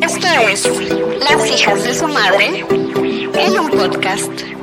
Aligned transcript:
Esto 0.00 0.26
es 0.48 0.64
Las 1.20 1.46
hijas 1.46 1.84
de 1.84 1.94
su 1.94 2.08
madre 2.08 2.64
en 3.34 3.58
un 3.58 3.70
podcast. 3.70 4.55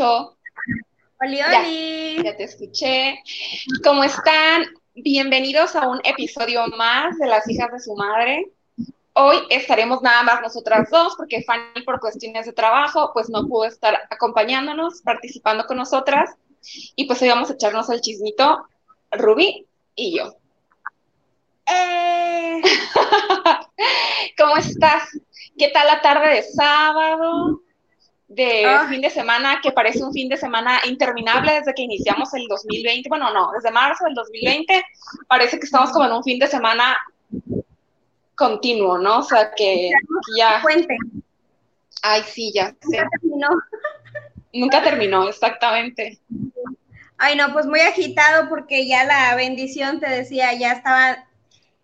Ya. 0.00 0.30
oli. 1.20 2.22
Ya 2.24 2.34
te 2.34 2.44
escuché. 2.44 3.22
¿Cómo 3.84 4.02
están? 4.02 4.64
Bienvenidos 4.94 5.76
a 5.76 5.88
un 5.88 6.00
episodio 6.04 6.66
más 6.68 7.18
de 7.18 7.26
Las 7.26 7.46
hijas 7.50 7.70
de 7.70 7.80
su 7.80 7.94
madre. 7.94 8.50
Hoy 9.12 9.36
estaremos 9.50 10.00
nada 10.00 10.22
más 10.22 10.40
nosotras 10.40 10.88
dos 10.88 11.16
porque 11.18 11.42
Fanny 11.42 11.82
por 11.84 12.00
cuestiones 12.00 12.46
de 12.46 12.54
trabajo 12.54 13.10
pues 13.12 13.28
no 13.28 13.46
pudo 13.46 13.66
estar 13.66 13.98
acompañándonos, 14.08 15.02
participando 15.02 15.66
con 15.66 15.76
nosotras 15.76 16.30
y 16.96 17.06
pues 17.06 17.20
hoy 17.20 17.28
vamos 17.28 17.50
a 17.50 17.54
echarnos 17.54 17.90
el 17.90 18.00
chismito 18.00 18.64
Ruby 19.10 19.66
y 19.96 20.16
yo. 20.16 20.34
Eh, 21.66 22.62
¿Cómo 24.38 24.56
estás? 24.56 25.10
¿Qué 25.58 25.68
tal 25.68 25.88
la 25.88 26.00
tarde 26.00 26.36
de 26.36 26.42
sábado? 26.42 27.60
De 28.32 28.64
Ah. 28.64 28.86
fin 28.88 29.00
de 29.00 29.10
semana, 29.10 29.60
que 29.60 29.72
parece 29.72 30.04
un 30.04 30.12
fin 30.12 30.28
de 30.28 30.36
semana 30.36 30.78
interminable 30.86 31.52
desde 31.52 31.74
que 31.74 31.82
iniciamos 31.82 32.32
el 32.34 32.46
2020. 32.46 33.08
Bueno, 33.08 33.32
no, 33.34 33.50
desde 33.50 33.72
marzo 33.72 34.04
del 34.04 34.14
2020 34.14 34.84
parece 35.26 35.58
que 35.58 35.64
estamos 35.66 35.90
como 35.90 36.04
en 36.06 36.12
un 36.12 36.22
fin 36.22 36.38
de 36.38 36.46
semana 36.46 36.96
continuo, 38.36 38.98
¿no? 38.98 39.18
O 39.18 39.22
sea, 39.22 39.50
que, 39.50 39.90
que 39.90 40.38
ya, 40.38 40.62
cuente. 40.62 40.96
ay, 42.02 42.22
sí, 42.22 42.52
ya, 42.54 42.68
sé. 42.80 42.96
Ya 42.98 43.08
terminó. 43.20 43.48
Nunca 44.52 44.82
terminó, 44.82 45.28
exactamente. 45.28 46.18
Ay, 47.18 47.36
no, 47.36 47.52
pues 47.52 47.66
muy 47.66 47.80
agitado 47.80 48.48
porque 48.48 48.86
ya 48.88 49.04
la 49.04 49.34
bendición 49.34 50.00
te 50.00 50.08
decía, 50.08 50.54
ya 50.54 50.72
estaba 50.72 51.24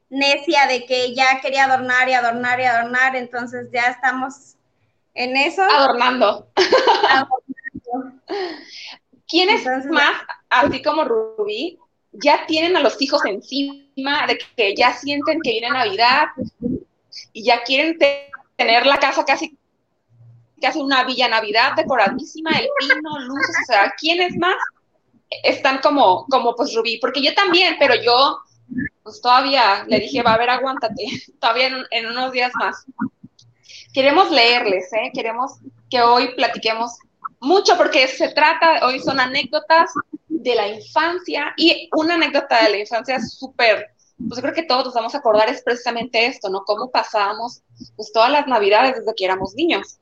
necia 0.09 0.67
de 0.67 0.87
que 0.87 1.15
ya 1.15 1.41
quería 1.41 1.65
adornar 1.65 2.09
y 2.09 2.15
adornar 2.15 2.61
y 2.61 2.65
adornar, 2.65 3.17
entonces 3.17 3.69
ya 3.73 3.89
estamos 3.89 4.56
en 5.17 5.37
eso. 5.37 5.63
Adornando. 5.63 6.49
¿Quiénes 9.29 9.67
Entonces- 9.67 9.91
más, 9.91 10.13
así 10.51 10.83
como 10.83 11.05
Rubí, 11.05 11.79
ya 12.13 12.47
tienen 12.47 12.77
a 12.77 12.81
los 12.81 13.01
hijos 13.03 13.25
encima 13.25 14.27
de 14.27 14.39
que 14.57 14.75
ya 14.75 14.95
sienten 14.95 15.41
que 15.43 15.51
viene 15.51 15.71
Navidad 15.71 16.29
y 17.33 17.45
ya 17.45 17.63
quieren 17.63 17.99
te- 17.99 18.31
tener 18.57 18.87
la 18.87 18.99
casa 18.99 19.25
casi 19.25 19.57
casi 20.63 20.79
una 20.81 21.05
villa 21.05 21.29
Navidad 21.29 21.73
decoradísima, 21.77 22.51
el 22.53 22.67
pino, 22.79 23.19
luces, 23.19 23.57
o 23.69 23.73
sea, 23.73 23.93
¿quiénes 23.99 24.35
más 24.39 24.55
están 25.43 25.79
como, 25.83 26.25
como 26.27 26.55
pues 26.57 26.73
Rubí? 26.75 26.99
Porque 26.99 27.21
yo 27.21 27.35
también, 27.35 27.77
pero 27.79 27.95
yo 27.95 28.39
pues 29.03 29.21
todavía 29.21 29.85
le 29.87 30.01
dije, 30.01 30.23
va 30.23 30.33
a 30.33 30.39
ver, 30.39 30.49
aguántate, 30.49 31.05
todavía 31.41 31.67
en, 31.67 31.85
en 31.91 32.07
unos 32.07 32.33
días 32.33 32.53
más. 32.55 32.87
Queremos 33.97 34.31
leerles, 34.31 34.93
¿eh? 34.93 35.11
Queremos 35.15 35.53
que 35.89 36.03
hoy 36.03 36.35
platiquemos 36.35 36.99
mucho 37.41 37.79
porque 37.79 38.07
se 38.07 38.29
trata, 38.29 38.87
hoy 38.87 39.01
son 39.01 39.19
anécdotas 39.19 39.91
de 40.29 40.55
la 40.55 40.69
infancia 40.69 41.55
y 41.57 41.89
una 41.97 42.17
anécdota 42.17 42.63
de 42.63 42.71
la 42.73 42.79
infancia 42.81 43.19
súper, 43.21 43.87
pues 44.19 44.37
yo 44.37 44.43
creo 44.43 44.53
que 44.53 44.65
todos 44.65 44.85
nos 44.85 44.93
vamos 44.93 45.15
a 45.15 45.19
acordar 45.19 45.49
es 45.49 45.63
precisamente 45.63 46.27
esto, 46.27 46.51
¿no? 46.51 46.63
Cómo 46.67 46.91
pasábamos 46.91 47.63
pues 47.97 48.13
todas 48.13 48.31
las 48.31 48.47
navidades 48.47 48.97
desde 48.97 49.15
que 49.15 49.25
éramos 49.25 49.55
niños. 49.55 49.97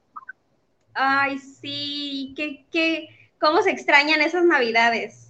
Ay, 0.93 1.39
sí, 1.39 2.35
qué, 2.37 2.67
qué, 2.73 3.31
cómo 3.41 3.63
se 3.63 3.71
extrañan 3.71 4.23
esas 4.23 4.45
navidades. 4.45 5.29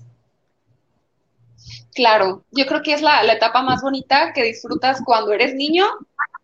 Claro, 1.94 2.44
yo 2.50 2.64
creo 2.64 2.82
que 2.82 2.94
es 2.94 3.02
la, 3.02 3.24
la 3.24 3.34
etapa 3.34 3.60
más 3.60 3.82
bonita 3.82 4.32
que 4.32 4.42
disfrutas 4.42 5.02
cuando 5.04 5.34
eres 5.34 5.54
niño 5.54 5.84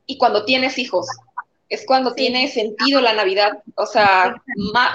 y 0.05 0.19
cuando 0.19 0.45
tienes 0.45 0.77
hijos. 0.77 1.07
Es 1.71 1.87
cuando 1.87 2.11
Sí. 2.11 2.17
tiene 2.17 2.49
sentido 2.49 3.01
la 3.01 3.15
Navidad. 3.15 3.63
O 3.77 3.87
sea, 3.87 4.35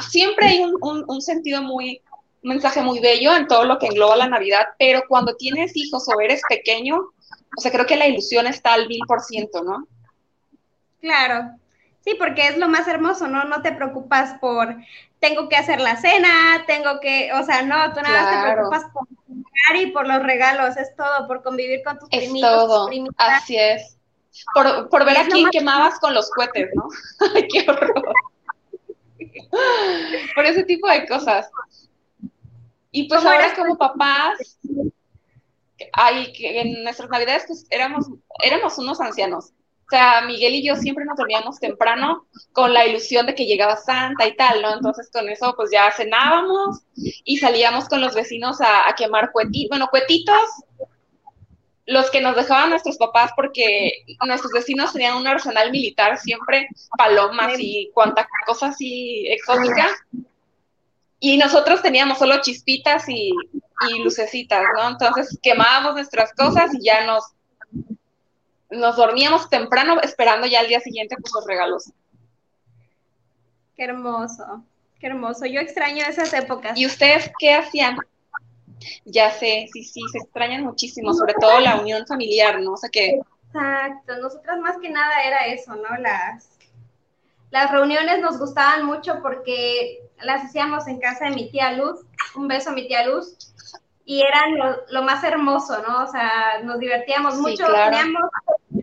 siempre 0.09 0.47
hay 0.47 0.59
un, 0.59 0.75
un- 0.81 1.05
un 1.07 1.21
sentido 1.21 1.63
muy, 1.63 2.01
un 2.43 2.49
mensaje 2.49 2.81
muy 2.83 2.99
bello 2.99 3.35
en 3.35 3.47
todo 3.47 3.65
lo 3.65 3.79
que 3.79 3.87
engloba 3.87 4.15
la 4.17 4.27
Navidad, 4.29 4.67
pero 4.77 5.03
cuando 5.07 5.35
tienes 5.35 5.75
hijos 5.75 6.07
o 6.07 6.19
eres 6.21 6.41
pequeño, 6.49 6.97
o 7.57 7.61
sea, 7.61 7.71
creo 7.71 7.85
que 7.87 7.95
la 7.95 8.07
ilusión 8.07 8.45
está 8.47 8.73
al 8.73 8.87
mil 8.87 8.99
por 9.07 9.21
ciento, 9.21 9.63
¿no? 9.63 9.87
Claro. 11.01 11.51
Sí, 12.01 12.15
porque 12.19 12.47
es 12.47 12.57
lo 12.57 12.67
más 12.69 12.87
hermoso, 12.87 13.27
¿no? 13.27 13.45
No 13.45 13.61
te 13.63 13.71
preocupas 13.71 14.37
por, 14.39 14.75
tengo 15.19 15.49
que 15.49 15.55
hacer 15.55 15.81
la 15.81 15.95
cena, 15.97 16.63
tengo 16.67 16.99
que, 16.99 17.31
o 17.33 17.43
sea, 17.43 17.63
no, 17.63 17.93
tú 17.93 18.01
nada 18.01 18.21
más 18.23 18.31
te 18.47 18.53
preocupas 18.53 18.83
por 18.93 19.07
y 19.75 19.87
por 19.91 20.07
los 20.07 20.21
regalos, 20.21 20.77
es 20.77 20.95
todo, 20.95 21.27
por 21.27 21.41
convivir 21.41 21.83
con 21.83 21.97
tus 21.97 22.07
Es 22.11 22.19
primitos, 22.19 22.49
todo, 22.49 22.81
tus 22.81 22.89
primitas. 22.89 23.43
así 23.43 23.57
es. 23.57 23.94
Por, 24.53 24.89
por 24.89 25.05
ver 25.05 25.17
a 25.17 25.27
quién 25.27 25.49
quemabas 25.49 25.99
con 25.99 26.13
los 26.13 26.29
cohetes, 26.29 26.69
¿no? 26.75 26.87
Ay, 27.35 27.47
qué 27.47 27.69
horror. 27.69 28.03
Por 30.35 30.45
ese 30.45 30.63
tipo 30.63 30.87
de 30.87 31.07
cosas. 31.07 31.49
Y 32.91 33.07
pues 33.07 33.21
¿Cómo 33.21 33.33
ahora 33.33 33.53
como 33.55 33.77
papás, 33.77 34.57
ay, 35.93 36.31
que 36.33 36.61
en 36.61 36.83
nuestras 36.83 37.09
navidades 37.09 37.43
pues 37.47 37.65
éramos, 37.69 38.05
éramos 38.41 38.77
unos 38.77 39.01
ancianos. 39.01 39.51
O 39.85 39.89
sea, 39.89 40.21
Miguel 40.21 40.55
y 40.55 40.65
yo 40.65 40.75
siempre 40.75 41.05
nos 41.05 41.17
dormíamos 41.17 41.59
temprano 41.59 42.25
con 42.53 42.73
la 42.73 42.87
ilusión 42.87 43.27
de 43.27 43.35
que 43.35 43.45
llegaba 43.45 43.77
Santa 43.77 44.25
y 44.25 44.35
tal, 44.35 44.61
¿no? 44.61 44.73
Entonces 44.73 45.09
con 45.11 45.29
eso 45.29 45.53
pues 45.55 45.69
ya 45.71 45.91
cenábamos 45.91 46.79
y 46.95 47.37
salíamos 47.37 47.87
con 47.87 48.01
los 48.01 48.15
vecinos 48.15 48.61
a, 48.61 48.89
a 48.89 48.95
quemar 48.95 49.31
cuetitos, 49.31 49.69
bueno, 49.69 49.87
cuetitos, 49.91 50.49
los 51.85 52.09
que 52.09 52.21
nos 52.21 52.35
dejaban 52.35 52.71
nuestros 52.71 52.97
papás 52.97 53.31
porque 53.35 54.05
nuestros 54.25 54.51
vecinos 54.51 54.93
tenían 54.93 55.17
un 55.17 55.27
arsenal 55.27 55.71
militar 55.71 56.17
siempre, 56.17 56.67
palomas 56.97 57.53
y 57.59 57.91
cuanta 57.93 58.27
cosa 58.45 58.67
así 58.67 59.27
exótica. 59.27 59.89
Y 61.19 61.37
nosotros 61.37 61.81
teníamos 61.81 62.17
solo 62.17 62.41
chispitas 62.41 63.07
y, 63.07 63.31
y 63.89 63.99
lucecitas, 64.03 64.63
¿no? 64.75 64.89
Entonces 64.89 65.37
quemábamos 65.41 65.93
nuestras 65.93 66.33
cosas 66.33 66.73
y 66.73 66.85
ya 66.85 67.05
nos, 67.05 67.23
nos 68.69 68.95
dormíamos 68.95 69.49
temprano 69.49 69.99
esperando 70.01 70.47
ya 70.47 70.61
al 70.61 70.67
día 70.67 70.79
siguiente 70.79 71.15
pues 71.19 71.33
los 71.33 71.45
regalos. 71.45 71.91
Qué 73.75 73.83
hermoso, 73.83 74.63
qué 74.99 75.07
hermoso. 75.07 75.45
Yo 75.45 75.59
extraño 75.59 76.03
esas 76.05 76.33
épocas. 76.33 76.77
¿Y 76.77 76.85
ustedes 76.85 77.31
qué 77.39 77.53
hacían? 77.53 77.97
Ya 79.05 79.31
sé, 79.31 79.67
sí, 79.71 79.83
sí, 79.83 80.01
se 80.11 80.19
extrañan 80.19 80.63
muchísimo, 80.63 81.13
sobre 81.13 81.33
todo 81.35 81.59
la 81.59 81.79
unión 81.79 82.05
familiar, 82.07 82.59
¿no? 82.61 82.73
O 82.73 82.77
sea 82.77 82.89
que, 82.89 83.19
Exacto, 83.53 84.17
nosotras 84.21 84.59
más 84.59 84.77
que 84.81 84.89
nada 84.89 85.23
era 85.23 85.45
eso, 85.47 85.75
¿no? 85.75 85.97
Las, 85.99 86.49
las 87.51 87.71
reuniones 87.71 88.19
nos 88.19 88.37
gustaban 88.37 88.85
mucho 88.85 89.21
porque 89.21 90.01
las 90.21 90.43
hacíamos 90.45 90.87
en 90.87 90.99
casa 90.99 91.25
de 91.25 91.31
mi 91.31 91.49
tía 91.51 91.71
Luz, 91.73 92.01
un 92.35 92.47
beso 92.47 92.69
a 92.71 92.73
mi 92.73 92.87
tía 92.87 93.05
Luz, 93.05 93.37
y 94.03 94.21
eran 94.21 94.57
lo, 94.57 94.77
lo 94.89 95.01
más 95.03 95.23
hermoso, 95.23 95.81
¿no? 95.81 96.03
O 96.03 96.07
sea, 96.07 96.59
nos 96.63 96.79
divertíamos 96.79 97.35
Sí, 97.35 97.41
mucho. 97.41 97.65
claro. 97.65 97.91
Teníamos 97.95 98.23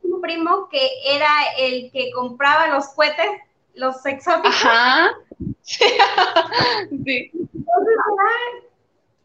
un 0.02 0.20
primo 0.20 0.68
que 0.70 0.88
era 1.06 1.28
el 1.58 1.90
que 1.92 2.10
compraba 2.12 2.68
los 2.68 2.88
cohetes, 2.88 3.28
los 3.74 4.04
exóticos. 4.06 4.64
ajá. 4.64 5.10
sí. 5.62 7.30
Entonces 7.54 7.94
era 7.94 8.68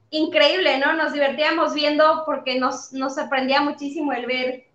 increíble, 0.09 0.77
¿no? 0.79 0.93
Nos 0.93 1.13
divertíamos 1.13 1.73
viendo 1.73 2.23
porque 2.25 2.59
nos, 2.59 2.93
nos 2.93 3.15
sorprendía 3.15 3.61
muchísimo 3.61 4.13
el 4.13 4.25
ver 4.25 4.65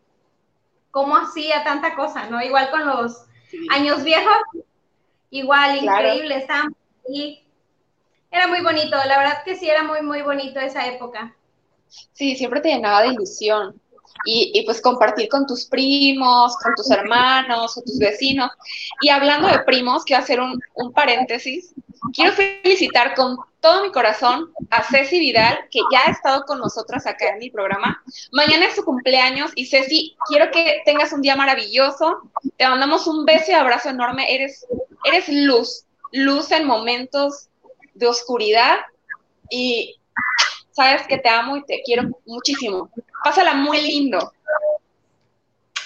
cómo 0.90 1.16
hacía 1.16 1.64
tanta 1.64 1.94
cosa, 1.94 2.28
¿no? 2.28 2.42
Igual 2.42 2.70
con 2.70 2.86
los 2.86 3.24
años 3.70 4.04
viejos, 4.04 4.34
igual, 5.30 5.78
Claro. 5.80 6.08
increíble, 6.08 6.36
estábamos 6.36 6.74
ahí. 7.08 7.44
Era 8.30 8.46
muy 8.48 8.62
bonito, 8.62 8.96
la 9.06 9.18
verdad 9.18 9.44
que 9.44 9.56
sí 9.56 9.68
era 9.68 9.82
muy, 9.82 10.02
muy 10.02 10.22
bonito 10.22 10.60
esa 10.60 10.86
época. 10.86 11.36
Sí, 12.12 12.36
siempre 12.36 12.60
te 12.60 12.70
llenaba 12.70 13.02
de 13.02 13.08
ilusión. 13.08 13.80
Y, 14.24 14.52
y, 14.54 14.64
pues 14.64 14.80
compartir 14.80 15.28
con 15.28 15.46
tus 15.46 15.66
primos, 15.66 16.56
con 16.58 16.74
tus 16.74 16.90
hermanos, 16.90 17.74
con 17.74 17.84
tus 17.84 17.98
vecinos. 17.98 18.50
Y 19.00 19.08
hablando 19.08 19.48
de 19.48 19.60
primos, 19.60 20.04
quiero 20.04 20.22
hacer 20.22 20.40
un, 20.40 20.60
un 20.74 20.92
paréntesis. 20.92 21.74
quiero 22.14 22.32
felicitar 22.32 23.14
con 23.14 23.36
todo 23.60 23.82
mi 23.82 23.92
corazón 23.92 24.52
a 24.70 24.82
Ceci 24.82 25.18
Vidal, 25.20 25.58
que 25.70 25.80
ya 25.92 26.00
ha 26.06 26.10
estado 26.10 26.44
con 26.44 26.58
nosotras 26.58 27.06
acá 27.06 27.28
en 27.28 27.38
mi 27.38 27.50
programa. 27.50 28.02
Mañana 28.32 28.66
es 28.66 28.74
su 28.74 28.84
cumpleaños 28.84 29.52
y 29.54 29.66
Ceci, 29.66 30.16
quiero 30.28 30.50
que 30.50 30.82
tengas 30.84 31.12
un 31.12 31.22
día 31.22 31.36
maravilloso. 31.36 32.22
Te 32.56 32.68
mandamos 32.68 33.06
un 33.06 33.24
beso 33.24 33.52
y 33.52 33.54
abrazo 33.54 33.88
enorme. 33.88 34.34
Eres, 34.34 34.66
eres 35.04 35.28
luz, 35.28 35.84
luz 36.12 36.50
en 36.50 36.66
momentos 36.66 37.48
de 37.94 38.08
oscuridad 38.08 38.78
y 39.48 39.96
sabes 40.72 41.06
que 41.06 41.18
te 41.18 41.28
amo 41.28 41.56
y 41.56 41.64
te 41.64 41.82
quiero 41.82 42.04
muchísimo. 42.26 42.90
Pásala 43.22 43.54
muy 43.54 43.80
lindo. 43.80 44.32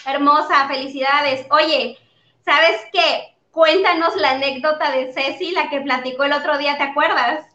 Hermosa, 0.06 0.66
felicidades. 0.68 1.46
Oye, 1.50 1.98
¿sabes 2.44 2.80
qué? 2.92 3.34
Cuéntanos 3.50 4.14
la 4.16 4.32
anécdota 4.32 4.90
de 4.90 5.12
Ceci, 5.12 5.50
la 5.50 5.68
que 5.68 5.80
platicó 5.80 6.24
el 6.24 6.32
otro 6.32 6.58
día, 6.58 6.76
¿te 6.76 6.84
acuerdas? 6.84 7.46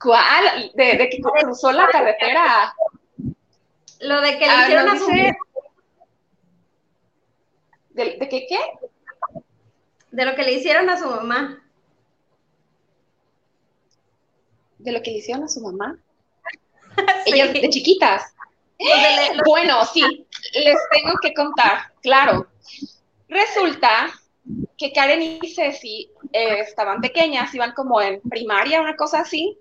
¿Cuál? 0.00 0.72
De, 0.74 1.08
que 1.10 1.20
cruzó 1.20 1.72
la 1.72 1.88
carretera. 1.88 2.74
Lo 4.00 4.20
de 4.20 4.38
que 4.38 4.46
le 4.46 4.52
ah, 4.52 4.62
hicieron 4.62 4.88
a 4.88 4.98
su 4.98 5.08
mamá. 5.08 5.36
¿De, 7.90 8.04
¿De 8.16 8.28
qué 8.28 8.46
qué? 8.48 8.60
De 10.12 10.24
lo 10.24 10.34
que 10.36 10.44
le 10.44 10.52
hicieron 10.52 10.88
a 10.88 10.96
su 10.96 11.06
mamá. 11.08 11.62
¿De 14.78 14.92
lo 14.92 15.02
que 15.02 15.10
le 15.10 15.18
hicieron 15.18 15.44
a 15.44 15.48
su 15.48 15.60
mamá? 15.60 15.98
Ellas 17.26 17.52
de 17.52 17.68
chiquitas. 17.68 18.22
Bueno, 19.44 19.84
sí, 19.86 20.26
les 20.54 20.76
tengo 20.92 21.14
que 21.20 21.34
contar, 21.34 21.92
claro. 22.00 22.46
Resulta 23.28 24.08
que 24.76 24.92
Karen 24.92 25.20
y 25.20 25.48
Ceci 25.52 26.10
eh, 26.32 26.60
estaban 26.60 27.00
pequeñas, 27.00 27.52
iban 27.54 27.72
como 27.72 28.00
en 28.00 28.20
primaria, 28.20 28.80
una 28.80 28.94
cosa 28.94 29.20
así, 29.20 29.58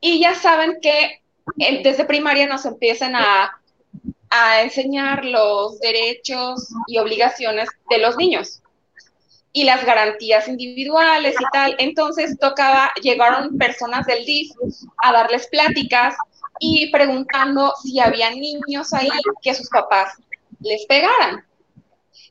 y 0.00 0.20
ya 0.20 0.36
saben 0.36 0.78
que 0.80 1.20
desde 1.82 2.04
primaria 2.04 2.46
nos 2.46 2.64
empiezan 2.64 3.16
a, 3.16 3.60
a 4.30 4.62
enseñar 4.62 5.24
los 5.24 5.80
derechos 5.80 6.68
y 6.86 6.98
obligaciones 6.98 7.68
de 7.90 7.98
los 7.98 8.16
niños 8.16 8.62
y 9.56 9.62
las 9.62 9.84
garantías 9.86 10.48
individuales 10.48 11.36
y 11.40 11.44
tal. 11.52 11.76
Entonces 11.78 12.36
tocaba, 12.38 12.92
llegaron 13.00 13.56
personas 13.56 14.04
del 14.04 14.26
DIF 14.26 14.50
a 14.98 15.12
darles 15.12 15.46
pláticas 15.46 16.16
y 16.58 16.90
preguntando 16.90 17.72
si 17.80 18.00
había 18.00 18.30
niños 18.30 18.92
ahí 18.92 19.08
que 19.40 19.54
sus 19.54 19.68
papás 19.70 20.14
les 20.60 20.84
pegaran. 20.86 21.46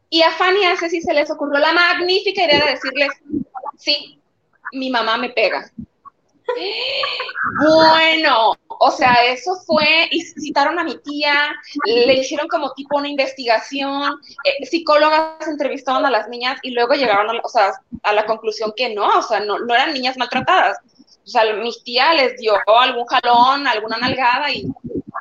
Y 0.09 0.21
a 0.21 0.31
Fanny 0.31 0.61
y 0.61 0.65
a 0.65 0.75
Ceci 0.75 1.01
se 1.01 1.13
les 1.13 1.31
ocurrió 1.31 1.59
la 1.59 1.71
magnífica 1.71 2.43
idea 2.43 2.65
de 2.65 2.71
decirles, 2.73 3.13
sí, 3.77 4.19
mi 4.73 4.89
mamá 4.89 5.17
me 5.17 5.29
pega. 5.29 5.71
Bueno, 7.59 8.53
o 8.67 8.91
sea, 8.91 9.25
eso 9.25 9.55
fue, 9.65 10.07
y 10.11 10.21
citaron 10.21 10.79
a 10.79 10.83
mi 10.83 10.97
tía, 10.99 11.53
le 11.85 12.13
hicieron 12.15 12.47
como 12.47 12.73
tipo 12.73 12.97
una 12.97 13.07
investigación, 13.07 14.19
eh, 14.43 14.65
psicólogas 14.65 15.47
entrevistaron 15.47 16.05
a 16.05 16.11
las 16.11 16.27
niñas 16.27 16.59
y 16.63 16.71
luego 16.71 16.93
llegaron 16.93 17.29
a, 17.29 17.39
o 17.43 17.49
sea, 17.49 17.71
a 18.03 18.13
la 18.13 18.25
conclusión 18.25 18.73
que 18.75 18.93
no, 18.93 19.07
o 19.07 19.21
sea, 19.21 19.39
no, 19.39 19.59
no 19.59 19.73
eran 19.73 19.93
niñas 19.93 20.17
maltratadas. 20.17 20.79
O 21.25 21.27
sea, 21.27 21.53
mi 21.53 21.71
tía 21.83 22.13
les 22.13 22.37
dio 22.37 22.53
algún 22.67 23.05
jalón, 23.05 23.65
alguna 23.65 23.97
nalgada 23.97 24.51
y 24.51 24.65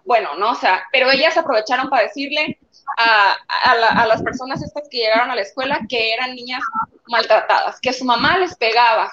bueno, 0.05 0.35
¿no? 0.37 0.51
O 0.51 0.55
sea, 0.57 0.83
pero 0.91 1.11
ellas 1.11 1.37
aprovecharon 1.37 1.89
para 1.89 2.05
decirle 2.05 2.59
a, 2.97 3.37
a, 3.65 4.07
las 4.07 4.23
personas 4.23 4.63
estas 4.63 4.89
que 4.91 4.99
llegaron 4.99 5.31
a 5.31 5.37
la 5.37 5.43
escuela 5.43 5.81
que 5.89 6.13
eran 6.13 6.35
niñas 6.35 6.63
maltratadas, 7.07 7.81
que 7.81 7.93
su 7.93 8.05
mamá 8.05 8.39
les 8.39 8.57
pegaba, 8.57 9.13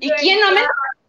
¿Y 0.00 0.10
quién 0.10 0.40
no 0.40 0.50
me 0.52 0.60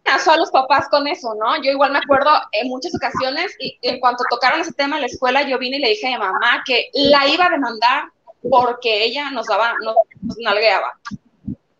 amenazó 0.04 0.32
a 0.32 0.36
los 0.36 0.50
papás 0.50 0.88
con 0.88 1.06
eso, 1.06 1.34
no? 1.34 1.56
Yo 1.62 1.70
igual 1.70 1.92
me 1.92 1.98
acuerdo 1.98 2.30
en 2.52 2.68
muchas 2.68 2.94
ocasiones, 2.94 3.54
y 3.58 3.78
en 3.82 4.00
cuanto 4.00 4.24
tocaron 4.30 4.60
ese 4.60 4.72
tema 4.72 4.96
en 4.96 5.02
la 5.02 5.08
escuela, 5.08 5.42
yo 5.42 5.58
vine 5.58 5.78
y 5.78 5.80
le 5.80 5.88
dije 5.90 6.06
a 6.06 6.10
mi 6.10 6.18
mamá 6.18 6.62
que 6.64 6.90
la 6.92 7.26
iba 7.26 7.46
a 7.46 7.50
demandar 7.50 8.04
porque 8.48 9.04
ella 9.04 9.30
nos 9.30 9.46
daba, 9.46 9.74
nos, 9.82 9.96
nalgueaba. 10.38 10.98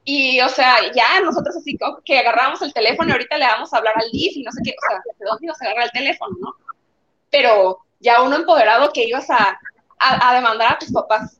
Y, 0.05 0.41
o 0.41 0.49
sea, 0.49 0.93
ya 0.95 1.21
nosotros 1.21 1.57
así 1.57 1.77
que 2.05 2.19
agarramos 2.19 2.63
el 2.63 2.73
teléfono 2.73 3.09
y 3.09 3.13
ahorita 3.13 3.39
le 3.39 3.47
vamos 3.47 3.73
a 3.73 3.79
hablar 3.79 3.95
al 3.97 4.11
DIF 4.11 4.37
y 4.37 4.43
no 4.43 4.53
sé 4.53 4.61
qué, 4.65 4.71
o 4.71 4.89
sea, 4.89 5.03
¿de 5.05 5.27
dónde 5.27 5.47
ibas 5.47 5.61
a 5.61 5.65
agarrar 5.65 5.85
el 5.87 5.93
teléfono, 5.93 6.37
no? 6.41 6.55
Pero 7.31 7.81
ya 7.99 8.23
uno 8.23 8.37
empoderado 8.37 8.93
que 8.93 9.05
ibas 9.05 9.29
a, 9.31 9.59
a, 9.99 10.31
a 10.31 10.35
demandar 10.35 10.73
a 10.73 10.79
tus 10.79 10.93
papás. 10.93 11.39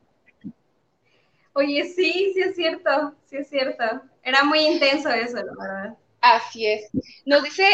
Oye, 1.57 1.85
sí, 1.85 2.33
sí 2.35 2.39
es 2.39 2.55
cierto, 2.55 3.15
sí 3.25 3.37
es 3.37 3.49
cierto. 3.49 3.83
Era 4.21 4.43
muy 4.43 4.59
intenso 4.59 5.09
eso, 5.09 5.37
la 5.37 5.53
verdad. 5.59 5.97
Así 6.21 6.67
es. 6.67 6.87
Nos 7.25 7.41
dice 7.41 7.65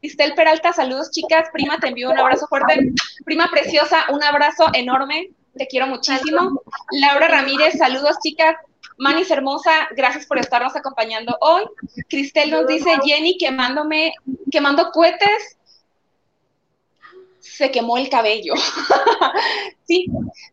Cristel 0.00 0.34
Peralta, 0.34 0.72
saludos 0.72 1.10
chicas, 1.10 1.50
prima, 1.52 1.78
te 1.78 1.88
envío 1.88 2.08
un 2.08 2.18
abrazo 2.18 2.46
fuerte. 2.46 2.92
Prima 3.26 3.50
preciosa, 3.50 4.06
un 4.08 4.22
abrazo 4.22 4.70
enorme, 4.72 5.32
te 5.54 5.66
quiero 5.66 5.86
muchísimo. 5.86 6.62
Laura 6.92 7.28
Ramírez, 7.28 7.76
saludos 7.76 8.16
chicas. 8.22 8.56
Manis 8.96 9.30
hermosa, 9.30 9.88
gracias 9.94 10.24
por 10.24 10.38
estarnos 10.38 10.74
acompañando 10.74 11.36
hoy. 11.42 11.64
Cristel 12.08 12.50
nos 12.50 12.66
dice, 12.68 12.90
Jenny 13.04 13.36
quemándome, 13.36 14.14
quemando 14.50 14.92
cohetes, 14.92 15.58
se 17.38 17.70
quemó 17.70 17.98
el 17.98 18.08
cabello. 18.08 18.54
sí, 19.86 20.06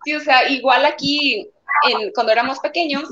sí, 0.03 0.15
o 0.15 0.19
sea, 0.19 0.49
igual 0.49 0.85
aquí 0.85 1.49
cuando 2.13 2.31
éramos 2.31 2.59
pequeños, 2.59 3.03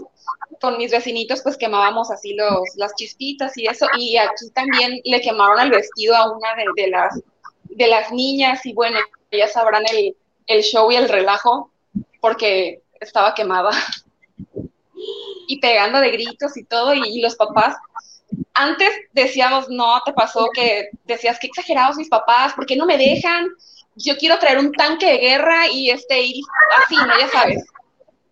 con 0.61 0.77
mis 0.77 0.91
vecinitos, 0.91 1.41
pues 1.41 1.57
quemábamos 1.57 2.11
así 2.11 2.33
los, 2.33 2.61
las 2.75 2.95
chispitas 2.95 3.57
y 3.57 3.67
eso, 3.67 3.87
y 3.97 4.17
aquí 4.17 4.49
también 4.53 5.01
le 5.03 5.21
quemaron 5.21 5.59
el 5.59 5.71
vestido 5.71 6.15
a 6.15 6.31
una 6.31 6.49
de, 6.75 6.87
las, 6.87 7.19
de 7.63 7.87
las 7.87 8.11
niñas, 8.11 8.65
y 8.65 8.73
bueno, 8.73 8.99
ya 9.31 9.47
sabrán 9.47 9.83
el, 9.91 10.15
el 10.47 10.61
show 10.63 10.91
y 10.91 10.95
el 10.95 11.09
relajo, 11.09 11.71
porque 12.21 12.81
estaba 12.99 13.33
quemada. 13.33 13.71
Y 15.47 15.59
pegando 15.59 15.99
de 15.99 16.09
gritos 16.09 16.57
y 16.57 16.63
todo, 16.63 16.95
y, 16.95 17.21
los 17.21 17.35
papás 17.35 17.75
antes 18.55 18.89
decíamos, 19.13 19.69
no, 19.69 20.01
te 20.03 20.11
pasó 20.11 20.49
que 20.55 20.89
decías 21.03 21.37
que 21.37 21.45
exagerados 21.45 21.97
mis 21.97 22.09
papás, 22.09 22.53
¿por 22.53 22.65
qué 22.65 22.75
no 22.75 22.87
me 22.87 22.97
dejan? 22.97 23.49
Yo 23.95 24.17
quiero 24.17 24.39
traer 24.39 24.57
un 24.57 24.71
tanque 24.71 25.05
de 25.05 25.17
guerra 25.19 25.67
y 25.69 25.91
este, 25.91 26.19
y 26.19 26.41
así, 26.83 26.95
¿no? 26.95 27.19
Ya 27.19 27.27
sabes. 27.29 27.63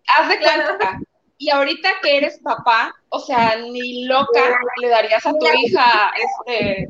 Haz 0.06 0.28
de 0.28 0.38
cuenta. 0.38 1.00
Y 1.38 1.50
ahorita 1.50 1.88
que 2.00 2.16
eres 2.16 2.38
papá, 2.38 2.94
o 3.08 3.18
sea, 3.18 3.56
ni 3.56 4.06
loca 4.06 4.40
le 4.80 4.88
darías 4.88 5.26
a 5.26 5.32
tu 5.32 5.46
hija 5.46 6.12
este, 6.16 6.88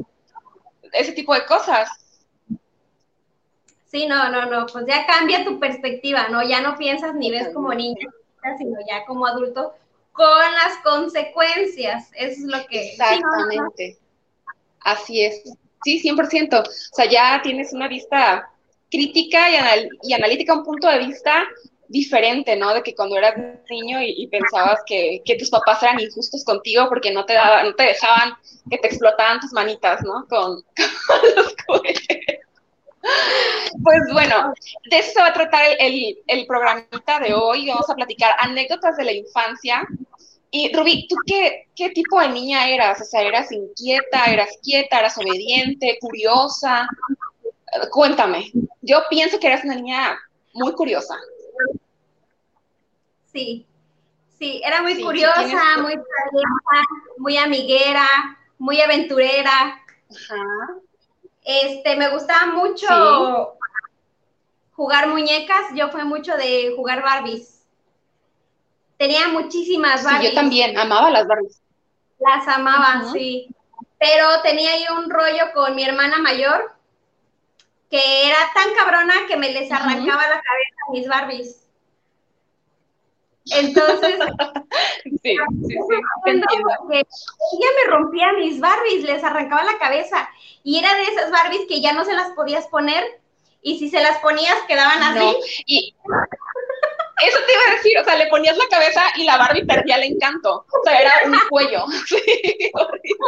ese 0.93 1.13
tipo 1.13 1.35
de 1.35 1.47
cosas. 1.47 1.89
Sí, 3.87 4.07
no, 4.07 4.29
no, 4.29 4.47
no, 4.47 4.67
pues 4.67 4.87
ya 4.87 5.07
cambia 5.07 5.45
tu 5.45 5.59
perspectiva, 5.59 6.29
¿no? 6.29 6.43
Ya 6.43 6.61
no 6.61 6.77
piensas 6.77 7.15
ni 7.15 7.31
ves 7.31 7.49
como 7.55 7.73
niña, 7.73 8.09
sino 8.59 8.79
ya 8.89 9.05
como 9.07 9.27
adulto 9.27 9.73
con 10.13 10.27
las 10.53 10.79
consecuencias. 10.83 12.11
Eso 12.15 12.33
es 12.33 12.41
lo 12.41 12.67
que... 12.67 12.91
Exactamente. 12.91 13.99
Así 14.81 15.25
es. 15.25 15.43
Sí, 15.85 16.03
100%. 16.03 16.61
O 16.61 16.95
sea, 16.95 17.07
ya 17.07 17.41
tienes 17.43 17.73
una 17.73 17.89
vista 17.89 18.51
crítica 18.91 19.51
y, 19.51 19.89
y 20.03 20.13
analítica, 20.13 20.55
un 20.55 20.65
punto 20.65 20.89
de 20.89 20.99
vista 20.99 21.47
diferente, 21.95 22.57
¿no? 22.57 22.75
De 22.75 22.83
que 22.83 22.93
cuando 22.93 23.17
eras 23.17 23.35
niño 23.71 24.03
y, 24.03 24.27
pensabas 24.27 24.81
que, 24.85 25.23
tus 25.39 25.49
papás 25.49 25.81
eran 25.81 26.01
injustos 26.01 26.45
contigo 26.45 26.89
porque 26.89 27.13
no 27.13 27.25
te 27.25 27.35
daban, 27.35 27.67
no 27.67 27.75
te 27.77 27.85
dejaban 27.85 28.35
que 28.69 28.79
te 28.79 28.89
explotaban 28.89 29.39
tus 29.39 29.53
manitas, 29.53 30.03
¿no? 30.03 30.27
Con, 30.29 30.65
los. 31.37 31.55
Pues 33.83 34.01
bueno, 34.13 34.53
de 34.91 34.99
eso 34.99 35.13
se 35.13 35.21
va 35.21 35.29
a 35.29 35.33
tratar 35.33 35.65
el, 35.79 36.19
el, 36.27 36.47
programita 36.47 37.21
de 37.21 37.33
hoy. 37.33 37.69
Vamos 37.69 37.89
a 37.89 37.95
platicar 37.95 38.35
anécdotas 38.41 38.97
de 38.97 39.05
la 39.05 39.13
infancia. 39.13 39.87
Y 40.51 40.75
Rubí, 40.75 41.07
¿tú 41.09 41.17
qué, 41.27 41.69
qué 41.77 41.91
tipo 41.91 42.19
de 42.19 42.29
niña 42.29 42.69
eras? 42.71 43.01
O 43.01 43.05
sea, 43.05 43.23
¿eras 43.23 43.53
inquieta, 43.53 44.25
eras 44.25 44.49
quieta, 44.63 44.99
eras 44.99 45.17
obediente, 45.19 45.97
curiosa? 46.01 46.89
Cuéntame. 47.91 48.51
Yo 48.81 49.03
pienso 49.11 49.39
que 49.39 49.47
eras 49.47 49.65
una 49.65 49.77
niña 49.77 50.19
muy 50.55 50.73
curiosa. 50.73 51.15
Sí, 53.35 53.67
sí, 54.39 54.63
era 54.65 54.81
muy 54.81 55.03
curiosa, 55.03 55.79
muy 55.83 56.01
muy 57.19 57.37
amiguera, 57.37 58.07
muy 58.59 58.81
aventurera. 58.81 59.83
Este, 61.43 61.97
me 61.97 62.11
gustaba 62.11 62.53
mucho 62.53 63.59
jugar 64.77 65.09
muñecas, 65.09 65.67
yo 65.75 65.89
fui 65.91 66.05
mucho 66.05 66.37
de 66.37 66.75
jugar 66.77 67.03
Barbies. 67.03 67.67
Tenía 68.99 69.27
muchísimas 69.27 70.05
Barbies. 70.05 70.31
yo 70.31 70.35
también, 70.37 70.79
amaba 70.79 71.11
las 71.11 71.27
Barbies. 71.27 71.61
Las 72.21 72.47
amaba, 72.47 73.11
sí. 73.13 73.49
Pero 73.99 74.43
tenía 74.43 74.75
ahí 74.75 74.85
un 74.97 75.11
rollo 75.11 75.53
con 75.53 75.75
mi 75.75 75.83
hermana 75.83 76.19
mayor 76.19 76.73
que 77.91 78.29
era 78.29 78.39
tan 78.55 78.75
cabrona 78.75 79.15
que 79.27 79.37
me 79.37 79.51
les 79.51 79.73
arrancaba 79.73 80.23
la 80.23 80.41
cabeza 80.41 80.77
a 80.87 80.93
mis 80.93 81.09
Barbies. 81.09 81.64
Entonces, 83.53 84.17
sí, 85.05 85.13
sí, 85.23 85.37
sí. 85.69 85.77
Ella 86.93 87.69
me 87.77 87.91
rompía 87.91 88.33
mis 88.33 88.61
Barbies, 88.61 89.05
les 89.05 89.23
arrancaba 89.23 89.65
la 89.65 89.79
cabeza. 89.79 90.29
Y 90.63 90.79
era 90.79 90.95
de 90.95 91.03
esas 91.03 91.31
Barbies 91.31 91.67
que 91.69 91.81
ya 91.81 91.93
no 91.93 92.05
se 92.05 92.15
las 92.15 92.31
podías 92.33 92.67
poner. 92.69 93.05
Y 93.61 93.79
si 93.79 93.89
se 93.89 94.03
las 94.03 94.19
ponías, 94.19 94.57
quedaban 94.69 95.03
así. 95.03 95.19
No, 95.19 95.35
y 95.67 95.95
eso 97.23 97.39
te 97.47 97.53
iba 97.53 97.63
a 97.69 97.75
decir, 97.77 97.99
o 97.99 98.05
sea, 98.05 98.17
le 98.17 98.27
ponías 98.27 98.57
la 98.57 98.69
cabeza 98.69 99.03
y 99.17 99.25
la 99.25 99.39
Barbie 99.39 99.65
perdía 99.65 99.97
el 99.97 100.13
encanto. 100.13 100.67
O 100.69 100.85
sea, 100.85 101.01
era 101.01 101.13
un 101.27 101.39
cuello. 101.49 101.85
Sí, 102.07 102.71
horrible. 102.75 103.19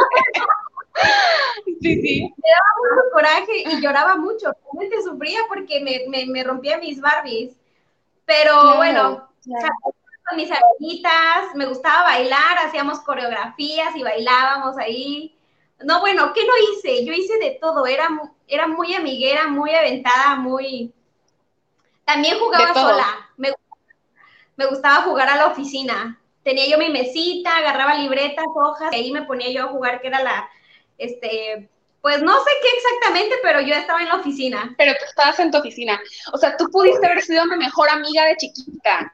Sí, 1.81 2.01
sí. 2.01 2.21
Me 2.21 2.49
daba 2.49 2.71
mucho 2.81 3.11
coraje 3.13 3.63
y 3.65 3.81
lloraba 3.81 4.15
mucho. 4.15 4.51
Realmente 4.73 5.03
sufría 5.03 5.39
porque 5.47 5.79
me, 5.79 6.25
me, 6.25 6.43
rompía 6.43 6.77
mis 6.79 6.99
Barbies. 6.99 7.55
Pero 8.25 8.77
bueno, 8.77 9.29
con 10.27 10.37
mis 10.37 10.49
amiguitas, 10.51 11.55
me 11.55 11.65
gustaba 11.65 12.03
bailar, 12.03 12.57
hacíamos 12.65 12.99
coreografías 13.01 13.95
y 13.95 14.03
bailábamos 14.03 14.77
ahí. 14.77 15.37
No, 15.79 15.99
bueno, 15.99 16.33
¿qué 16.33 16.41
no 16.45 16.53
hice? 16.57 17.05
Yo 17.05 17.13
hice 17.13 17.37
de 17.37 17.57
todo, 17.61 17.85
era, 17.85 18.07
era 18.47 18.67
muy 18.67 18.93
amiguera, 18.93 19.47
muy 19.47 19.73
aventada, 19.73 20.35
muy... 20.35 20.93
También 22.05 22.39
jugaba 22.39 22.73
sola, 22.73 23.29
me, 23.37 23.53
me 24.55 24.65
gustaba 24.65 25.03
jugar 25.03 25.29
a 25.29 25.35
la 25.35 25.47
oficina. 25.47 26.19
Tenía 26.43 26.67
yo 26.67 26.77
mi 26.77 26.89
mesita, 26.89 27.57
agarraba 27.57 27.95
libretas, 27.95 28.45
hojas, 28.55 28.91
y 28.93 28.95
ahí 28.95 29.11
me 29.11 29.23
ponía 29.23 29.51
yo 29.51 29.65
a 29.65 29.71
jugar, 29.71 30.01
que 30.01 30.07
era 30.07 30.23
la, 30.23 30.49
este, 30.97 31.69
pues 32.01 32.21
no 32.21 32.33
sé 32.43 32.51
qué 32.61 32.67
exactamente, 32.77 33.35
pero 33.43 33.59
yo 33.61 33.75
estaba 33.75 34.01
en 34.01 34.07
la 34.07 34.15
oficina. 34.15 34.73
Pero 34.77 34.93
tú 34.93 35.05
estabas 35.05 35.39
en 35.39 35.51
tu 35.51 35.57
oficina. 35.57 35.99
O 36.31 36.37
sea, 36.37 36.55
tú 36.55 36.69
pudiste 36.71 37.05
haber 37.05 37.21
sido 37.21 37.45
mi 37.45 37.57
mejor 37.57 37.89
amiga 37.89 38.25
de 38.25 38.37
chiquita. 38.37 39.13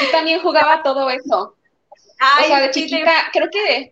Yo 0.00 0.10
también 0.10 0.40
jugaba 0.40 0.82
todo 0.82 1.10
eso. 1.10 1.54
o 2.40 2.44
sea, 2.46 2.60
de 2.60 2.70
chiquita, 2.70 3.12
creo 3.32 3.48
que 3.50 3.90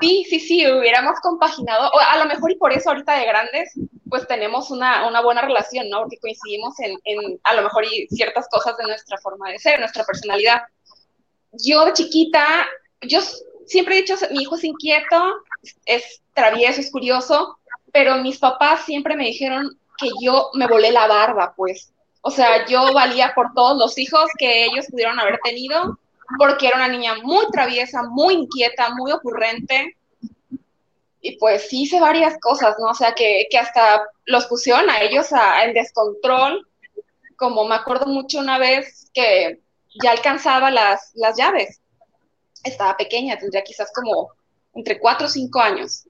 sí, 0.00 0.24
sí, 0.28 0.40
sí, 0.40 0.66
hubiéramos 0.70 1.18
compaginado, 1.20 1.90
o 1.90 1.98
a 1.98 2.18
lo 2.18 2.26
mejor 2.26 2.52
y 2.52 2.56
por 2.56 2.72
eso 2.72 2.90
ahorita 2.90 3.18
de 3.18 3.26
grandes, 3.26 3.72
pues 4.08 4.26
tenemos 4.26 4.70
una, 4.70 5.06
una 5.08 5.20
buena 5.20 5.42
relación, 5.42 5.88
¿no? 5.90 6.00
Porque 6.00 6.18
coincidimos 6.18 6.78
en, 6.80 6.96
en, 7.04 7.40
a 7.42 7.54
lo 7.54 7.62
mejor 7.62 7.84
y 7.84 8.06
ciertas 8.08 8.48
cosas 8.48 8.76
de 8.76 8.84
nuestra 8.84 9.18
forma 9.18 9.50
de 9.50 9.58
ser, 9.58 9.80
nuestra 9.80 10.04
personalidad. 10.04 10.62
Yo 11.52 11.84
de 11.84 11.92
chiquita, 11.92 12.46
yo 13.02 13.20
siempre 13.66 13.96
he 13.96 14.02
dicho, 14.02 14.14
mi 14.30 14.42
hijo 14.42 14.56
es 14.56 14.64
inquieto, 14.64 15.42
es 15.84 16.22
travieso, 16.34 16.80
es 16.80 16.90
curioso, 16.90 17.58
pero 17.92 18.16
mis 18.16 18.38
papás 18.38 18.84
siempre 18.84 19.16
me 19.16 19.24
dijeron 19.24 19.78
que 19.98 20.08
yo 20.20 20.50
me 20.54 20.66
volé 20.66 20.92
la 20.92 21.06
barba, 21.06 21.54
pues. 21.56 21.92
O 22.20 22.30
sea, 22.30 22.66
yo 22.66 22.92
valía 22.92 23.32
por 23.34 23.52
todos 23.54 23.78
los 23.78 23.96
hijos 23.98 24.28
que 24.38 24.64
ellos 24.64 24.86
pudieron 24.90 25.18
haber 25.18 25.38
tenido, 25.42 25.98
porque 26.38 26.68
era 26.68 26.76
una 26.76 26.88
niña 26.88 27.16
muy 27.22 27.46
traviesa, 27.50 28.02
muy 28.02 28.34
inquieta, 28.34 28.90
muy 28.94 29.12
ocurrente. 29.12 29.96
Y 31.20 31.36
pues 31.38 31.72
hice 31.72 32.00
varias 32.00 32.38
cosas, 32.40 32.76
¿no? 32.78 32.90
O 32.90 32.94
sea, 32.94 33.12
que, 33.12 33.46
que 33.50 33.58
hasta 33.58 34.02
los 34.24 34.46
pusieron 34.46 34.88
a 34.90 35.00
ellos 35.00 35.32
a, 35.32 35.64
en 35.64 35.74
descontrol, 35.74 36.68
como 37.36 37.64
me 37.66 37.74
acuerdo 37.74 38.06
mucho 38.06 38.38
una 38.38 38.58
vez 38.58 39.10
que 39.12 39.60
ya 40.02 40.10
alcanzaba 40.12 40.70
las, 40.70 41.12
las 41.14 41.36
llaves 41.36 41.80
estaba 42.64 42.96
pequeña, 42.96 43.38
tendría 43.38 43.62
quizás 43.62 43.90
como 43.94 44.30
entre 44.74 44.98
cuatro 44.98 45.26
o 45.26 45.30
cinco 45.30 45.60
años. 45.60 46.04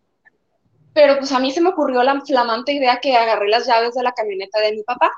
Pero 0.95 1.19
pues 1.19 1.31
a 1.33 1.39
mí 1.39 1.53
se 1.53 1.61
me 1.61 1.71
ocurrió 1.71 2.03
la 2.03 2.21
flamante 2.23 2.73
idea 2.73 2.99
que 3.01 3.17
agarré 3.17 3.49
las 3.49 3.67
llaves 3.67 3.95
de 3.95 4.03
la 4.03 4.13
camioneta 4.13 4.61
de 4.61 4.73
mi 4.73 4.83
papá. 4.83 5.13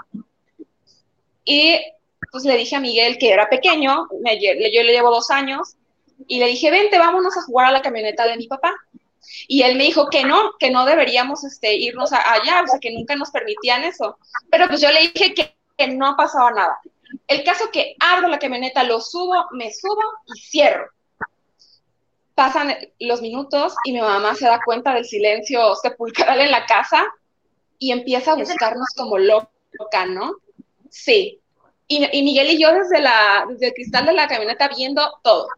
Y 1.44 1.80
pues 2.30 2.44
le 2.44 2.56
dije 2.56 2.76
a 2.76 2.80
Miguel 2.80 3.18
que 3.18 3.32
era 3.32 3.48
pequeño, 3.48 4.08
me, 4.22 4.40
yo 4.40 4.82
le 4.82 4.92
llevo 4.92 5.10
dos 5.10 5.30
años, 5.30 5.76
y 6.26 6.38
le 6.38 6.46
dije, 6.46 6.70
vente, 6.70 6.98
vámonos 6.98 7.36
a 7.36 7.42
jugar 7.42 7.66
a 7.66 7.72
la 7.72 7.82
camioneta 7.82 8.26
de 8.26 8.36
mi 8.36 8.46
papá. 8.46 8.74
Y 9.48 9.62
él 9.62 9.76
me 9.76 9.84
dijo 9.84 10.08
que 10.10 10.24
no, 10.24 10.52
que 10.58 10.70
no 10.70 10.84
deberíamos 10.84 11.44
este, 11.44 11.74
irnos 11.74 12.12
allá, 12.12 12.62
o 12.62 12.66
sea, 12.66 12.78
que 12.78 12.92
nunca 12.92 13.16
nos 13.16 13.30
permitían 13.30 13.84
eso. 13.84 14.18
Pero 14.50 14.68
pues 14.68 14.80
yo 14.80 14.90
le 14.90 15.00
dije 15.00 15.34
que, 15.34 15.54
que 15.76 15.88
no 15.88 16.14
pasaba 16.16 16.50
nada. 16.50 16.78
El 17.26 17.42
caso 17.42 17.70
que 17.72 17.96
abro 17.98 18.28
la 18.28 18.38
camioneta, 18.38 18.84
lo 18.84 19.00
subo, 19.00 19.46
me 19.52 19.72
subo 19.72 20.02
y 20.26 20.40
cierro 20.40 20.90
pasan 22.40 22.74
los 22.98 23.20
minutos 23.20 23.74
y 23.84 23.92
mi 23.92 24.00
mamá 24.00 24.34
se 24.34 24.46
da 24.46 24.62
cuenta 24.64 24.94
del 24.94 25.04
silencio 25.04 25.74
sepulcral 25.74 26.40
en 26.40 26.50
la 26.50 26.64
casa 26.64 27.04
y 27.78 27.92
empieza 27.92 28.32
a 28.32 28.36
buscarnos 28.36 28.88
como 28.96 29.18
loca, 29.18 30.06
¿no? 30.08 30.36
Sí. 30.90 31.40
Y, 31.88 32.22
Miguel 32.22 32.50
y 32.50 32.62
yo 32.62 32.72
desde, 32.72 33.00
la, 33.00 33.46
desde 33.48 33.68
el 33.68 33.74
cristal 33.74 34.06
de 34.06 34.12
la 34.12 34.28
camioneta 34.28 34.68
viendo 34.68 35.18
todo. 35.24 35.48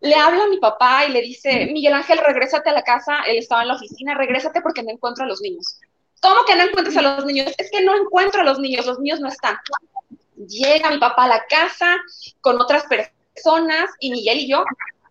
Le 0.00 0.14
habla 0.14 0.44
a 0.44 0.48
mi 0.48 0.58
papá 0.58 1.04
y 1.06 1.12
le 1.12 1.20
dice, 1.20 1.66
Miguel 1.66 1.92
Ángel, 1.92 2.18
regrésate 2.18 2.70
a 2.70 2.72
la 2.72 2.82
casa, 2.82 3.20
él 3.26 3.36
estaba 3.36 3.62
en 3.62 3.68
la 3.68 3.74
oficina, 3.74 4.14
regrésate 4.14 4.62
porque 4.62 4.82
no 4.82 4.90
encuentro 4.90 5.24
a 5.24 5.28
los 5.28 5.40
niños. 5.42 5.78
¿Cómo 6.20 6.44
que 6.46 6.56
no 6.56 6.62
encuentras 6.62 6.96
a 6.96 7.02
los 7.02 7.26
niños? 7.26 7.52
Es 7.58 7.70
que 7.70 7.82
no 7.82 7.94
encuentro 7.94 8.40
a 8.40 8.44
los 8.44 8.58
niños, 8.58 8.86
los 8.86 8.98
niños 9.00 9.20
no 9.20 9.28
están. 9.28 9.56
Llega 10.48 10.90
mi 10.90 10.98
papá 10.98 11.24
a 11.24 11.28
la 11.28 11.44
casa 11.46 11.98
con 12.40 12.60
otras 12.60 12.84
personas 12.84 13.90
y 14.00 14.12
Miguel 14.12 14.38
y 14.38 14.48
yo 14.48 14.64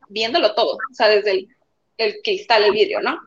viéndolo 0.10 0.56
todo, 0.56 0.76
o 0.76 0.94
sea, 0.94 1.08
desde 1.08 1.32
el, 1.32 1.48
el 1.98 2.22
cristal, 2.24 2.64
el 2.64 2.72
vidrio, 2.72 3.02
¿no? 3.02 3.20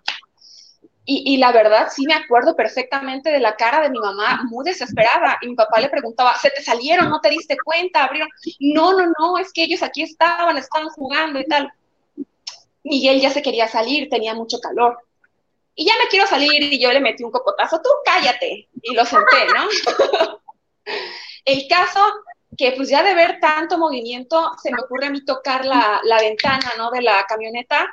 Y, 1.07 1.37
la 1.37 1.53
verdad, 1.53 1.89
sí 1.95 2.07
me 2.07 2.15
acuerdo 2.15 2.57
perfectamente 2.57 3.31
de 3.31 3.39
la 3.39 3.57
cara 3.57 3.83
de 3.83 3.91
mi 3.91 3.99
mamá, 3.99 4.41
muy 4.49 4.65
desesperada. 4.65 5.39
Y 5.43 5.49
mi 5.49 5.55
papá 5.55 5.79
le 5.79 5.91
preguntaba, 5.91 6.35
¿se 6.39 6.49
te 6.49 6.63
salieron? 6.63 7.11
¿No 7.11 7.21
te 7.21 7.29
diste 7.29 7.59
cuenta? 7.63 8.05
¿Abrieron? 8.05 8.31
No, 8.59 8.93
no, 8.95 9.13
no, 9.19 9.37
es 9.37 9.53
que 9.53 9.65
ellos 9.65 9.83
aquí 9.83 10.03
estaban, 10.03 10.57
estaban 10.57 10.89
jugando 10.89 11.39
y 11.39 11.45
tal. 11.45 11.71
Miguel 12.85 13.21
ya 13.21 13.29
se 13.29 13.43
quería 13.43 13.69
salir, 13.69 14.09
tenía 14.09 14.35
mucho 14.35 14.59
calor. 14.61 14.99
Y 15.75 15.85
ya 15.85 15.93
me 16.03 16.09
quiero 16.09 16.27
salir 16.27 16.63
y 16.73 16.81
yo 16.81 16.91
le 16.91 17.01
metí 17.01 17.23
un 17.23 17.33
cocotazo, 17.33 17.83
tú 17.83 17.91
cállate. 18.05 18.69
Y 18.81 18.95
lo 18.95 19.05
senté, 19.05 19.47
¿no? 19.55 19.69
El 21.45 21.69
caso 21.69 22.01
que 22.57 22.73
pues 22.73 22.89
ya 22.89 23.03
de 23.03 23.15
ver 23.15 23.41
tanto 23.41 23.77
movimiento, 23.77 24.53
se 24.63 24.71
me 24.71 24.81
ocurre 24.81 25.07
a 25.07 25.11
mí 25.11 25.23
tocar 25.25 25.67
la, 25.67 26.01
la 26.05 26.19
ventana, 26.19 26.73
¿no? 26.79 26.91
De 26.91 27.03
la 27.03 27.27
camioneta. 27.27 27.93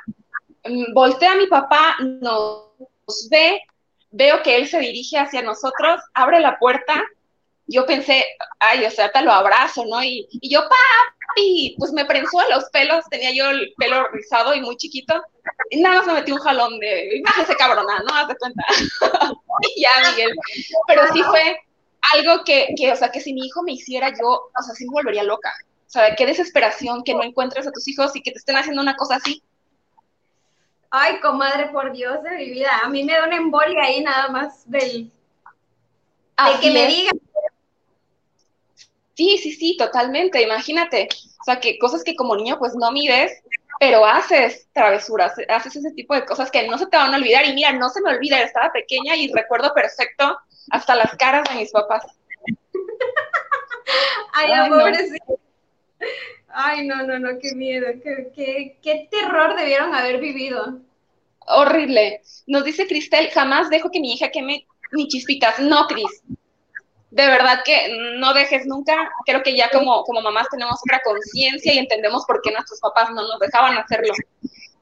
Mm, 0.64 0.94
voltea 0.94 1.32
a 1.32 1.36
mi 1.36 1.46
papá, 1.46 1.96
ve, 3.30 3.60
veo 4.10 4.42
que 4.42 4.56
él 4.56 4.68
se 4.68 4.78
dirige 4.78 5.18
hacia 5.18 5.42
nosotros, 5.42 6.00
abre 6.14 6.40
la 6.40 6.58
puerta. 6.58 7.02
Yo 7.66 7.86
pensé, 7.86 8.24
ay, 8.58 8.84
o 8.84 8.90
sea, 8.90 9.10
te 9.10 9.22
lo 9.22 9.32
abrazo, 9.32 9.84
¿no? 9.86 10.02
Y, 10.02 10.28
y 10.30 10.52
yo, 10.52 10.60
papi, 10.62 11.76
pues 11.78 11.92
me 11.92 12.04
prensó 12.04 12.40
a 12.40 12.48
los 12.48 12.64
pelos, 12.70 13.04
tenía 13.10 13.32
yo 13.32 13.50
el 13.50 13.72
pelo 13.76 14.08
rizado 14.08 14.54
y 14.54 14.60
muy 14.60 14.76
chiquito. 14.76 15.22
Y 15.70 15.80
nada 15.80 15.98
más 15.98 16.06
me 16.06 16.14
metí 16.14 16.32
un 16.32 16.38
jalón 16.38 16.78
de, 16.80 17.22
bájese 17.24 17.56
cabrona, 17.56 18.00
¿no? 18.06 18.14
Haz 18.14 18.28
de 18.28 18.36
cuenta. 18.36 18.62
y 19.76 19.82
ya, 19.82 20.10
Miguel. 20.10 20.32
Pero 20.86 21.02
sí 21.12 21.22
fue, 21.22 21.56
algo 22.10 22.44
que, 22.44 22.68
que, 22.76 22.92
o 22.92 22.96
sea, 22.96 23.10
que 23.10 23.20
si 23.20 23.32
mi 23.32 23.46
hijo 23.46 23.62
me 23.62 23.72
hiciera 23.72 24.10
yo, 24.10 24.26
o 24.26 24.62
sea, 24.62 24.74
sí 24.74 24.84
me 24.86 24.92
volvería 24.92 25.22
loca. 25.22 25.52
O 25.86 25.90
sea, 25.90 26.14
qué 26.16 26.26
desesperación 26.26 27.04
que 27.04 27.14
no 27.14 27.22
encuentres 27.22 27.66
a 27.66 27.72
tus 27.72 27.86
hijos 27.88 28.16
y 28.16 28.22
que 28.22 28.32
te 28.32 28.38
estén 28.38 28.56
haciendo 28.56 28.82
una 28.82 28.96
cosa 28.96 29.16
así. 29.16 29.42
Ay, 30.94 31.20
comadre, 31.20 31.70
por 31.70 31.90
Dios 31.90 32.22
de 32.22 32.32
mi 32.32 32.50
vida, 32.50 32.80
a 32.82 32.88
mí 32.90 33.02
me 33.02 33.14
da 33.14 33.24
una 33.24 33.36
embolia 33.36 33.82
ahí 33.82 34.02
nada 34.02 34.28
más 34.28 34.70
del... 34.70 35.10
De 36.36 36.60
que 36.60 36.70
me 36.70 36.86
digan. 36.86 37.18
Sí, 39.14 39.38
sí, 39.38 39.52
sí, 39.52 39.76
totalmente, 39.78 40.42
imagínate. 40.42 41.08
O 41.40 41.44
sea, 41.44 41.60
que 41.60 41.78
cosas 41.78 42.04
que 42.04 42.14
como 42.14 42.36
niño 42.36 42.58
pues 42.58 42.74
no 42.74 42.92
mides, 42.92 43.42
pero 43.80 44.04
haces 44.04 44.68
travesuras, 44.74 45.32
haces 45.48 45.76
ese 45.76 45.92
tipo 45.92 46.14
de 46.14 46.26
cosas 46.26 46.50
que 46.50 46.68
no 46.68 46.76
se 46.76 46.86
te 46.86 46.98
van 46.98 47.14
a 47.14 47.16
olvidar. 47.16 47.46
Y 47.46 47.54
mira, 47.54 47.72
no 47.72 47.88
se 47.88 48.02
me 48.02 48.10
olvida, 48.10 48.42
estaba 48.42 48.70
pequeña 48.70 49.16
y 49.16 49.32
recuerdo 49.32 49.72
perfecto 49.72 50.38
hasta 50.70 50.94
las 50.94 51.16
caras 51.16 51.48
de 51.48 51.54
mis 51.54 51.72
papás. 51.72 52.04
Ay, 54.34 54.52
amor, 54.52 54.92
Ay, 56.54 56.86
no, 56.86 57.02
no, 57.06 57.18
no, 57.18 57.38
qué 57.40 57.54
miedo, 57.54 57.86
qué, 58.02 58.78
qué, 58.82 59.08
terror 59.10 59.56
debieron 59.56 59.94
haber 59.94 60.20
vivido. 60.20 60.80
Horrible. 61.46 62.20
Nos 62.46 62.64
dice 62.64 62.86
Cristel, 62.86 63.30
jamás 63.30 63.70
dejo 63.70 63.90
que 63.90 64.00
mi 64.00 64.12
hija 64.12 64.30
queme 64.30 64.66
ni 64.92 65.08
chispitas. 65.08 65.58
No, 65.60 65.86
Cris. 65.86 66.22
De 67.10 67.26
verdad 67.26 67.60
que 67.64 68.16
no 68.18 68.34
dejes 68.34 68.66
nunca. 68.66 69.10
Creo 69.24 69.42
que 69.42 69.56
ya 69.56 69.70
como, 69.70 70.02
como 70.04 70.20
mamás 70.20 70.48
tenemos 70.50 70.78
otra 70.84 71.00
conciencia 71.02 71.72
y 71.72 71.78
entendemos 71.78 72.24
por 72.26 72.40
qué 72.42 72.52
nuestros 72.52 72.80
papás 72.80 73.10
no 73.10 73.22
nos 73.22 73.38
dejaban 73.38 73.76
hacerlo. 73.78 74.12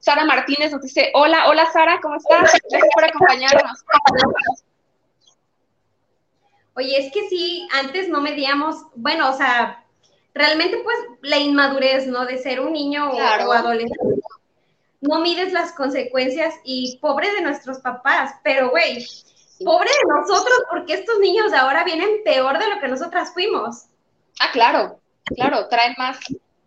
Sara 0.01 0.25
Martínez 0.25 0.73
nos 0.73 0.83
dice, 0.83 1.13
hola, 1.15 1.49
hola 1.49 1.71
Sara, 1.73 2.01
¿cómo 2.01 2.17
estás? 2.17 2.53
Gracias 2.69 2.95
por 2.95 3.05
acompañarnos. 3.05 3.85
Oye, 6.75 6.99
es 6.99 7.13
que 7.13 7.29
sí, 7.29 7.69
antes 7.73 8.09
no 8.09 8.21
medíamos, 8.21 8.77
bueno, 8.95 9.31
o 9.31 9.35
sea, 9.35 9.80
realmente 10.35 10.79
pues 10.83 10.97
la 11.23 11.39
inmadurez, 11.39 12.07
¿no? 12.07 12.27
De 12.27 12.39
ser 12.39 12.61
un 12.61 12.73
niño 12.73 13.11
o, 13.11 13.21
adolescente. 13.21 14.23
No 15.01 15.21
mides 15.21 15.53
las 15.53 15.73
consecuencias 15.73 16.55
y 16.63 16.99
pobre 16.99 17.33
de 17.33 17.41
nuestros 17.41 17.79
papás, 17.79 18.35
pero 18.45 18.71
güey, 18.71 19.07
pobre 19.65 19.89
de 19.89 20.09
nosotros 20.09 20.63
porque 20.71 20.95
estos 20.95 21.19
niños 21.21 21.51
de 21.51 21.57
ahora 21.57 21.85
vienen 21.85 22.23
peor 22.25 22.59
de 22.59 22.69
lo 22.69 22.81
que 22.81 22.89
nosotras 22.89 23.33
fuimos. 23.33 23.87
Ah, 24.41 24.51
claro. 24.53 25.01
claro, 25.35 25.69
traen 25.69 25.95
más, 25.97 26.19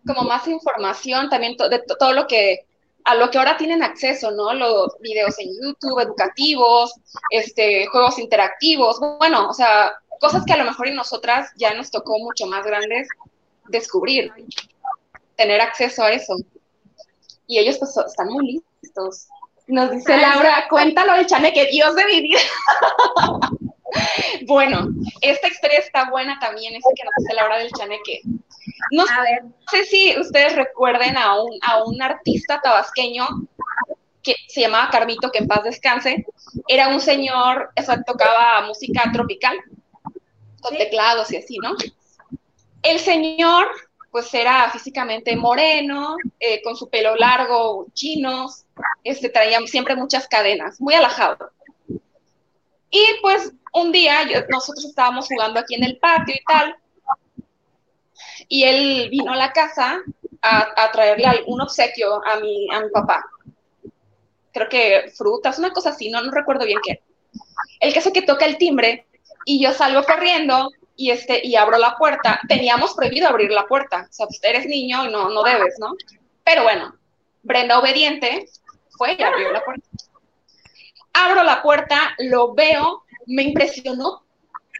como 0.06 0.22
más 0.22 0.46
información 0.48 1.28
también 1.28 1.56
de 1.56 1.82
todo 1.98 2.12
lo 2.12 2.26
que, 2.26 2.66
a 3.04 3.14
lo 3.14 3.30
que 3.30 3.38
ahora 3.38 3.56
tienen 3.56 3.82
acceso, 3.82 4.32
¿no? 4.32 4.52
Los 4.52 4.98
videos 5.00 5.38
en 5.38 5.50
YouTube, 5.62 6.00
educativos, 6.00 6.92
este, 7.30 7.86
juegos 7.86 8.18
interactivos, 8.18 8.98
bueno, 9.18 9.48
o 9.48 9.52
sea, 9.52 9.92
cosas 10.20 10.44
que 10.44 10.54
a 10.54 10.56
lo 10.56 10.64
mejor 10.64 10.88
en 10.88 10.96
nosotras 10.96 11.52
ya 11.56 11.74
nos 11.74 11.90
tocó 11.90 12.18
mucho 12.18 12.46
más 12.46 12.64
grandes 12.64 13.08
descubrir, 13.68 14.32
tener 15.36 15.60
acceso 15.60 16.02
a 16.02 16.12
eso. 16.12 16.36
Y 17.46 17.58
ellos 17.58 17.78
pues 17.78 17.96
están 17.96 18.28
muy 18.28 18.62
listos. 18.82 19.26
Nos 19.66 19.90
dice 19.90 20.16
Laura, 20.16 20.66
cuéntalo 20.68 21.14
el 21.14 21.26
chaneque, 21.26 21.66
Dios 21.66 21.94
de 21.94 22.04
mi 22.06 22.20
vida. 22.22 22.40
bueno, 24.46 24.88
esta 25.20 25.48
historia 25.48 25.78
está 25.78 26.10
buena 26.10 26.38
también, 26.38 26.74
esa 26.74 26.88
que 26.94 27.04
nos 27.04 27.12
dice 27.18 27.34
Laura 27.34 27.58
del 27.58 27.72
chaneque. 27.72 28.20
No 28.90 29.04
sé 29.70 29.84
si 29.84 30.18
ustedes 30.18 30.54
recuerden 30.54 31.16
a 31.16 31.40
un, 31.42 31.58
a 31.62 31.82
un 31.84 32.02
artista 32.02 32.60
tabasqueño 32.62 33.26
que 34.22 34.34
se 34.48 34.62
llamaba 34.62 34.90
Carmito, 34.90 35.30
que 35.30 35.38
en 35.38 35.46
paz 35.46 35.62
descanse. 35.64 36.26
Era 36.66 36.88
un 36.88 37.00
señor, 37.00 37.70
o 37.78 37.82
sea, 37.82 38.02
tocaba 38.02 38.66
música 38.66 39.10
tropical, 39.12 39.56
con 40.60 40.76
teclados 40.76 41.30
y 41.30 41.36
así, 41.36 41.58
¿no? 41.58 41.74
El 42.84 43.00
señor, 43.00 43.68
pues 44.10 44.32
era 44.34 44.70
físicamente 44.70 45.34
moreno, 45.36 46.16
eh, 46.38 46.60
con 46.62 46.76
su 46.76 46.90
pelo 46.90 47.16
largo, 47.16 47.86
chinos, 47.94 48.66
este, 49.02 49.30
traía 49.30 49.58
siempre 49.66 49.96
muchas 49.96 50.28
cadenas, 50.28 50.78
muy 50.82 50.92
alajado. 50.92 51.50
Y 52.90 53.04
pues 53.22 53.52
un 53.72 53.90
día 53.90 54.18
nosotros 54.50 54.84
estábamos 54.84 55.26
jugando 55.28 55.58
aquí 55.58 55.74
en 55.74 55.84
el 55.84 55.96
patio 55.96 56.34
y 56.34 56.44
tal, 56.44 56.76
y 58.48 58.64
él 58.64 59.08
vino 59.10 59.32
a 59.32 59.36
la 59.36 59.52
casa 59.52 60.02
a, 60.42 60.92
traerle 60.92 61.42
un 61.46 61.62
obsequio 61.62 62.20
a 62.26 62.38
mi, 62.38 62.68
a 62.70 62.80
mi 62.82 62.90
papá. 62.90 63.24
Creo 64.52 64.68
que 64.68 65.10
frutas, 65.16 65.58
una 65.58 65.72
cosa 65.72 65.88
así, 65.88 66.10
no, 66.10 66.20
no 66.20 66.30
recuerdo 66.30 66.66
bien 66.66 66.80
qué. 66.84 67.00
El 67.80 67.94
caso 67.94 68.12
que 68.12 68.20
toca 68.20 68.44
el 68.44 68.58
timbre 68.58 69.06
y 69.46 69.58
yo 69.58 69.72
salgo 69.72 70.02
corriendo 70.04 70.70
y, 70.96 71.10
este, 71.10 71.44
y 71.46 71.56
abro 71.56 71.78
la 71.78 71.96
puerta. 71.96 72.40
Teníamos 72.48 72.94
prohibido 72.94 73.28
abrir 73.28 73.50
la 73.50 73.66
puerta, 73.66 74.06
o 74.08 74.12
sea, 74.12 74.26
pues 74.26 74.40
eres 74.42 74.66
niño 74.66 75.10
no, 75.10 75.28
no 75.30 75.42
debes, 75.42 75.74
¿no? 75.78 75.94
Pero 76.44 76.62
bueno, 76.62 76.94
Brenda 77.42 77.78
obediente 77.78 78.46
fue 78.90 79.16
y 79.18 79.22
abrió 79.22 79.52
la 79.52 79.64
puerta. 79.64 79.86
Abro 81.12 81.42
la 81.42 81.62
puerta, 81.62 82.14
lo 82.18 82.54
veo, 82.54 83.04
me 83.26 83.42
impresionó 83.44 84.24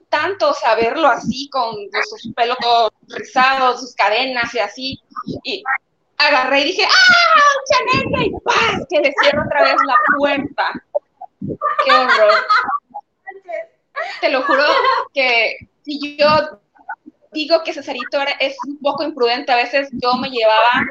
tanto 0.08 0.54
saberlo 0.54 1.08
así, 1.08 1.48
con 1.50 1.74
sus 2.08 2.32
pelos 2.34 2.56
todos 2.60 2.92
rizados, 3.08 3.80
sus 3.80 3.94
cadenas 3.94 4.54
y 4.54 4.58
así, 4.60 5.02
y 5.42 5.62
agarré 6.16 6.60
y 6.60 6.64
dije, 6.64 6.86
¡ah, 6.88 8.02
Chanel! 8.02 8.26
Y 8.26 8.30
¡paz! 8.44 8.86
Que 8.88 9.00
le 9.00 9.12
cierro 9.20 9.42
otra 9.44 9.62
vez 9.64 9.76
la 9.86 9.96
puerta. 10.16 10.72
¡Qué 11.84 11.92
horror! 11.92 12.34
Te 14.20 14.28
lo 14.28 14.42
juro 14.42 14.64
que 15.12 15.56
si 15.84 16.16
yo 16.16 16.60
digo 17.32 17.62
que 17.62 17.74
Cesarito 17.74 18.20
es 18.40 18.56
un 18.66 18.78
poco 18.80 19.02
imprudente, 19.02 19.52
a 19.52 19.56
veces 19.56 19.88
yo 19.92 20.14
me 20.14 20.30
llevaba 20.30 20.84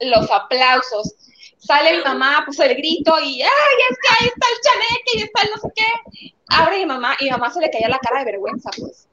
los 0.00 0.30
aplausos. 0.30 1.14
Sale 1.58 1.98
mi 1.98 2.04
mamá, 2.04 2.44
puso 2.46 2.62
el 2.62 2.74
grito 2.76 3.18
y 3.20 3.42
¡ay, 3.42 3.48
es 3.90 3.98
que 3.98 4.14
ahí 4.18 4.28
está 4.28 4.46
el 4.46 4.60
chaneque 4.62 5.12
y 5.14 5.22
está 5.22 5.42
el 5.42 5.50
no 5.50 5.56
sé 5.56 5.68
qué! 5.74 6.32
Abre 6.50 6.78
mi 6.78 6.86
mamá 6.86 7.16
y 7.20 7.24
mi 7.24 7.30
mamá 7.30 7.50
se 7.50 7.60
le 7.60 7.70
caía 7.70 7.88
la 7.88 7.98
cara 7.98 8.20
de 8.20 8.32
vergüenza, 8.32 8.70
pues. 8.78 9.08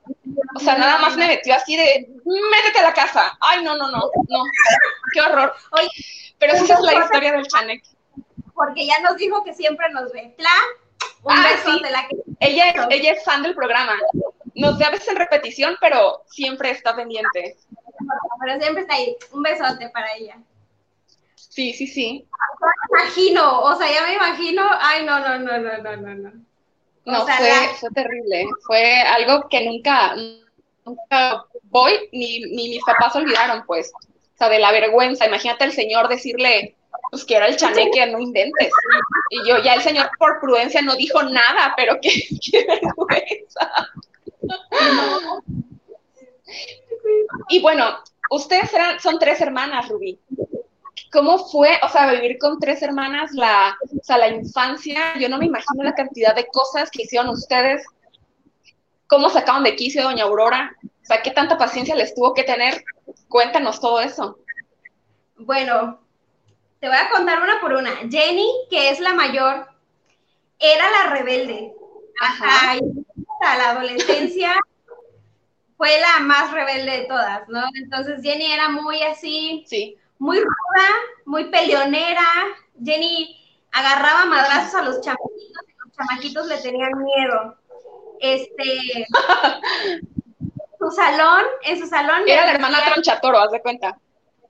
O 0.56 0.60
sea, 0.60 0.78
nada 0.78 1.00
más 1.00 1.18
me 1.18 1.28
metió 1.28 1.54
así 1.54 1.76
de, 1.76 2.08
métete 2.24 2.80
a 2.80 2.84
la 2.84 2.94
casa. 2.94 3.38
Ay, 3.42 3.64
no, 3.64 3.76
no, 3.76 3.90
no, 3.92 4.00
no. 4.30 4.44
Qué 5.14 5.22
horror. 5.22 5.54
Pero 6.40 6.54
esa 6.54 6.74
es 6.76 6.80
la 6.80 6.94
historia 6.94 7.34
del 7.34 7.48
chaneque. 7.48 7.90
Porque 8.54 8.86
ya 8.86 9.00
nos 9.02 9.18
dijo 9.18 9.44
que 9.44 9.54
siempre 9.54 9.90
nos 9.92 10.14
ve. 10.14 10.34
Plan, 10.38 10.64
un 11.24 11.34
ah, 11.34 11.44
beso 11.44 11.80
de 11.80 11.92
la 11.92 12.08
que... 12.08 12.18
Ella, 12.40 12.88
ella 12.90 13.12
es 13.14 13.24
fan 13.24 13.42
del 13.42 13.56
programa. 13.56 13.94
No 14.54 14.78
sé, 14.78 14.86
a 14.86 14.92
veces 14.92 15.08
en 15.10 15.16
repetición, 15.16 15.76
pero 15.82 16.24
siempre 16.28 16.72
está 16.72 16.96
pendiente. 16.96 17.58
Pero 18.42 18.60
siempre 18.60 18.84
está 18.84 18.96
ahí. 18.96 19.16
Un 19.32 19.42
besote 19.42 19.90
para 19.90 20.14
ella. 20.16 20.38
Sí, 21.36 21.74
sí, 21.74 21.88
sí. 21.88 22.28
Me 22.92 23.02
imagino, 23.02 23.62
o 23.62 23.76
sea, 23.76 23.92
ya 23.92 24.04
me 24.04 24.14
imagino. 24.14 24.64
Ay, 24.80 25.06
no, 25.06 25.20
no, 25.20 25.40
no, 25.40 25.58
no, 25.58 25.78
no, 25.78 25.96
no. 25.98 26.32
No, 27.06 27.20
no 27.20 27.26
fue, 27.26 27.52
fue 27.80 27.90
terrible. 27.92 28.46
Fue 28.66 29.02
algo 29.02 29.48
que 29.50 29.64
nunca, 29.66 30.16
nunca 30.86 31.46
voy, 31.64 32.10
ni, 32.12 32.40
ni 32.40 32.70
mis 32.70 32.84
papás 32.84 33.16
olvidaron, 33.16 33.64
pues. 33.66 33.92
O 34.02 34.38
sea, 34.38 34.50
de 34.50 34.60
la 34.60 34.72
vergüenza. 34.72 35.26
Imagínate 35.26 35.66
el 35.66 35.72
señor 35.72 36.08
decirle, 36.08 36.76
pues 37.12 37.26
que 37.26 37.36
era 37.36 37.48
el 37.48 37.56
chaneque, 37.56 38.06
no 38.08 38.20
inventes. 38.20 38.70
Y 39.30 39.48
yo, 39.48 39.62
ya 39.64 39.76
el 39.76 39.82
señor 39.82 40.10
por 40.18 40.40
prudencia 40.40 40.82
no 40.82 40.96
dijo 40.96 41.22
nada, 41.24 41.74
pero 41.76 41.98
qué, 42.02 42.12
vergüenza. 42.68 43.72
Y 47.50 47.62
bueno, 47.62 47.98
ustedes 48.30 48.74
eran, 48.74 49.00
son 49.00 49.20
tres 49.20 49.42
hermanas, 49.42 49.88
Rubí. 49.90 50.20
¿Cómo 51.12 51.38
fue, 51.50 51.80
o 51.82 51.90
sea, 51.90 52.12
vivir 52.12 52.38
con 52.38 52.60
tres 52.60 52.82
hermanas 52.82 53.32
la, 53.34 53.78
o 53.98 54.04
sea, 54.04 54.18
la 54.18 54.30
infancia? 54.30 55.18
Yo 55.18 55.30
no 55.30 55.38
me 55.38 55.46
imagino 55.46 55.84
la 55.84 55.94
cantidad 55.94 56.36
de 56.36 56.48
cosas 56.48 56.92
que 56.92 57.04
hicieron 57.04 57.30
ustedes. 57.30 57.86
¿Cómo 59.08 59.30
sacaron 59.30 59.64
de 59.64 59.76
quicio 59.76 60.04
Doña 60.04 60.24
Aurora? 60.24 60.76
O 60.84 61.06
sea, 61.06 61.22
¿qué 61.22 61.32
tanta 61.32 61.58
paciencia 61.58 61.96
les 61.96 62.16
tuvo 62.16 62.34
que 62.34 62.44
tener? 62.44 62.84
Cuéntanos 63.30 63.80
todo 63.80 64.02
eso. 64.02 64.40
Bueno, 65.38 66.00
te 66.80 66.88
voy 66.88 66.98
a 66.98 67.10
contar 67.10 67.42
una 67.42 67.60
por 67.62 67.74
una. 67.74 67.92
Jenny, 68.10 68.50
que 68.70 68.90
es 68.90 69.00
la 69.00 69.14
mayor, 69.14 69.68
era 70.60 70.90
la 70.92 71.10
rebelde. 71.12 71.74
Ajá. 72.22 72.74
Hasta 72.74 73.58
la 73.58 73.70
adolescencia 73.72 74.54
fue 75.78 76.00
la 76.00 76.20
más 76.22 76.52
rebelde 76.52 77.00
de 77.00 77.06
todas, 77.06 77.48
¿no? 77.50 77.62
Entonces 77.76 78.22
Jenny 78.22 78.52
era 78.52 78.70
muy 78.70 79.02
así, 79.04 79.64
sí. 79.68 79.98
muy 80.20 80.38
ruda, 80.38 80.90
muy 81.26 81.46
peleonera. 81.46 82.26
Jenny 82.84 83.38
agarraba 83.72 84.26
madrazos 84.26 84.76
a 84.76 84.84
los 84.84 85.02
chamaquitos 85.02 85.64
y 85.68 85.74
los 85.78 85.96
chamaquitos 85.96 86.48
le 86.48 86.58
tenían 86.58 86.92
miedo. 86.98 87.58
Este, 88.20 89.08
su 90.80 90.92
salón, 90.92 91.44
en 91.64 91.80
su 91.80 91.88
salón. 91.88 92.24
Era 92.28 92.46
la 92.46 92.54
hermana 92.54 92.80
Tronchatoro, 92.86 93.40
haz 93.40 93.52
de 93.52 93.62
cuenta. 93.62 93.98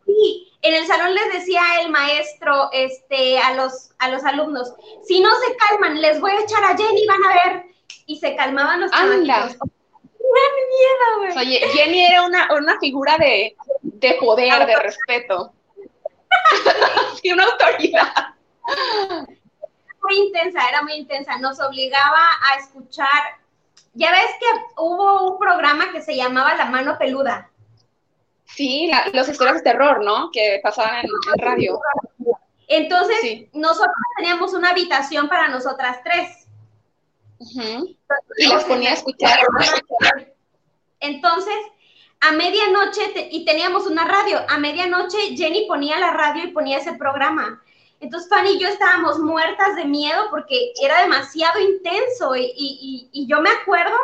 Sí, 0.06 0.54
en 0.62 0.74
el 0.74 0.86
salón 0.88 1.13
les 1.13 1.34
decía 1.34 1.62
el 1.82 1.89
maestro 1.89 2.70
este, 2.72 3.39
a, 3.39 3.54
los, 3.54 3.91
a 4.00 4.10
los 4.10 4.24
alumnos, 4.24 4.74
si 5.04 5.20
no 5.20 5.30
se 5.36 5.56
calman, 5.56 6.02
les 6.02 6.20
voy 6.20 6.32
a 6.32 6.41
echar 6.41 6.63
a 6.63 6.78
Jenny, 6.78 7.06
van 7.08 7.26
a 7.26 7.34
ver. 7.34 7.65
Y 8.06 8.18
se 8.20 8.36
calmaban 8.36 8.82
los 8.82 8.91
chamaquitos. 8.91 9.58
miedo, 10.76 11.34
güey. 11.34 11.38
Oye, 11.38 11.60
Jenny 11.70 12.06
era 12.06 12.24
una, 12.24 12.54
una 12.54 12.80
figura 12.80 13.18
de, 13.18 13.56
de 13.82 14.13
poder, 14.15 14.65
de 14.65 14.76
respeto. 14.78 15.54
y 17.24 17.32
una 17.32 17.46
autoridad. 17.46 18.36
Muy 20.04 20.18
intensa, 20.18 20.68
era 20.70 20.82
muy 20.84 20.94
intensa. 20.94 21.38
Nos 21.38 21.60
obligaba 21.60 22.28
a 22.50 22.58
escuchar. 22.58 23.39
Ya 23.94 24.12
ves 24.12 24.30
que 24.39 24.46
hubo 24.78 25.32
un 25.32 25.39
programa 25.39 25.91
que 25.91 26.02
se 26.02 26.15
llamaba 26.15 26.56
La 26.56 26.65
Mano 26.65 26.98
Peluda. 26.98 27.50
Sí, 28.46 28.90
las 29.14 29.28
historias 29.28 29.58
de 29.58 29.64
terror, 29.64 30.04
¿no? 30.04 30.30
Que 30.32 30.60
pasaban 30.64 31.04
en, 31.04 31.10
radio. 31.40 31.80
Entonces, 32.68 33.48
nosotros 33.54 33.96
teníamos 34.18 34.54
una 34.54 34.70
habitación 34.70 35.28
para 35.28 35.48
nosotras 35.50 35.98
tres. 36.04 36.48
Y 38.38 38.48
las 38.48 38.64
ponía 38.64 38.92
a 38.92 38.94
escuchar. 38.94 39.40
Entonces, 41.00 41.56
a 42.22 42.32
medianoche, 42.32 43.30
y 43.32 43.46
teníamos 43.46 43.88
una 43.88 44.06
radio, 44.06 44.40
a 44.48 44.58
medianoche 44.58 45.36
Jenny 45.36 45.66
ponía 45.68 46.00
la 46.00 46.12
radio 46.12 46.46
y 46.46 46.52
ponía 46.52 46.78
ese 46.78 46.94
programa. 46.94 47.62
Entonces, 48.00 48.30
Fanny 48.30 48.52
y 48.52 48.60
yo 48.60 48.68
estábamos 48.68 49.20
muertas 49.20 49.76
de 49.76 49.86
miedo 49.86 50.28
porque 50.30 50.74
era 50.82 51.02
demasiado 51.02 51.60
intenso 51.60 52.36
y, 52.36 53.10
y 53.12 53.28
yo 53.28 53.42
me 53.42 53.50
acuerdo 53.50 53.96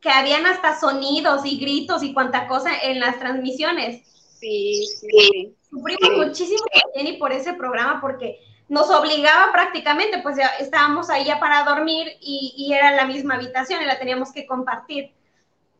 que 0.00 0.10
habían 0.10 0.46
hasta 0.46 0.78
sonidos 0.78 1.44
y 1.44 1.58
gritos 1.58 2.02
y 2.02 2.12
cuanta 2.12 2.46
cosa 2.48 2.70
en 2.82 3.00
las 3.00 3.18
transmisiones. 3.18 4.06
Sí, 4.38 4.86
sí. 4.86 5.56
Sufrimos 5.68 6.26
muchísimo 6.26 6.62
Jenny 6.94 7.14
por 7.14 7.32
ese 7.32 7.54
programa 7.54 8.00
porque 8.00 8.38
nos 8.68 8.90
obligaba 8.90 9.52
prácticamente, 9.52 10.18
pues 10.18 10.36
ya 10.36 10.48
estábamos 10.58 11.08
ahí 11.10 11.24
ya 11.24 11.38
para 11.38 11.64
dormir 11.64 12.08
y, 12.20 12.72
era 12.72 12.90
la 12.92 13.04
misma 13.04 13.34
habitación 13.34 13.82
y 13.82 13.86
la 13.86 13.98
teníamos 13.98 14.32
que 14.32 14.46
compartir. 14.46 15.12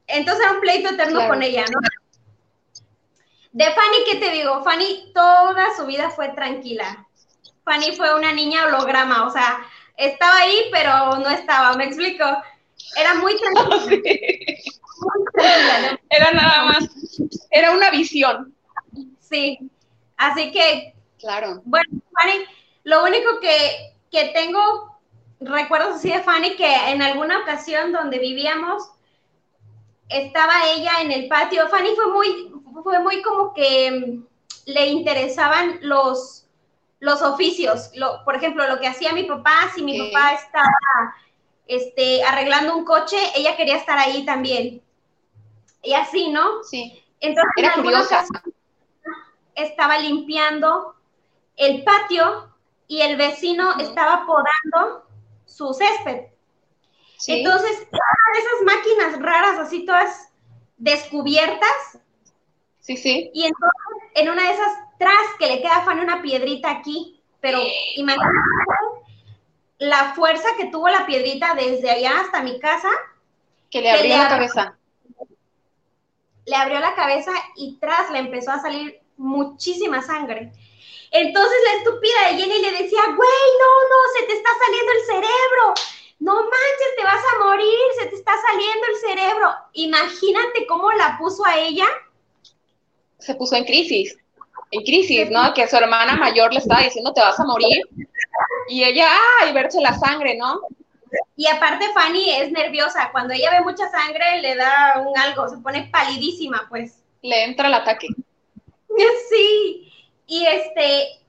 Entonces 0.06 0.44
era 0.44 0.54
un 0.54 0.60
pleito 0.60 0.90
eterno 0.90 1.26
con 1.26 1.42
ella, 1.42 1.64
¿no? 1.72 1.80
De 3.52 3.64
Fanny, 3.64 4.04
¿qué 4.04 4.16
te 4.16 4.30
digo? 4.30 4.62
Fanny 4.62 5.10
toda 5.14 5.74
su 5.76 5.86
vida 5.86 6.10
fue 6.10 6.28
tranquila. 6.28 7.06
Fanny 7.64 7.96
fue 7.96 8.14
una 8.14 8.32
niña 8.32 8.66
holograma, 8.66 9.26
o 9.26 9.30
sea, 9.30 9.58
estaba 9.96 10.36
ahí, 10.38 10.68
pero 10.70 11.16
no 11.16 11.28
estaba, 11.28 11.74
¿me 11.74 11.84
explico? 11.84 12.24
Era 12.96 13.14
muy 13.14 13.34
tranquila. 13.38 13.98
Era 16.10 16.30
nada 16.32 16.64
más 16.64 16.88
visión. 17.96 18.54
Sí, 19.20 19.58
así 20.16 20.52
que, 20.52 20.94
Claro. 21.18 21.62
bueno, 21.64 22.00
Fanny, 22.12 22.44
lo 22.84 23.04
único 23.04 23.40
que, 23.40 23.94
que 24.10 24.26
tengo 24.26 24.98
recuerdos 25.40 25.96
así 25.96 26.10
de 26.10 26.22
Fanny, 26.22 26.56
que 26.56 26.90
en 26.90 27.02
alguna 27.02 27.40
ocasión 27.40 27.92
donde 27.92 28.18
vivíamos, 28.18 28.90
estaba 30.08 30.70
ella 30.70 31.00
en 31.00 31.10
el 31.10 31.28
patio. 31.28 31.68
Fanny 31.68 31.90
fue 31.96 32.12
muy, 32.12 32.52
fue 32.82 33.00
muy 33.00 33.22
como 33.22 33.52
que 33.52 33.90
mm, 33.90 34.70
le 34.70 34.86
interesaban 34.86 35.78
los, 35.82 36.46
los 37.00 37.22
oficios. 37.22 37.90
Lo, 37.94 38.24
por 38.24 38.36
ejemplo, 38.36 38.66
lo 38.68 38.78
que 38.78 38.86
hacía 38.86 39.12
mi 39.12 39.24
papá, 39.24 39.70
si 39.74 39.82
mi 39.82 39.98
papá 39.98 40.34
estaba 40.34 41.14
este, 41.66 42.22
arreglando 42.24 42.76
un 42.76 42.84
coche, 42.84 43.16
ella 43.34 43.56
quería 43.56 43.76
estar 43.76 43.98
ahí 43.98 44.24
también. 44.24 44.82
Y 45.82 45.94
así, 45.94 46.30
¿no? 46.30 46.62
Sí. 46.64 47.02
Entonces, 47.20 47.52
Era 47.56 47.74
curiosa. 47.74 48.24
estaba 49.54 49.98
limpiando 49.98 50.94
el 51.56 51.82
patio 51.84 52.52
y 52.88 53.00
el 53.00 53.16
vecino 53.16 53.78
estaba 53.78 54.26
podando 54.26 55.06
su 55.44 55.72
césped. 55.72 56.26
Sí. 57.18 57.38
Entonces, 57.38 57.70
esas 57.80 58.62
máquinas 58.64 59.20
raras, 59.20 59.58
así 59.58 59.86
todas 59.86 60.28
descubiertas, 60.76 61.98
sí, 62.80 62.96
sí. 62.96 63.30
y 63.32 63.44
entonces 63.44 64.10
en 64.14 64.28
una 64.28 64.42
de 64.42 64.50
esas 64.50 64.72
tras 64.98 65.14
que 65.38 65.46
le 65.46 65.62
queda 65.62 65.82
Fanny 65.82 66.02
una 66.02 66.20
piedrita 66.20 66.70
aquí, 66.70 67.22
pero 67.40 67.58
imagínate 67.96 68.30
la 69.78 70.14
fuerza 70.14 70.48
que 70.56 70.66
tuvo 70.66 70.88
la 70.88 71.06
piedrita 71.06 71.54
desde 71.54 71.90
allá 71.90 72.20
hasta 72.20 72.42
mi 72.42 72.58
casa, 72.60 72.88
Que 73.70 73.80
le 73.80 73.84
que 73.84 73.90
abrió 73.90 74.08
le 74.08 74.16
la 74.16 74.26
ab- 74.26 74.30
cabeza. 74.30 74.78
le 76.46 76.56
abrió 76.56 76.78
la 76.80 76.94
cabeza 76.94 77.32
y 77.56 77.76
tras 77.78 78.10
le 78.10 78.18
empezó 78.20 78.52
a 78.52 78.60
salir 78.60 79.00
muchísima 79.16 80.02
sangre. 80.02 80.52
Entonces 81.10 81.56
la 81.64 81.78
estúpida 81.78 82.28
de 82.28 82.36
Jenny 82.38 82.60
le 82.60 82.70
decía, 82.82 83.00
güey, 83.04 83.46
no, 83.60 83.88
no, 83.88 84.18
se 84.18 84.26
te 84.26 84.32
está 84.34 84.50
saliendo 84.64 84.92
el 84.92 85.00
cerebro. 85.06 85.74
No 86.18 86.34
manches, 86.34 86.96
te 86.96 87.04
vas 87.04 87.22
a 87.34 87.44
morir, 87.44 87.78
se 87.98 88.06
te 88.06 88.16
está 88.16 88.32
saliendo 88.48 88.86
el 88.88 88.96
cerebro. 88.96 89.50
Imagínate 89.74 90.66
cómo 90.66 90.90
la 90.92 91.16
puso 91.18 91.44
a 91.44 91.58
ella. 91.58 91.86
Se 93.18 93.34
puso 93.34 93.56
en 93.56 93.64
crisis. 93.64 94.16
En 94.70 94.82
crisis, 94.82 95.30
¿no? 95.30 95.54
Que 95.54 95.68
su 95.68 95.76
hermana 95.76 96.16
mayor 96.16 96.52
le 96.52 96.58
estaba 96.58 96.82
diciendo, 96.82 97.12
te 97.12 97.20
vas 97.20 97.38
a 97.38 97.44
morir. 97.44 97.82
Y 98.68 98.84
ella, 98.84 99.08
ay, 99.40 99.52
verse 99.52 99.80
la 99.80 99.96
sangre, 99.98 100.36
¿no? 100.36 100.60
Y 101.36 101.46
aparte 101.46 101.92
Fanny 101.94 102.30
es 102.30 102.50
nerviosa. 102.50 103.10
Cuando 103.12 103.32
ella 103.32 103.50
ve 103.50 103.60
mucha 103.60 103.88
sangre 103.90 104.40
le 104.40 104.56
da 104.56 105.04
un 105.06 105.16
algo, 105.18 105.48
se 105.48 105.58
pone 105.58 105.88
palidísima, 105.92 106.66
pues. 106.68 107.02
Le 107.22 107.44
entra 107.44 107.68
el 107.68 107.74
ataque. 107.74 108.08
Sí. 109.28 109.92
Y 110.26 110.46
este, 110.46 111.20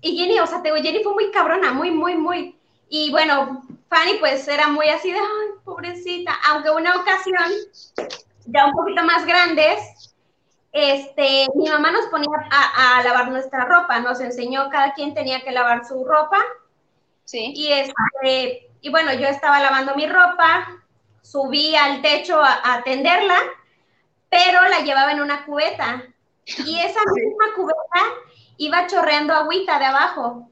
y 0.00 0.16
Jenny, 0.16 0.38
o 0.38 0.46
sea, 0.46 0.62
te 0.62 0.72
digo, 0.72 0.80
Jenny 0.82 1.02
fue 1.02 1.14
muy 1.14 1.30
cabrona, 1.32 1.72
muy, 1.72 1.90
muy, 1.90 2.14
muy. 2.16 2.56
Y 2.88 3.10
bueno, 3.10 3.62
Fanny 3.88 4.14
pues 4.20 4.46
era 4.48 4.68
muy 4.68 4.88
así 4.88 5.10
de, 5.10 5.18
ay, 5.18 5.48
pobrecita. 5.64 6.32
Aunque 6.48 6.70
una 6.70 6.96
ocasión, 6.96 7.50
ya 8.46 8.66
un 8.66 8.72
poquito 8.72 9.02
más 9.04 9.26
grandes, 9.26 10.11
este, 10.72 11.46
mi 11.54 11.68
mamá 11.68 11.90
nos 11.90 12.06
ponía 12.06 12.28
a, 12.50 12.98
a 12.98 13.02
lavar 13.02 13.30
nuestra 13.30 13.66
ropa, 13.66 14.00
nos 14.00 14.20
enseñó 14.20 14.70
cada 14.70 14.94
quien 14.94 15.14
tenía 15.14 15.42
que 15.42 15.52
lavar 15.52 15.84
su 15.86 16.04
ropa. 16.04 16.38
Sí. 17.24 17.52
Y, 17.54 17.72
este, 17.72 18.70
y 18.80 18.90
bueno, 18.90 19.12
yo 19.12 19.26
estaba 19.26 19.60
lavando 19.60 19.94
mi 19.94 20.06
ropa, 20.06 20.82
subí 21.20 21.76
al 21.76 22.00
techo 22.00 22.42
a, 22.42 22.74
a 22.74 22.82
tenderla, 22.82 23.38
pero 24.30 24.62
la 24.68 24.80
llevaba 24.80 25.12
en 25.12 25.20
una 25.20 25.44
cubeta. 25.44 26.04
Y 26.46 26.78
esa 26.84 27.00
misma 27.14 27.54
cubeta 27.54 28.00
iba 28.56 28.86
chorreando 28.86 29.34
agüita 29.34 29.78
de 29.78 29.84
abajo. 29.84 30.48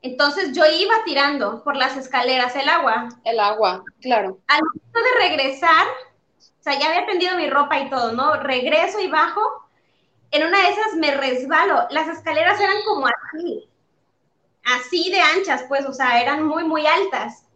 Entonces 0.00 0.52
yo 0.52 0.64
iba 0.66 0.94
tirando 1.04 1.62
por 1.64 1.76
las 1.76 1.96
escaleras 1.96 2.56
el 2.56 2.68
agua. 2.68 3.08
El 3.24 3.40
agua, 3.40 3.82
claro. 4.02 4.38
Al 4.48 4.60
momento 4.62 4.98
de 4.98 5.28
regresar, 5.28 5.86
sea, 6.64 6.78
ya 6.78 6.88
había 6.88 7.06
tendido 7.06 7.36
mi 7.36 7.48
ropa 7.50 7.78
y 7.78 7.90
todo, 7.90 8.12
¿no? 8.12 8.36
Regreso 8.36 8.98
y 9.00 9.08
bajo. 9.08 9.40
En 10.30 10.46
una 10.46 10.62
de 10.62 10.70
esas 10.70 10.94
me 10.94 11.10
resbalo. 11.12 11.86
Las 11.90 12.08
escaleras 12.08 12.60
eran 12.60 12.82
como 12.84 13.06
así, 13.06 13.68
así 14.64 15.10
de 15.10 15.20
anchas, 15.20 15.64
pues, 15.68 15.86
o 15.86 15.92
sea, 15.92 16.20
eran 16.20 16.42
muy, 16.44 16.64
muy 16.64 16.86
altas. 16.86 17.46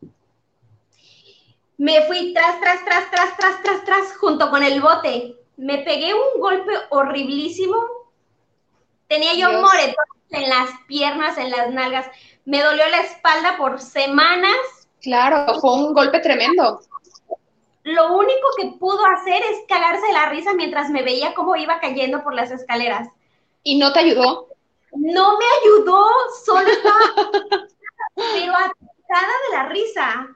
Me 1.78 2.02
fui 2.02 2.34
tras, 2.34 2.60
tras, 2.60 2.84
tras, 2.84 3.10
tras, 3.10 3.36
tras, 3.36 3.62
tras, 3.62 3.84
tras, 3.84 4.16
junto 4.18 4.50
con 4.50 4.62
el 4.62 4.80
bote. 4.80 5.36
Me 5.56 5.78
pegué 5.78 6.12
un 6.12 6.40
golpe 6.40 6.72
horriblísimo. 6.90 7.76
Tenía 9.08 9.34
yo 9.34 9.48
Dios. 9.48 9.62
moretones 9.62 9.96
en 10.30 10.48
las 10.48 10.70
piernas, 10.86 11.38
en 11.38 11.50
las 11.50 11.70
nalgas. 11.70 12.06
Me 12.44 12.62
dolió 12.62 12.86
la 12.88 13.00
espalda 13.00 13.56
por 13.56 13.80
semanas. 13.80 14.56
Claro, 15.00 15.58
fue 15.60 15.72
un 15.72 15.94
golpe 15.94 16.20
tremendo. 16.20 16.80
Lo 17.88 18.12
único 18.12 18.48
que 18.58 18.66
pudo 18.78 19.02
hacer 19.06 19.42
es 19.50 19.60
cagarse 19.66 20.06
de 20.06 20.12
la 20.12 20.28
risa 20.28 20.52
mientras 20.52 20.90
me 20.90 21.02
veía 21.02 21.32
cómo 21.32 21.56
iba 21.56 21.80
cayendo 21.80 22.22
por 22.22 22.34
las 22.34 22.50
escaleras. 22.50 23.08
¿Y 23.62 23.78
no 23.78 23.94
te 23.94 24.00
ayudó? 24.00 24.48
No 24.92 25.38
me 25.38 25.44
ayudó, 25.62 26.06
solo 26.44 26.68
estaba 26.68 26.98
pero 28.14 28.52
atacada 28.52 29.32
de 29.48 29.56
la 29.56 29.68
risa. 29.70 30.28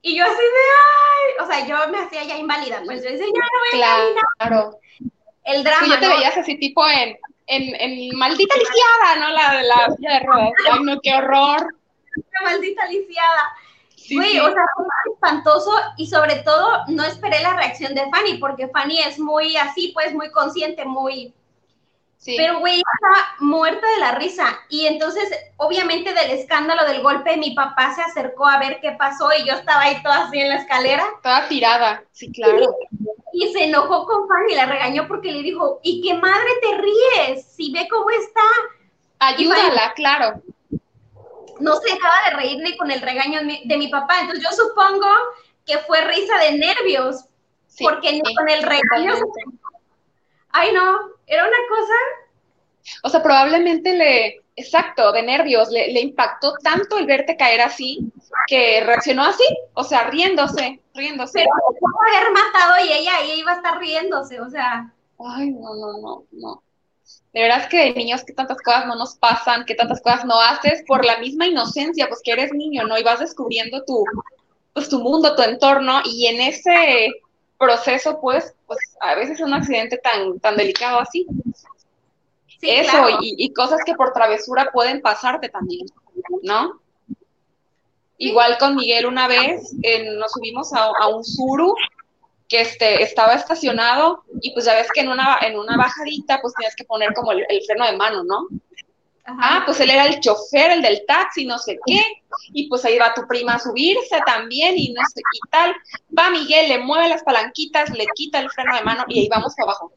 Y 0.00 0.16
yo 0.16 0.24
así 0.24 0.34
de, 0.34 0.64
ay, 0.82 1.44
o 1.44 1.46
sea, 1.46 1.66
yo 1.68 1.92
me 1.92 1.98
hacía 1.98 2.24
ya 2.24 2.36
inválida, 2.36 2.82
pues 2.84 3.04
yo 3.04 3.10
decía, 3.10 3.26
ya 3.26 3.32
no 3.32 3.60
voy 3.60 3.80
a 3.80 3.86
caminar. 3.86 4.24
Claro. 4.38 4.80
El 5.44 5.62
drama, 5.62 5.86
ya 5.86 6.00
te 6.00 6.08
¿no? 6.08 6.16
veías 6.16 6.36
así 6.36 6.58
tipo 6.58 6.84
en, 6.88 7.16
en, 7.46 7.80
en 7.80 8.18
maldita 8.18 8.56
lisiada, 8.56 9.16
¿no? 9.20 9.28
La 9.28 9.56
de 9.56 9.62
la 9.62 9.96
silla 9.96 10.14
de 10.14 10.20
ruedas. 10.26 10.52
Ay, 10.68 10.80
no, 10.82 11.00
qué 11.00 11.14
horror. 11.14 11.76
Maldita 12.42 12.86
lisiada. 12.86 13.54
Sí, 14.12 14.18
Güey, 14.18 14.32
sí. 14.32 14.40
o 14.40 14.52
sea, 14.52 14.64
fue 14.74 14.84
muy 14.84 15.14
espantoso 15.14 15.70
y 15.96 16.06
sobre 16.06 16.36
todo 16.42 16.84
no 16.88 17.02
esperé 17.02 17.40
la 17.40 17.56
reacción 17.56 17.94
de 17.94 18.10
Fanny, 18.10 18.34
porque 18.34 18.68
Fanny 18.68 18.98
es 18.98 19.18
muy 19.18 19.56
así, 19.56 19.90
pues 19.94 20.12
muy 20.12 20.30
consciente, 20.30 20.84
muy, 20.84 21.32
sí. 22.18 22.34
Pero, 22.36 22.58
güey, 22.58 22.82
estaba 22.82 23.26
muerta 23.38 23.86
de 23.90 24.00
la 24.00 24.12
risa. 24.12 24.60
Y 24.68 24.84
entonces, 24.84 25.30
obviamente, 25.56 26.12
del 26.12 26.32
escándalo 26.32 26.84
del 26.84 27.00
golpe, 27.00 27.38
mi 27.38 27.52
papá 27.52 27.94
se 27.94 28.02
acercó 28.02 28.46
a 28.46 28.58
ver 28.58 28.80
qué 28.82 28.92
pasó 28.92 29.30
y 29.32 29.46
yo 29.46 29.54
estaba 29.54 29.80
ahí 29.80 30.02
toda 30.02 30.26
así 30.26 30.38
en 30.40 30.50
la 30.50 30.56
escalera. 30.56 31.06
Toda 31.22 31.48
tirada, 31.48 32.04
sí, 32.12 32.30
claro. 32.30 32.76
Y 33.32 33.50
se 33.50 33.64
enojó 33.64 34.04
con 34.04 34.28
Fanny 34.28 34.52
y 34.52 34.56
la 34.56 34.66
regañó 34.66 35.08
porque 35.08 35.32
le 35.32 35.42
dijo, 35.42 35.80
¿y 35.82 36.02
qué 36.02 36.12
madre 36.18 36.50
te 36.60 36.76
ríes? 36.76 37.46
Si 37.46 37.72
ve 37.72 37.88
cómo 37.90 38.10
está. 38.10 38.42
Ayúdala, 39.20 39.94
claro. 39.94 40.42
No 41.62 41.76
se 41.76 41.94
dejaba 41.94 42.14
de 42.28 42.36
reír 42.36 42.58
ni 42.62 42.76
con 42.76 42.90
el 42.90 43.00
regaño 43.00 43.40
de 43.40 43.44
mi, 43.44 43.62
de 43.64 43.76
mi 43.76 43.88
papá. 43.88 44.20
Entonces, 44.20 44.44
yo 44.44 44.54
supongo 44.54 45.06
que 45.64 45.78
fue 45.78 46.00
risa 46.02 46.38
de 46.38 46.58
nervios, 46.58 47.24
Sí, 47.66 47.84
porque 47.84 48.12
ni 48.12 48.20
sí, 48.24 48.34
con 48.34 48.48
el 48.48 48.62
regaño. 48.62 49.14
Ay, 50.50 50.72
no, 50.72 50.98
era 51.26 51.44
una 51.44 51.56
cosa. 51.68 51.94
O 53.04 53.08
sea, 53.08 53.22
probablemente 53.22 53.94
le, 53.94 54.42
exacto, 54.56 55.12
de 55.12 55.22
nervios, 55.22 55.70
le, 55.70 55.92
le 55.92 56.00
impactó 56.00 56.52
tanto 56.62 56.98
el 56.98 57.06
verte 57.06 57.36
caer 57.36 57.62
así 57.62 58.12
que 58.46 58.82
reaccionó 58.84 59.24
así, 59.24 59.44
o 59.74 59.84
sea, 59.84 60.04
riéndose, 60.10 60.80
riéndose. 60.94 61.38
Pero 61.38 61.78
pudo 61.80 61.94
haber 62.08 62.32
matado 62.32 62.84
y 62.84 62.92
ella 62.92 63.16
ahí 63.16 63.40
iba 63.40 63.52
a 63.52 63.56
estar 63.56 63.78
riéndose, 63.78 64.40
o 64.40 64.50
sea. 64.50 64.92
Ay, 65.18 65.50
no, 65.50 65.74
no, 65.74 65.98
no, 65.98 66.24
no. 66.32 66.62
De 67.32 67.40
verdad 67.40 67.60
es 67.60 67.66
que 67.68 67.78
de 67.78 67.94
niños 67.94 68.24
que 68.24 68.34
tantas 68.34 68.58
cosas 68.58 68.86
no 68.86 68.94
nos 68.94 69.16
pasan, 69.16 69.64
que 69.64 69.74
tantas 69.74 70.02
cosas 70.02 70.24
no 70.24 70.38
haces 70.38 70.84
por 70.86 71.04
la 71.04 71.18
misma 71.18 71.46
inocencia, 71.46 72.08
pues 72.08 72.20
que 72.22 72.32
eres 72.32 72.52
niño, 72.52 72.84
¿no? 72.84 72.98
Y 72.98 73.02
vas 73.02 73.20
descubriendo 73.20 73.84
tu, 73.84 74.04
pues 74.74 74.88
tu 74.88 74.98
mundo, 75.00 75.34
tu 75.34 75.42
entorno, 75.42 76.00
y 76.04 76.26
en 76.26 76.40
ese 76.42 77.10
proceso, 77.58 78.20
pues, 78.20 78.54
pues 78.66 78.78
a 79.00 79.14
veces 79.14 79.40
un 79.40 79.54
accidente 79.54 79.96
tan, 79.98 80.40
tan 80.40 80.56
delicado 80.56 81.00
así. 81.00 81.26
Sí, 82.60 82.70
Eso, 82.70 82.90
claro. 82.90 83.18
y, 83.22 83.34
y 83.38 83.52
cosas 83.54 83.80
que 83.84 83.94
por 83.94 84.12
travesura 84.12 84.70
pueden 84.72 85.00
pasarte 85.00 85.48
también, 85.48 85.86
¿no? 86.42 86.80
Igual 88.18 88.56
con 88.58 88.76
Miguel 88.76 89.06
una 89.06 89.26
vez 89.26 89.74
eh, 89.82 90.14
nos 90.16 90.32
subimos 90.32 90.72
a, 90.74 90.84
a 91.00 91.08
un 91.08 91.24
suru 91.24 91.74
que 92.48 92.60
este, 92.60 93.02
estaba 93.02 93.34
estacionado 93.34 94.24
y 94.40 94.52
pues 94.52 94.66
ya 94.66 94.74
ves 94.74 94.88
que 94.92 95.00
en 95.00 95.08
una, 95.08 95.38
en 95.42 95.58
una 95.58 95.76
bajadita 95.76 96.40
pues 96.40 96.54
tienes 96.54 96.76
que 96.76 96.84
poner 96.84 97.14
como 97.14 97.32
el, 97.32 97.44
el 97.48 97.62
freno 97.64 97.86
de 97.86 97.96
mano, 97.96 98.24
¿no? 98.24 98.48
Ajá. 99.24 99.38
Ah, 99.40 99.62
pues 99.64 99.78
él 99.80 99.90
era 99.90 100.06
el 100.06 100.20
chofer, 100.20 100.72
el 100.72 100.82
del 100.82 101.04
taxi, 101.06 101.44
no 101.44 101.56
sé 101.56 101.78
qué, 101.86 102.00
y 102.52 102.68
pues 102.68 102.84
ahí 102.84 102.98
va 102.98 103.14
tu 103.14 103.26
prima 103.26 103.54
a 103.54 103.58
subirse 103.60 104.20
también 104.26 104.76
y 104.76 104.92
no 104.92 105.00
sé, 105.14 105.20
y 105.20 105.48
tal. 105.48 105.74
Va 106.16 106.30
Miguel, 106.30 106.68
le 106.68 106.78
mueve 106.78 107.08
las 107.08 107.22
palanquitas, 107.22 107.90
le 107.90 108.06
quita 108.14 108.40
el 108.40 108.50
freno 108.50 108.74
de 108.76 108.82
mano 108.82 109.04
y 109.08 109.20
ahí 109.20 109.28
vamos 109.28 109.54
para 109.56 109.70
abajo. 109.70 109.92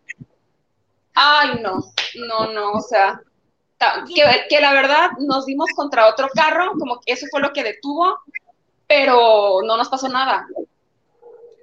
Ay, 1.15 1.59
no, 1.61 1.79
no, 2.27 2.53
no, 2.53 2.71
o 2.73 2.81
sea, 2.81 3.19
que, 4.13 4.23
que 4.49 4.59
la 4.59 4.73
verdad 4.73 5.11
nos 5.19 5.45
dimos 5.45 5.69
contra 5.75 6.07
otro 6.07 6.27
carro, 6.33 6.73
como 6.77 6.99
que 6.99 7.13
eso 7.13 7.25
fue 7.31 7.41
lo 7.41 7.51
que 7.51 7.63
detuvo, 7.63 8.19
pero 8.87 9.61
no 9.65 9.77
nos 9.77 9.89
pasó 9.89 10.07
nada. 10.07 10.47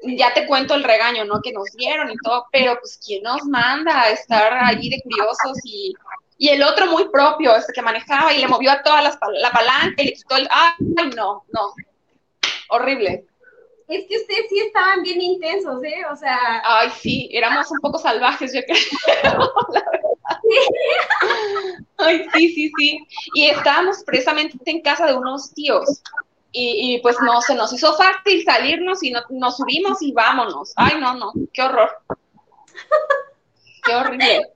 Ya 0.02 0.34
te 0.34 0.46
cuento 0.46 0.74
el 0.74 0.84
regaño, 0.84 1.24
¿no? 1.24 1.40
Que 1.40 1.52
nos 1.52 1.70
dieron 1.72 2.10
y 2.10 2.16
todo, 2.22 2.46
pero 2.52 2.78
pues 2.80 2.98
¿quién 3.04 3.22
nos 3.22 3.44
manda 3.44 4.02
a 4.02 4.10
estar 4.10 4.52
allí 4.64 4.90
de 4.90 5.00
curiosos 5.02 5.58
y, 5.64 5.94
y 6.38 6.48
el 6.48 6.62
otro 6.62 6.86
muy 6.86 7.08
propio, 7.08 7.54
este 7.54 7.72
que 7.72 7.82
manejaba 7.82 8.32
y 8.32 8.40
le 8.40 8.48
movió 8.48 8.72
a 8.72 8.82
todas 8.82 9.02
las 9.02 9.18
la 9.34 9.50
palanca 9.50 10.02
y 10.02 10.06
le 10.06 10.12
quitó 10.12 10.36
el, 10.36 10.48
ay, 10.50 10.72
no, 11.16 11.44
no, 11.52 11.74
horrible. 12.68 13.26
Es 13.88 14.06
que 14.08 14.16
ustedes 14.16 14.46
sí 14.48 14.58
estaban 14.58 15.02
bien 15.02 15.20
intensos, 15.20 15.82
¿eh? 15.84 16.02
O 16.10 16.16
sea. 16.16 16.62
Ay, 16.64 16.90
sí, 16.98 17.28
éramos 17.30 17.70
un 17.70 17.78
poco 17.80 17.98
salvajes, 17.98 18.54
yo 18.54 18.62
creo. 18.62 18.78
la 19.72 19.84
verdad. 19.90 20.12
Ay, 21.98 22.26
sí, 22.32 22.48
sí, 22.54 22.72
sí. 22.78 23.06
Y 23.34 23.46
estábamos 23.48 24.02
precisamente 24.04 24.56
en 24.64 24.80
casa 24.80 25.06
de 25.06 25.14
unos 25.14 25.52
tíos. 25.52 26.02
Y, 26.54 27.00
pues 27.02 27.16
no, 27.22 27.40
se 27.40 27.54
nos 27.54 27.72
hizo 27.72 27.96
fácil 27.96 28.44
salirnos 28.44 29.02
y 29.02 29.10
no, 29.10 29.22
nos 29.30 29.56
subimos 29.56 30.02
y 30.02 30.12
vámonos. 30.12 30.72
Ay, 30.76 31.00
no, 31.00 31.14
no, 31.14 31.32
qué 31.52 31.62
horror. 31.62 31.90
Qué 33.84 33.94
horrible. 33.94 34.48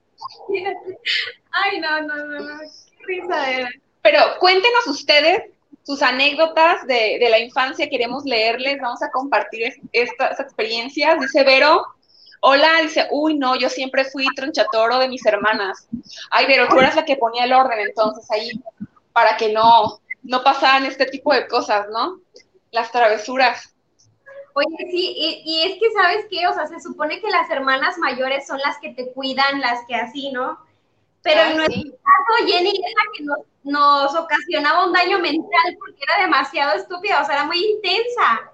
Ay, 1.51 1.79
no, 1.79 2.01
no, 2.01 2.15
no, 2.15 2.39
no. 2.39 2.59
Qué 2.59 3.05
risa 3.05 3.51
era. 3.51 3.69
Pero 4.03 4.19
cuéntenos 4.39 4.87
ustedes 4.87 5.41
sus 5.83 6.01
anécdotas 6.01 6.85
de, 6.85 7.17
de, 7.19 7.29
la 7.29 7.39
infancia, 7.39 7.89
queremos 7.89 8.25
leerles, 8.25 8.77
vamos 8.81 9.01
a 9.01 9.09
compartir 9.09 9.73
estas 9.93 10.39
experiencias. 10.39 11.17
Dice 11.19 11.43
Vero, 11.45 11.81
hola, 12.41 12.81
dice, 12.81 13.07
uy, 13.11 13.37
no, 13.37 13.55
yo 13.55 13.69
siempre 13.69 14.05
fui 14.05 14.25
tronchatoro 14.35 14.99
de 14.99 15.07
mis 15.07 15.25
hermanas. 15.25 15.87
Ay, 16.29 16.45
Vero, 16.45 16.67
tú 16.67 16.77
eras 16.79 16.95
la 16.95 17.05
que 17.05 17.15
ponía 17.15 17.45
el 17.45 17.53
orden 17.53 17.79
entonces 17.79 18.29
ahí, 18.31 18.51
para 19.13 19.37
que 19.37 19.51
no, 19.51 19.99
no 20.27 20.43
pasaran 20.43 20.85
este 20.85 21.05
tipo 21.05 21.33
de 21.33 21.47
cosas, 21.47 21.87
¿no? 21.89 22.19
Las 22.71 22.91
travesuras. 22.91 23.73
Oye, 24.53 24.75
sí, 24.91 25.13
y, 25.15 25.43
y, 25.45 25.63
es 25.63 25.79
que 25.79 25.91
sabes 25.91 26.25
qué, 26.29 26.47
o 26.47 26.53
sea, 26.53 26.67
se 26.67 26.79
supone 26.79 27.21
que 27.21 27.29
las 27.29 27.49
hermanas 27.49 27.97
mayores 27.97 28.45
son 28.45 28.59
las 28.59 28.77
que 28.79 28.89
te 28.89 29.11
cuidan, 29.13 29.61
las 29.61 29.85
que 29.87 29.95
así, 29.95 30.31
¿no? 30.31 30.59
Pero 31.21 31.41
en 31.41 31.57
nuestro 31.57 31.91
caso, 31.91 32.47
Jenny 32.47 32.69
es 32.69 32.79
la 32.79 33.11
que 33.15 33.23
nos, 33.23 33.37
nos, 33.63 34.15
ocasionaba 34.15 34.85
un 34.85 34.93
daño 34.93 35.19
mental 35.19 35.77
porque 35.79 36.01
era 36.01 36.23
demasiado 36.23 36.77
estúpida, 36.77 37.21
o 37.21 37.25
sea, 37.25 37.35
era 37.35 37.45
muy 37.45 37.63
intensa. 37.63 38.51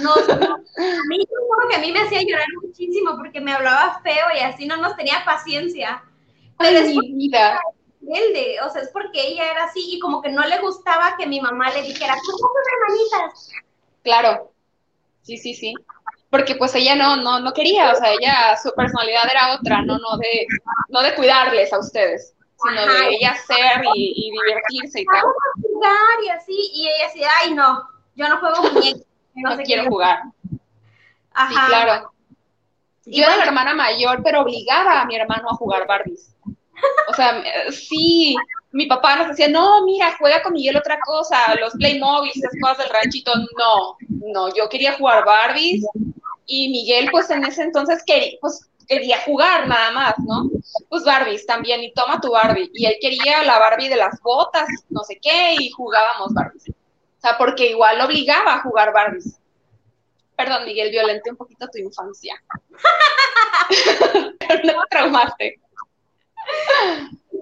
Nos, 0.00 0.28
a 0.28 0.58
mí, 1.08 1.26
que 1.70 1.76
a 1.76 1.78
mí 1.78 1.92
me 1.92 2.00
hacía 2.00 2.22
llorar 2.22 2.46
muchísimo 2.62 3.16
porque 3.16 3.40
me 3.40 3.52
hablaba 3.52 4.00
feo 4.02 4.26
y 4.36 4.40
así 4.40 4.66
no 4.66 4.76
nos 4.76 4.96
tenía 4.96 5.24
paciencia. 5.24 6.02
Pero 6.58 6.80
Ay, 6.80 6.98
mi 6.98 7.12
vida. 7.14 7.58
O 8.64 8.70
sea, 8.70 8.82
es 8.82 8.88
porque 8.90 9.26
ella 9.28 9.50
era 9.50 9.64
así 9.64 9.94
y 9.94 9.98
como 9.98 10.22
que 10.22 10.30
no 10.30 10.42
le 10.46 10.58
gustaba 10.60 11.16
que 11.16 11.26
mi 11.26 11.40
mamá 11.40 11.70
le 11.70 11.82
dijera, 11.82 12.14
¿cómo 12.14 12.38
son 12.38 12.50
hermanitas? 12.72 13.50
Claro, 14.02 14.52
sí, 15.22 15.36
sí, 15.36 15.54
sí 15.54 15.74
porque 16.30 16.54
pues 16.56 16.74
ella 16.74 16.94
no, 16.94 17.16
no, 17.16 17.40
no 17.40 17.52
quería, 17.52 17.92
o 17.92 17.94
sea, 17.94 18.12
ella, 18.12 18.56
su 18.62 18.72
personalidad 18.74 19.24
era 19.30 19.54
otra, 19.54 19.82
no, 19.82 19.98
no 19.98 20.18
de, 20.18 20.46
no 20.88 21.02
de 21.02 21.14
cuidarles 21.14 21.72
a 21.72 21.78
ustedes, 21.78 22.34
sino 22.62 22.86
de 22.86 23.14
ella 23.14 23.34
ser 23.46 23.82
y, 23.94 24.30
divertirse 24.30 25.00
y 25.00 25.04
tal. 25.06 25.22
Vamos 25.22 25.36
a 25.36 25.62
jugar 25.62 26.24
y 26.24 26.28
así, 26.28 26.70
y 26.74 26.88
ella 26.88 27.06
decía, 27.06 27.28
ay 27.42 27.54
no, 27.54 27.88
yo 28.14 28.28
no 28.28 28.38
juego 28.40 28.62
muñecos. 28.72 29.02
No, 29.34 29.54
no 29.54 29.62
quiero 29.62 29.88
jugar. 29.88 30.22
Ajá. 31.32 31.48
Sí, 31.48 31.66
claro. 31.68 32.12
Yo 33.06 33.24
era 33.24 33.36
la 33.36 33.44
hermana 33.44 33.74
mayor, 33.74 34.20
pero 34.22 34.42
obligaba 34.42 35.00
a 35.00 35.06
mi 35.06 35.16
hermano 35.16 35.48
a 35.48 35.54
jugar 35.54 35.86
Barbies. 35.86 36.34
O 37.08 37.14
sea, 37.14 37.42
sí, 37.70 38.36
mi 38.72 38.86
papá 38.86 39.16
nos 39.16 39.28
decía, 39.28 39.48
no, 39.48 39.84
mira, 39.84 40.14
juega 40.18 40.42
con 40.42 40.52
Miguel 40.52 40.76
otra 40.76 40.98
cosa, 41.00 41.54
los 41.60 41.72
Playmobil, 41.74 42.32
esas 42.34 42.52
cosas 42.60 42.78
del 42.78 42.90
ranchito. 42.90 43.32
No, 43.58 43.96
no, 44.08 44.54
yo 44.54 44.68
quería 44.68 44.94
jugar 44.94 45.24
Barbies 45.24 45.84
y 46.46 46.68
Miguel, 46.70 47.08
pues 47.10 47.30
en 47.30 47.44
ese 47.44 47.62
entonces 47.62 48.02
quería, 48.06 48.38
pues, 48.40 48.68
quería 48.86 49.20
jugar 49.22 49.68
nada 49.68 49.90
más, 49.92 50.14
¿no? 50.18 50.50
Pues 50.88 51.04
Barbies 51.04 51.46
también, 51.46 51.82
y 51.82 51.92
toma 51.92 52.20
tu 52.20 52.30
Barbie. 52.32 52.70
Y 52.74 52.86
él 52.86 52.96
quería 53.00 53.42
la 53.44 53.58
Barbie 53.58 53.88
de 53.88 53.96
las 53.96 54.20
botas, 54.22 54.68
no 54.88 55.02
sé 55.02 55.18
qué, 55.20 55.54
y 55.58 55.70
jugábamos 55.70 56.32
Barbies. 56.34 56.68
O 56.70 57.20
sea, 57.20 57.36
porque 57.36 57.70
igual 57.70 57.98
lo 57.98 58.04
obligaba 58.04 58.54
a 58.54 58.62
jugar 58.62 58.92
Barbies. 58.92 59.38
Perdón, 60.36 60.64
Miguel, 60.64 60.90
violenté 60.90 61.30
un 61.30 61.36
poquito 61.36 61.68
tu 61.68 61.78
infancia. 61.78 62.40
Pero 64.38 64.64
no 64.64 64.82
te 64.82 64.88
traumaste. 64.88 65.60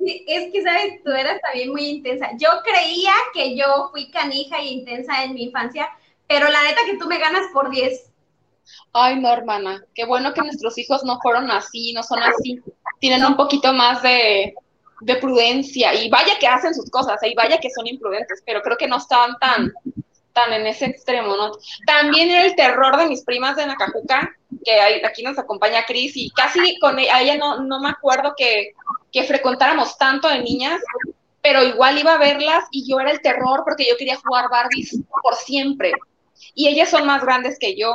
Es 0.07 0.53
que, 0.53 0.63
¿sabes? 0.63 1.03
Tú 1.05 1.11
eras 1.11 1.41
también 1.41 1.73
muy 1.73 1.87
intensa. 1.87 2.31
Yo 2.39 2.49
creía 2.63 3.13
que 3.35 3.57
yo 3.57 3.89
fui 3.91 4.11
canija 4.11 4.59
e 4.59 4.67
intensa 4.67 5.25
en 5.25 5.35
mi 5.35 5.45
infancia, 5.45 5.89
pero 6.29 6.49
la 6.49 6.63
neta 6.63 6.83
que 6.87 6.97
tú 6.97 7.07
me 7.07 7.19
ganas 7.19 7.47
por 7.53 7.71
10. 7.71 8.13
Ay, 8.93 9.21
no, 9.21 9.33
hermana, 9.33 9.85
qué 9.95 10.05
bueno 10.05 10.33
que 10.33 10.43
nuestros 10.43 10.77
hijos 10.79 11.05
no 11.05 11.19
fueron 11.21 11.51
así, 11.51 11.93
no 11.93 12.03
son 12.03 12.23
así. 12.23 12.61
Tienen 13.01 13.25
un 13.25 13.37
poquito 13.37 13.73
más 13.73 14.03
de, 14.03 14.55
prudencia 15.21 15.95
y 15.95 16.09
vaya 16.09 16.39
que 16.39 16.47
hacen 16.49 16.75
sus 16.75 16.91
cosas, 16.91 17.19
y 17.23 17.35
vaya 17.35 17.59
que 17.59 17.71
son 17.71 17.87
imprudentes, 17.87 18.43
pero 18.47 18.63
creo 18.63 18.77
que 18.77 18.89
no 18.89 18.97
estaban 18.97 19.37
tan, 19.39 19.73
tan 20.37 20.53
en 20.53 20.67
ese 20.67 20.85
extremo, 20.85 21.35
¿no? 21.35 21.53
También 21.87 22.31
era 22.31 22.45
el 22.45 22.55
terror 22.55 22.99
de 22.99 23.07
mis 23.07 23.25
primas 23.25 23.57
de 23.57 23.67
Nacajuca, 23.67 24.31
que 24.63 25.03
aquí 25.03 25.23
nos 25.23 25.39
acompaña 25.39 25.87
Cris, 25.87 26.13
y 26.15 26.29
casi 26.31 26.79
con 26.79 26.99
ella, 26.99 27.17
a 27.17 27.23
ella 27.23 27.37
no, 27.39 27.61
no 27.63 27.81
me 27.81 27.89
acuerdo 27.89 28.35
que, 28.37 28.73
que 29.11 29.25
frecuentáramos 29.25 29.97
tanto 29.97 30.29
de 30.29 30.41
niñas, 30.41 30.83
pero 31.41 31.63
igual 31.63 31.99
iba 31.99 32.13
a 32.13 32.19
verlas 32.19 32.65
y 32.71 32.87
yo 32.87 33.01
era 33.01 33.13
el 33.13 33.23
terror 33.23 33.63
porque 33.65 33.87
yo 33.89 33.97
quería 33.97 34.19
jugar 34.19 34.51
Barbies 34.51 34.99
por 35.23 35.35
siempre. 35.37 35.93
Y 36.55 36.69
ellas 36.69 36.91
son 36.91 37.07
más 37.07 37.23
grandes 37.23 37.59
que 37.59 37.75
yo, 37.75 37.95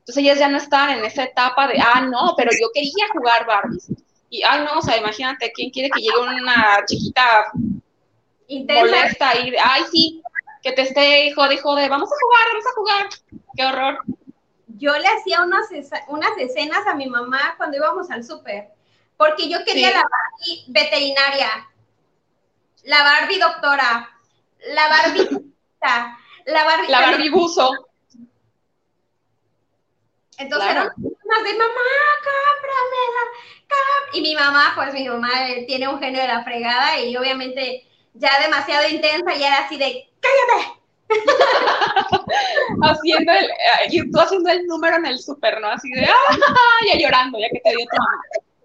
entonces 0.00 0.22
ellas 0.22 0.38
ya 0.38 0.48
no 0.48 0.58
estaban 0.58 0.98
en 0.98 1.04
esa 1.06 1.24
etapa 1.24 1.66
de, 1.66 1.80
ah, 1.80 2.02
no, 2.02 2.34
pero 2.36 2.50
yo 2.52 2.68
quería 2.74 3.08
jugar 3.10 3.46
Barbies. 3.46 3.88
Y, 4.28 4.42
ay, 4.42 4.64
no, 4.64 4.80
o 4.80 4.82
sea, 4.82 4.98
imagínate, 4.98 5.50
¿quién 5.52 5.70
quiere 5.70 5.88
que 5.88 6.02
llegue 6.02 6.18
una 6.18 6.84
chiquita 6.86 7.46
Intensa. 8.48 8.84
molesta 8.84 9.38
y, 9.38 9.54
ay, 9.56 9.82
sí, 9.90 10.20
que 10.64 10.72
te 10.72 10.82
esté 10.82 11.26
hijo 11.26 11.46
de 11.46 11.58
jode, 11.58 11.90
vamos 11.90 12.08
a 12.10 12.16
jugar, 12.22 12.46
vamos 12.48 12.66
a 12.66 12.74
jugar. 12.74 13.08
Qué 13.54 13.64
horror. 13.66 13.98
Yo 14.78 14.96
le 14.98 15.06
hacía 15.06 15.42
unas, 15.42 15.68
unas 16.08 16.38
escenas 16.38 16.86
a 16.86 16.94
mi 16.94 17.06
mamá 17.06 17.54
cuando 17.58 17.76
íbamos 17.76 18.10
al 18.10 18.24
súper, 18.24 18.70
porque 19.18 19.48
yo 19.48 19.62
quería 19.64 19.90
la 19.90 20.02
Barbie 20.02 20.64
veterinaria, 20.68 21.68
la 22.84 23.02
Barbie 23.04 23.38
doctora, 23.38 24.10
la 24.72 24.88
Barbie... 24.88 25.28
la 26.46 26.64
Barbie... 26.64 26.88
La 26.88 27.00
Barbie 27.00 27.30
buzo. 27.30 27.70
Entonces 30.38 30.70
eran 30.70 30.86
más 30.86 31.44
de 31.44 31.58
mamá, 31.58 31.90
cómpramela, 32.24 33.22
Y 34.14 34.20
mi 34.22 34.34
mamá, 34.34 34.72
pues 34.74 34.94
mi 34.94 35.06
mamá 35.08 35.50
eh, 35.50 35.64
tiene 35.66 35.88
un 35.88 36.00
genio 36.00 36.22
de 36.22 36.28
la 36.28 36.42
fregada 36.42 36.98
y 37.00 37.14
obviamente 37.16 37.86
ya 38.14 38.40
demasiado 38.40 38.88
intensa 38.88 39.34
y 39.34 39.42
era 39.42 39.58
así 39.58 39.76
de, 39.76 40.08
cállate. 40.24 40.80
haciendo 42.82 43.32
el, 43.32 43.44
eh, 43.44 43.88
y 43.90 44.10
tú 44.10 44.18
haciendo 44.20 44.50
el 44.50 44.66
número 44.66 44.96
en 44.96 45.06
el 45.06 45.18
súper, 45.18 45.60
¿no? 45.60 45.68
Así 45.68 45.90
de, 45.90 46.04
¡ah! 46.04 46.36
Ya 46.86 46.98
llorando, 46.98 47.38
ya 47.38 47.48
que 47.50 47.60
te 47.60 47.70
dio 47.70 47.86
tu 47.86 47.96
mamá. 47.96 48.22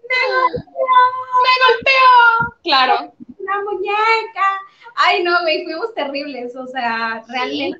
¡Me 0.08 0.16
golpeó! 0.34 0.96
¡Me 1.44 1.52
golpeó! 1.74 2.56
Claro. 2.62 3.12
¡La 3.38 3.62
muñeca! 3.62 4.60
Ay, 4.96 5.22
no, 5.22 5.40
güey, 5.42 5.64
fuimos 5.64 5.94
terribles, 5.94 6.54
o 6.56 6.66
sea, 6.66 7.22
realmente 7.28 7.78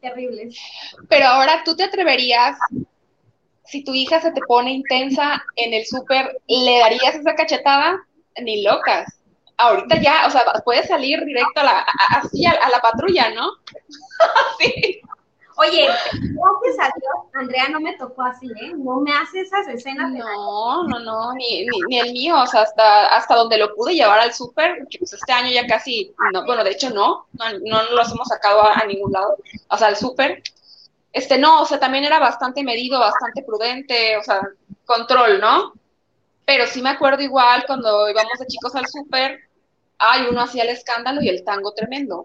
terribles. 0.00 0.56
Pero 1.08 1.26
ahora 1.26 1.62
tú 1.64 1.76
te 1.76 1.84
atreverías 1.84 2.58
si 3.68 3.84
tu 3.84 3.94
hija 3.94 4.20
se 4.20 4.32
te 4.32 4.40
pone 4.42 4.72
intensa 4.72 5.44
en 5.56 5.74
el 5.74 5.84
súper, 5.84 6.40
¿le 6.46 6.78
darías 6.78 7.14
esa 7.14 7.34
cachetada? 7.34 8.02
Ni 8.40 8.62
locas. 8.62 9.17
Ahorita 9.58 10.00
ya, 10.00 10.26
o 10.26 10.30
sea, 10.30 10.44
puedes 10.64 10.86
salir 10.86 11.24
directo 11.24 11.60
a 11.60 11.64
la, 11.64 11.86
así 12.10 12.46
a, 12.46 12.68
la 12.68 12.80
patrulla, 12.80 13.30
¿no? 13.30 13.50
sí. 14.58 15.00
Oye, 15.56 15.88
gracias 15.88 16.78
a 16.78 16.94
Dios, 16.96 17.26
Andrea 17.34 17.68
no 17.68 17.80
me 17.80 17.96
tocó 17.96 18.22
así, 18.22 18.46
¿eh? 18.60 18.72
No 18.76 19.00
me 19.00 19.12
hace 19.12 19.40
esas 19.40 19.66
escenas. 19.66 20.12
No, 20.12 20.84
no, 20.84 21.00
no, 21.00 21.32
ni, 21.32 21.66
ni, 21.88 21.98
el 21.98 22.12
mío, 22.12 22.40
o 22.40 22.46
sea, 22.46 22.62
hasta, 22.62 23.08
hasta 23.08 23.34
donde 23.34 23.58
lo 23.58 23.74
pude 23.74 23.94
llevar 23.94 24.20
al 24.20 24.32
súper, 24.32 24.86
pues 24.96 25.12
este 25.12 25.32
año 25.32 25.50
ya 25.50 25.66
casi, 25.66 26.14
no, 26.32 26.46
bueno, 26.46 26.62
de 26.62 26.70
hecho 26.70 26.90
no, 26.90 27.26
no, 27.32 27.58
no 27.64 27.82
los 27.90 28.12
hemos 28.12 28.28
sacado 28.28 28.62
a, 28.62 28.74
a 28.74 28.86
ningún 28.86 29.10
lado, 29.10 29.36
o 29.68 29.76
sea, 29.76 29.88
al 29.88 29.96
súper, 29.96 30.44
este, 31.12 31.38
no, 31.38 31.62
o 31.62 31.66
sea, 31.66 31.80
también 31.80 32.04
era 32.04 32.20
bastante 32.20 32.62
medido, 32.62 33.00
bastante 33.00 33.42
prudente, 33.42 34.16
o 34.16 34.22
sea, 34.22 34.40
control, 34.84 35.40
¿no? 35.40 35.72
Pero 36.44 36.66
sí 36.66 36.82
me 36.82 36.90
acuerdo 36.90 37.22
igual 37.22 37.64
cuando 37.66 38.08
íbamos 38.08 38.38
de 38.38 38.46
chicos 38.46 38.74
al 38.76 38.86
súper, 38.86 39.47
ay, 39.98 40.26
uno 40.30 40.42
hacía 40.42 40.64
el 40.64 40.70
escándalo 40.70 41.20
y 41.22 41.28
el 41.28 41.44
tango 41.44 41.72
tremendo. 41.74 42.22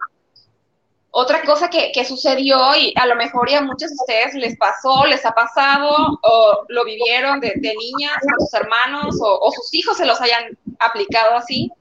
Otra 1.11 1.43
cosa 1.43 1.69
que, 1.69 1.91
que, 1.93 2.05
sucedió, 2.05 2.75
y 2.75 2.93
a 2.95 3.05
lo 3.05 3.15
mejor 3.15 3.49
ya 3.49 3.59
a 3.59 3.61
muchos 3.61 3.89
de 3.89 3.95
ustedes 3.95 4.33
les 4.33 4.57
pasó, 4.57 5.05
les 5.05 5.23
ha 5.25 5.31
pasado, 5.31 6.19
o 6.23 6.65
lo 6.69 6.85
vivieron 6.85 7.39
de, 7.39 7.53
niñas 7.55 8.17
con 8.21 8.39
sus 8.39 8.53
hermanos, 8.53 9.15
o, 9.21 9.51
sus 9.51 9.73
hijos 9.73 9.97
se 9.97 10.05
los 10.05 10.19
hayan 10.21 10.57
aplicado 10.79 11.35
así. 11.35 11.71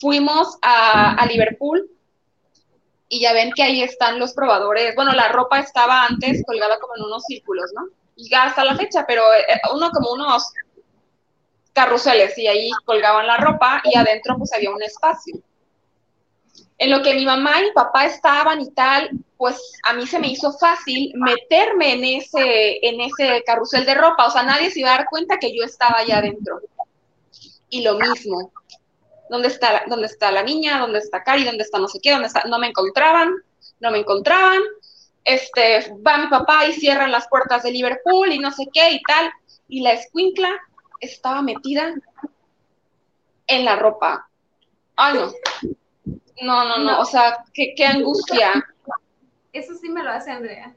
Fuimos 0.00 0.58
a, 0.60 1.14
a 1.14 1.26
Liverpool 1.26 1.90
y 3.08 3.20
ya 3.20 3.32
ven 3.32 3.52
que 3.52 3.62
ahí 3.62 3.82
están 3.82 4.18
los 4.18 4.34
probadores. 4.34 4.94
Bueno, 4.94 5.12
la 5.12 5.28
ropa 5.28 5.60
estaba 5.60 6.04
antes 6.04 6.42
colgada 6.46 6.78
como 6.78 6.96
en 6.96 7.04
unos 7.04 7.24
círculos, 7.24 7.70
¿no? 7.74 7.88
y 8.16 8.34
hasta 8.34 8.64
la 8.64 8.76
fecha, 8.76 9.04
pero 9.06 9.22
eh, 9.34 9.60
uno 9.74 9.90
como 9.90 10.12
unos 10.12 10.52
carruseles 11.72 12.36
y 12.38 12.46
ahí 12.46 12.70
colgaban 12.84 13.26
la 13.26 13.36
ropa 13.38 13.82
y 13.84 13.96
adentro 13.96 14.36
pues 14.38 14.52
había 14.52 14.70
un 14.70 14.82
espacio. 14.82 15.36
En 16.78 16.90
lo 16.90 17.02
que 17.02 17.14
mi 17.14 17.24
mamá 17.24 17.60
y 17.60 17.64
mi 17.64 17.72
papá 17.72 18.06
estaban 18.06 18.60
y 18.60 18.70
tal, 18.72 19.10
pues 19.36 19.56
a 19.84 19.92
mí 19.92 20.06
se 20.06 20.18
me 20.18 20.28
hizo 20.28 20.52
fácil 20.52 21.12
meterme 21.14 21.92
en 21.92 22.04
ese, 22.04 22.86
en 22.86 23.00
ese 23.00 23.42
carrusel 23.44 23.84
de 23.86 23.94
ropa, 23.94 24.26
o 24.26 24.30
sea, 24.30 24.42
nadie 24.42 24.70
se 24.70 24.80
iba 24.80 24.92
a 24.92 24.98
dar 24.98 25.06
cuenta 25.08 25.38
que 25.38 25.56
yo 25.56 25.64
estaba 25.64 25.98
allá 25.98 26.18
adentro. 26.18 26.60
Y 27.68 27.82
lo 27.82 27.98
mismo, 27.98 28.52
¿dónde 29.30 29.48
está, 29.48 29.84
dónde 29.86 30.06
está 30.06 30.30
la 30.30 30.42
niña? 30.42 30.78
¿Dónde 30.78 30.98
está 30.98 31.22
Cari? 31.22 31.44
¿Dónde 31.44 31.62
está 31.62 31.78
no 31.78 31.88
sé 31.88 32.00
qué? 32.02 32.10
¿Dónde? 32.10 32.28
No 32.48 32.58
me 32.58 32.68
encontraban, 32.68 33.32
no 33.80 33.90
me 33.90 33.98
encontraban. 33.98 34.60
Este, 35.24 35.92
va 36.06 36.18
mi 36.18 36.26
papá 36.26 36.66
y 36.66 36.72
cierran 36.72 37.12
las 37.12 37.28
puertas 37.28 37.62
de 37.62 37.70
Liverpool 37.70 38.32
y 38.32 38.38
no 38.38 38.50
sé 38.50 38.66
qué 38.72 38.90
y 38.90 39.02
tal. 39.02 39.32
Y 39.68 39.80
la 39.80 39.92
escuincla 39.92 40.50
estaba 41.02 41.42
metida 41.42 41.94
en 43.46 43.64
la 43.64 43.76
ropa. 43.76 44.28
Ay, 44.96 45.14
no. 45.14 45.32
No, 46.42 46.64
no, 46.64 46.78
no. 46.78 47.00
O 47.00 47.04
sea, 47.04 47.44
qué, 47.52 47.74
qué 47.76 47.84
angustia. 47.84 48.52
Eso 49.52 49.74
sí 49.74 49.88
me 49.90 50.02
lo 50.02 50.10
hace 50.10 50.30
Andrea. 50.30 50.74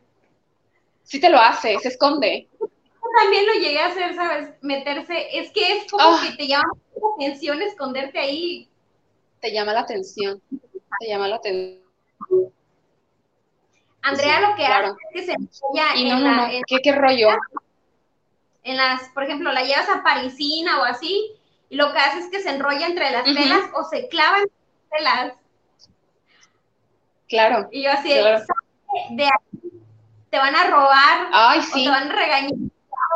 Sí 1.04 1.20
te 1.20 1.30
lo 1.30 1.38
hace, 1.40 1.78
se 1.80 1.88
esconde. 1.90 2.50
También 3.22 3.46
lo 3.46 3.54
llegué 3.54 3.80
a 3.80 3.88
hacer, 3.88 4.16
¿sabes? 4.16 4.50
Meterse. 4.62 5.38
Es 5.40 5.52
que 5.52 5.78
es 5.78 5.90
como 5.90 6.04
Ah. 6.04 6.22
que 6.22 6.36
te 6.36 6.48
llama 6.48 6.68
la 6.96 7.08
atención 7.16 7.62
esconderte 7.62 8.20
ahí. 8.20 8.68
Te 9.40 9.54
llama 9.54 9.72
la 9.74 9.82
atención. 9.82 10.42
Te 11.00 11.08
llama 11.08 11.28
la 11.28 11.36
atención. 11.38 11.82
Andrea 14.02 14.40
lo 14.42 14.56
que 14.56 14.66
claro. 14.66 14.88
hace 14.88 15.20
es 15.20 15.26
que 15.28 15.34
se 15.34 15.36
Y 15.96 16.04
en, 16.04 16.10
no, 16.10 16.20
no, 16.20 16.26
la- 16.26 16.48
no. 16.48 16.54
en- 16.54 16.64
¿Qué, 16.68 16.78
qué 16.84 16.92
rollo? 16.92 17.30
En 18.66 18.78
las, 18.78 19.10
por 19.10 19.24
ejemplo, 19.24 19.52
la 19.54 19.64
llevas 19.64 19.88
a 19.90 20.04
parisina 20.04 20.82
o 20.82 20.84
así, 20.84 21.32
y 21.70 21.76
lo 21.78 21.94
que 21.94 22.00
hace 22.00 22.20
es 22.20 22.28
que 22.30 22.42
se 22.42 22.50
enrolla 22.50 22.88
entre 22.88 23.10
las 23.12 23.24
telas 23.24 23.64
o 23.74 23.84
se 23.86 24.08
clava 24.10 24.38
en 24.40 24.44
las 24.44 24.90
telas. 24.92 25.34
Claro. 27.28 27.70
Y 27.72 27.84
yo 27.84 27.92
así, 27.92 28.10
de, 28.10 28.20
Claro. 28.22 28.38
"Sale 28.40 29.16
de 29.16 29.26
aquí, 29.26 29.72
te 30.30 30.38
van 30.38 30.56
a 30.56 30.68
robar 30.68 31.28
Ay, 31.32 31.60
o 31.60 31.64
sí. 31.64 31.84
te 31.86 31.90
van 31.90 32.12
a 32.12 32.16
regañar. 32.16 32.52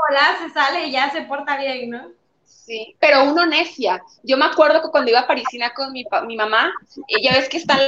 Hola, 0.09 0.37
se 0.41 0.49
sale 0.51 0.87
y 0.87 0.91
ya 0.91 1.11
se 1.11 1.21
porta 1.23 1.57
bien, 1.57 1.89
¿no? 1.91 2.07
Sí, 2.43 2.95
pero 2.99 3.23
uno 3.23 3.45
necia. 3.45 4.03
Yo 4.23 4.37
me 4.37 4.45
acuerdo 4.45 4.81
que 4.81 4.89
cuando 4.89 5.09
iba 5.11 5.19
a 5.21 5.27
Parisina 5.27 5.73
con 5.73 5.91
mi, 5.91 6.03
mi 6.25 6.35
mamá, 6.35 6.71
y 7.07 7.23
ya 7.23 7.33
ves 7.33 7.49
que 7.49 7.57
están 7.57 7.79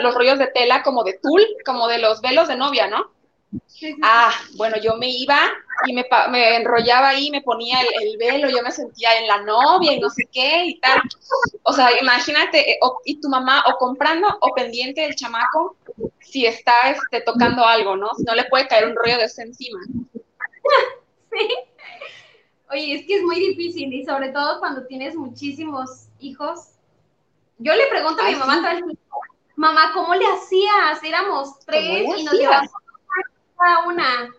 los 0.00 0.14
rollos 0.14 0.38
de 0.38 0.46
tela 0.48 0.82
como 0.82 1.04
de 1.04 1.18
tul, 1.22 1.42
como 1.64 1.88
de 1.88 1.98
los 1.98 2.20
velos 2.20 2.48
de 2.48 2.56
novia, 2.56 2.86
¿no? 2.86 3.10
Sí, 3.66 3.92
sí, 3.92 4.00
Ah, 4.02 4.32
bueno, 4.56 4.76
yo 4.78 4.96
me 4.96 5.08
iba 5.08 5.38
y 5.86 5.92
me, 5.92 6.04
me 6.30 6.56
enrollaba 6.56 7.08
ahí, 7.10 7.30
me 7.30 7.40
ponía 7.42 7.80
el, 7.80 8.08
el 8.08 8.16
velo, 8.18 8.48
yo 8.50 8.62
me 8.62 8.70
sentía 8.70 9.16
en 9.18 9.26
la 9.26 9.42
novia 9.42 9.92
y 9.92 10.00
no 10.00 10.10
sé 10.10 10.24
qué 10.32 10.64
y 10.66 10.80
tal. 10.80 11.00
O 11.62 11.72
sea, 11.72 11.88
imagínate, 12.00 12.72
eh, 12.72 12.78
o- 12.82 13.00
y 13.04 13.20
tu 13.20 13.28
mamá 13.28 13.64
o 13.66 13.76
comprando 13.78 14.26
o 14.40 14.54
pendiente 14.54 15.00
del 15.02 15.14
chamaco 15.14 15.76
si 16.20 16.44
está 16.46 16.72
este, 16.90 17.20
tocando 17.20 17.64
algo, 17.64 17.96
¿no? 17.96 18.08
Si 18.16 18.24
no 18.24 18.34
le 18.34 18.44
puede 18.44 18.66
caer 18.68 18.86
un 18.86 18.96
rollo 18.96 19.16
de 19.18 19.24
eso 19.24 19.42
encima. 19.42 19.78
sí. 21.32 21.48
Oye, 22.70 22.94
es 22.96 23.06
que 23.06 23.16
es 23.16 23.22
muy 23.22 23.36
difícil 23.38 23.92
y 23.92 24.04
sobre 24.04 24.30
todo 24.30 24.58
cuando 24.58 24.86
tienes 24.86 25.14
muchísimos 25.14 26.08
hijos. 26.18 26.70
Yo 27.58 27.72
le 27.74 27.86
pregunto 27.86 28.20
a 28.20 28.26
mi 28.26 28.32
Ay, 28.32 28.36
mamá 28.36 28.54
sí. 28.56 28.60
todo 28.62 28.70
el 28.72 28.84
tiempo, 28.84 29.20
mamá, 29.54 29.92
¿cómo 29.94 30.14
le 30.14 30.26
hacías? 30.26 31.02
Éramos 31.04 31.58
tres 31.60 32.06
y 32.18 32.24
nos 32.24 32.34
llevamos 32.34 32.70
cada 33.56 33.86
una. 33.86 34.34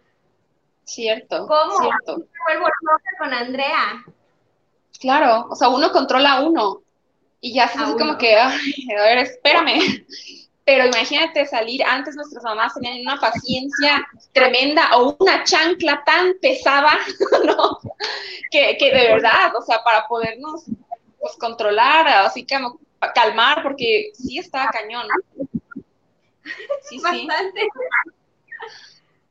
Cierto, 0.88 1.46
¿Cómo? 1.48 1.78
cierto. 1.78 2.18
Me 2.18 2.56
vuelvo 2.56 2.68
loca 2.82 3.10
con 3.20 3.34
Andrea. 3.34 4.06
Claro, 5.00 5.48
o 5.50 5.56
sea, 5.56 5.68
uno 5.68 5.92
controla 5.92 6.32
a 6.32 6.42
uno 6.42 6.82
y 7.42 7.54
ya 7.54 7.68
se 7.68 7.78
así 7.78 7.92
como 7.98 8.18
que, 8.18 8.36
ay, 8.36 8.88
a 8.98 9.02
ver, 9.04 9.18
espérame. 9.20 9.80
Pero 10.66 10.86
imagínate 10.86 11.46
salir, 11.46 11.84
antes 11.84 12.16
nuestras 12.16 12.44
mamás 12.44 12.74
tenían 12.74 13.00
una 13.02 13.20
paciencia 13.20 14.06
tremenda 14.34 14.98
o 14.98 15.16
una 15.20 15.44
chancla 15.44 16.04
tan 16.06 16.34
pesada, 16.42 16.92
¿no? 17.46 17.80
Que, 18.50 18.78
que 18.78 18.86
de 18.94 19.14
verdad, 19.14 19.56
o 19.58 19.62
sea, 19.62 19.82
para 19.84 20.08
podernos 20.08 20.64
pues, 21.20 21.36
controlar, 21.38 22.08
así 22.26 22.46
como 22.46 22.80
calmar, 23.14 23.62
porque 23.64 24.12
sí 24.14 24.40
estaba 24.40 24.70
cañón. 24.70 25.08
Sí, 26.84 26.98
sí. 26.98 27.02
Bastante. 27.02 27.68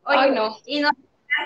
Oye, 0.05 0.19
Ay, 0.19 0.31
no. 0.31 0.57
y 0.65 0.81
no 0.81 0.91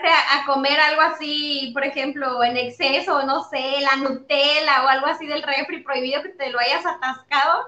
a, 0.04 0.40
a 0.42 0.46
comer 0.46 0.78
algo 0.80 1.02
así, 1.02 1.70
por 1.74 1.84
ejemplo, 1.84 2.42
en 2.44 2.56
exceso, 2.56 3.22
no 3.24 3.44
sé, 3.44 3.80
la 3.80 3.96
Nutella 3.96 4.84
o 4.84 4.88
algo 4.88 5.06
así 5.06 5.26
del 5.26 5.42
refri 5.42 5.82
prohibido 5.82 6.22
que 6.22 6.30
te 6.30 6.50
lo 6.50 6.58
hayas 6.60 6.84
atascado. 6.86 7.66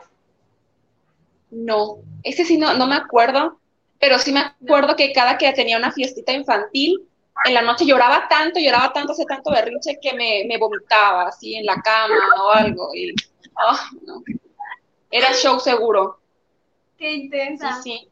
No, 1.51 1.99
ese 2.23 2.45
sí 2.45 2.57
no, 2.57 2.75
no 2.75 2.87
me 2.87 2.97
acuerdo, 2.97 3.61
pero 4.01 4.19
sí 4.19 4.33
me 4.33 4.41
acuerdo 4.41 4.97
que 4.97 5.13
cada 5.13 5.37
que 5.39 5.53
tenía 5.53 5.77
una 5.77 5.93
fiestita 5.93 6.33
infantil, 6.33 7.09
en 7.45 7.55
la 7.55 7.63
noche 7.63 7.85
lloraba 7.87 8.29
tanto, 8.29 8.59
lloraba 8.61 8.93
tanto, 8.93 9.13
hacía 9.13 9.27
tanto 9.27 9.51
berrinche 9.51 9.99
que 10.01 10.15
me, 10.15 10.45
me 10.49 10.59
vomitaba 10.59 11.29
así 11.29 11.55
en 11.57 11.67
la 11.67 11.77
cama 11.83 12.15
o 12.43 12.51
algo. 12.53 12.95
Y, 12.95 13.15
ah, 13.57 13.89
no. 14.07 14.23
Era 15.11 15.33
show 15.35 15.61
seguro. 15.61 16.21
Qué 16.97 17.13
Sí, 17.59 17.73
intensa. 17.73 17.83
sí. 17.83 18.09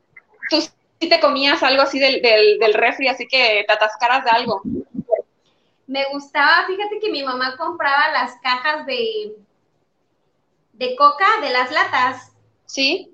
Tú 0.49 0.59
sí 1.01 1.09
te 1.09 1.21
comías 1.21 1.63
algo 1.63 1.83
así 1.83 1.99
del, 1.99 2.21
del, 2.21 2.59
del 2.59 2.75
refri, 2.75 3.09
así 3.09 3.27
que 3.27 3.65
te 3.67 3.73
atascaras 3.73 4.25
de 4.25 4.31
algo. 4.31 4.63
Me 5.87 6.05
gustaba, 6.13 6.67
fíjate 6.67 7.01
que 7.01 7.11
mi 7.11 7.25
mamá 7.25 7.57
compraba 7.57 8.13
las 8.13 8.37
cajas 8.43 8.87
de, 8.87 9.35
de 10.75 10.95
coca 10.97 11.27
de 11.43 11.51
las 11.51 11.73
latas. 11.73 12.33
¿Sí? 12.67 13.13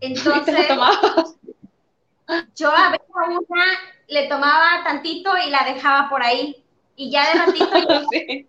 Entonces, 0.00 0.68
yo 2.56 2.70
a 2.70 2.90
veces 2.90 3.06
a 3.14 3.24
una 3.48 3.64
le 4.08 4.28
tomaba 4.28 4.82
tantito 4.84 5.36
y 5.36 5.50
la 5.50 5.64
dejaba 5.64 6.08
por 6.08 6.22
ahí. 6.22 6.64
Y 6.96 7.10
ya 7.10 7.32
de 7.32 7.38
ratito 7.38 7.70
Sí. 8.12 8.48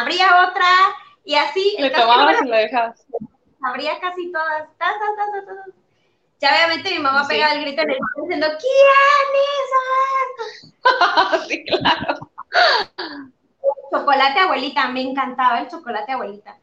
abría 0.00 0.48
otra 0.48 0.66
y 1.24 1.34
así. 1.34 1.76
Le 1.78 1.90
tomabas 1.90 2.42
y 2.42 2.48
lo 2.48 2.56
dejabas. 2.56 3.04
sabría 3.60 3.98
casi 4.00 4.30
todas. 4.30 4.68
Ta, 4.78 4.92
ta, 4.92 5.06
ta, 5.16 5.32
ta, 5.32 5.46
ta. 5.46 5.81
Ya 6.42 6.50
obviamente 6.50 6.90
mi 6.90 6.98
mamá 6.98 7.22
Sí. 7.22 7.28
pegaba 7.34 7.52
el 7.54 7.60
grito 7.60 7.82
en 7.82 7.90
el 7.90 7.96
piso 7.96 8.22
diciendo, 8.22 8.46
¿quién 8.58 9.32
es? 9.46 10.72
Sí, 11.48 11.64
claro. 11.64 12.30
Chocolate 13.92 14.40
abuelita, 14.40 14.88
me 14.88 15.02
encantaba 15.02 15.60
el 15.60 15.68
chocolate 15.68 16.10
abuelita. 16.10 16.58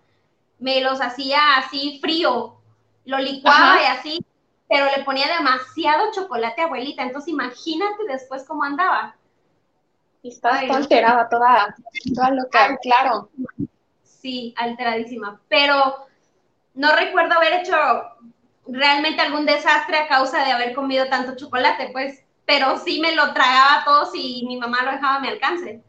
Me 0.59 0.81
los 0.81 0.99
hacía 0.99 1.39
así 1.57 1.99
frío, 2.01 2.59
lo 3.05 3.17
licuaba 3.19 3.75
Ajá. 3.75 3.81
y 3.81 3.85
así, 3.85 4.25
pero 4.67 4.85
le 4.95 5.05
ponía 5.05 5.27
demasiado 5.37 6.11
chocolate 6.11 6.61
abuelita. 6.63 7.03
Entonces 7.03 7.29
imagínate 7.29 8.03
después 8.09 8.43
cómo 8.45 8.63
andaba. 8.65 9.15
Y 10.21 10.37
toda 10.41 10.61
no. 10.63 10.75
alterada, 10.75 11.29
toda, 11.29 11.75
toda 12.13 12.31
loca, 12.31 12.77
claro. 12.81 13.29
Sí, 14.03 14.53
alteradísima. 14.57 15.39
Pero 15.47 16.05
no 16.73 16.93
recuerdo 16.97 17.35
haber 17.35 17.61
hecho 17.61 17.77
realmente 18.71 19.21
algún 19.21 19.45
desastre 19.45 19.97
a 19.97 20.07
causa 20.07 20.43
de 20.43 20.51
haber 20.51 20.73
comido 20.73 21.07
tanto 21.07 21.35
chocolate, 21.35 21.89
pues, 21.91 22.23
pero 22.45 22.77
sí 22.77 22.99
me 22.99 23.15
lo 23.15 23.33
tragaba 23.33 23.83
todo 23.85 24.05
si 24.05 24.43
mi 24.47 24.57
mamá 24.57 24.83
lo 24.83 24.91
dejaba 24.91 25.15
a 25.15 25.19
mi 25.19 25.27
alcance. 25.27 25.81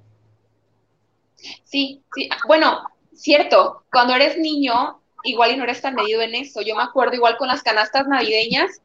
Sí, 1.65 2.03
sí. 2.15 2.29
Bueno, 2.47 2.83
cierto, 3.15 3.85
cuando 3.91 4.15
eres 4.15 4.37
niño, 4.37 5.01
igual 5.25 5.53
y 5.53 5.57
no 5.57 5.65
eres 5.65 5.81
tan 5.81 5.95
medido 5.95 6.23
en 6.23 6.35
eso. 6.35 6.63
Yo 6.63 6.77
me 6.77 6.83
acuerdo 6.83 7.15
igual 7.15 7.37
con 7.37 7.49
las 7.49 7.63
canastas 7.63 8.07
navideñas 8.07 8.81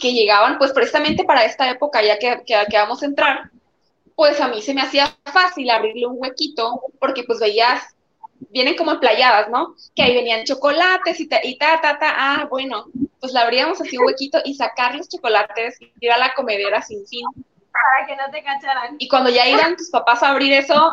que 0.00 0.12
llegaban, 0.12 0.58
pues 0.58 0.72
precisamente 0.72 1.24
para 1.24 1.44
esta 1.44 1.70
época, 1.70 2.02
ya 2.02 2.18
que, 2.18 2.42
que, 2.44 2.56
que 2.68 2.76
vamos 2.76 3.02
a 3.02 3.06
entrar, 3.06 3.50
pues 4.16 4.40
a 4.40 4.48
mí 4.48 4.62
se 4.62 4.74
me 4.74 4.82
hacía 4.82 5.16
fácil 5.24 5.70
abrirle 5.70 6.06
un 6.06 6.16
huequito, 6.18 6.82
porque 6.98 7.24
pues 7.24 7.40
veías, 7.40 7.82
vienen 8.50 8.76
como 8.76 8.92
emplayadas, 8.92 9.48
¿no? 9.50 9.74
Que 9.94 10.02
ahí 10.02 10.14
venían 10.14 10.44
chocolates 10.44 11.20
y 11.20 11.28
ta, 11.28 11.40
y 11.42 11.56
ta, 11.58 11.80
ta, 11.80 11.98
ta. 11.98 12.14
Ah, 12.16 12.46
bueno, 12.50 12.86
pues 13.24 13.32
le 13.32 13.40
abríamos 13.40 13.80
así 13.80 13.96
un 13.96 14.04
huequito 14.04 14.38
y 14.44 14.54
sacar 14.54 14.94
los 14.94 15.08
chocolates 15.08 15.80
y 15.80 15.90
ir 15.98 16.12
a 16.12 16.18
la 16.18 16.34
comedera 16.34 16.82
sin 16.82 17.06
fin. 17.06 17.24
Para 17.72 18.06
que 18.06 18.14
no 18.16 18.30
te 18.30 18.44
cacharan. 18.44 18.96
Y 18.98 19.08
cuando 19.08 19.30
ya 19.30 19.48
iban 19.48 19.76
tus 19.78 19.88
papás 19.88 20.22
a 20.22 20.28
abrir 20.28 20.52
eso, 20.52 20.90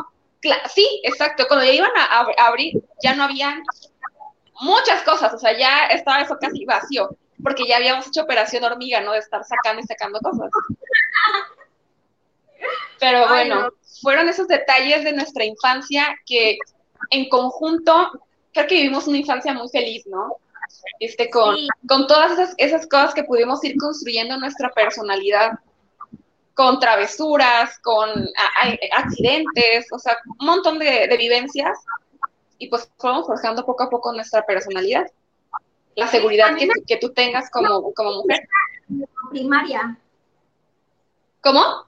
sí, 0.74 1.02
exacto, 1.04 1.44
cuando 1.50 1.66
ya 1.66 1.74
iban 1.74 1.92
a, 1.94 2.24
ab- 2.24 2.34
a 2.38 2.48
abrir, 2.48 2.82
ya 3.04 3.16
no 3.16 3.26
habían 3.26 3.62
muchas 4.62 5.04
cosas, 5.04 5.34
o 5.34 5.38
sea, 5.38 5.58
ya 5.58 5.88
estaba 5.88 6.22
eso 6.22 6.38
casi 6.40 6.64
vacío, 6.64 7.10
porque 7.44 7.68
ya 7.68 7.76
habíamos 7.76 8.08
hecho 8.08 8.22
operación 8.22 8.64
hormiga, 8.64 9.02
¿no? 9.02 9.12
De 9.12 9.20
estar 9.20 9.44
sacando 9.44 9.82
y 9.82 9.86
sacando 9.86 10.18
cosas. 10.22 10.50
Pero 12.98 13.26
Ay, 13.28 13.50
bueno, 13.50 13.64
no. 13.64 13.70
fueron 14.02 14.30
esos 14.30 14.48
detalles 14.48 15.04
de 15.04 15.12
nuestra 15.12 15.44
infancia 15.44 16.16
que 16.26 16.58
en 17.10 17.28
conjunto, 17.28 18.10
creo 18.54 18.68
que 18.68 18.76
vivimos 18.76 19.06
una 19.08 19.18
infancia 19.18 19.54
muy 19.54 19.68
feliz, 19.68 20.08
¿no? 20.08 20.38
Este, 21.00 21.30
con, 21.30 21.56
Sí. 21.56 21.68
con 21.88 22.08
todas 22.08 22.32
esas, 22.34 22.54
esas 22.58 22.88
cosas 22.88 23.14
que 23.14 23.24
pudimos 23.24 23.64
ir 23.64 23.76
construyendo 23.78 24.38
nuestra 24.38 24.70
personalidad. 24.72 25.60
con 26.54 26.80
travesuras, 26.80 27.80
con 27.80 28.10
accidentes, 28.92 29.88
o 29.92 29.98
sea, 29.98 30.18
un 30.38 30.46
montón 30.46 30.80
de, 30.80 31.08
vivencias 31.18 31.80
y 32.60 32.68
pues 32.68 32.92
fuimos 33.00 33.26
forjando 33.26 33.66
poco 33.66 33.84
a 33.84 33.90
poco 33.90 34.14
nuestra 34.14 34.46
personalidad, 34.46 35.08
la 35.96 36.08
seguridad 36.08 36.56
que, 36.56 36.68
que, 36.86 36.98
tú 36.98 37.14
tengas 37.14 37.50
como, 37.50 37.94
como 37.94 38.18
mujer. 38.18 38.48
Primaria. 39.32 39.98
¿Cómo? 41.42 41.88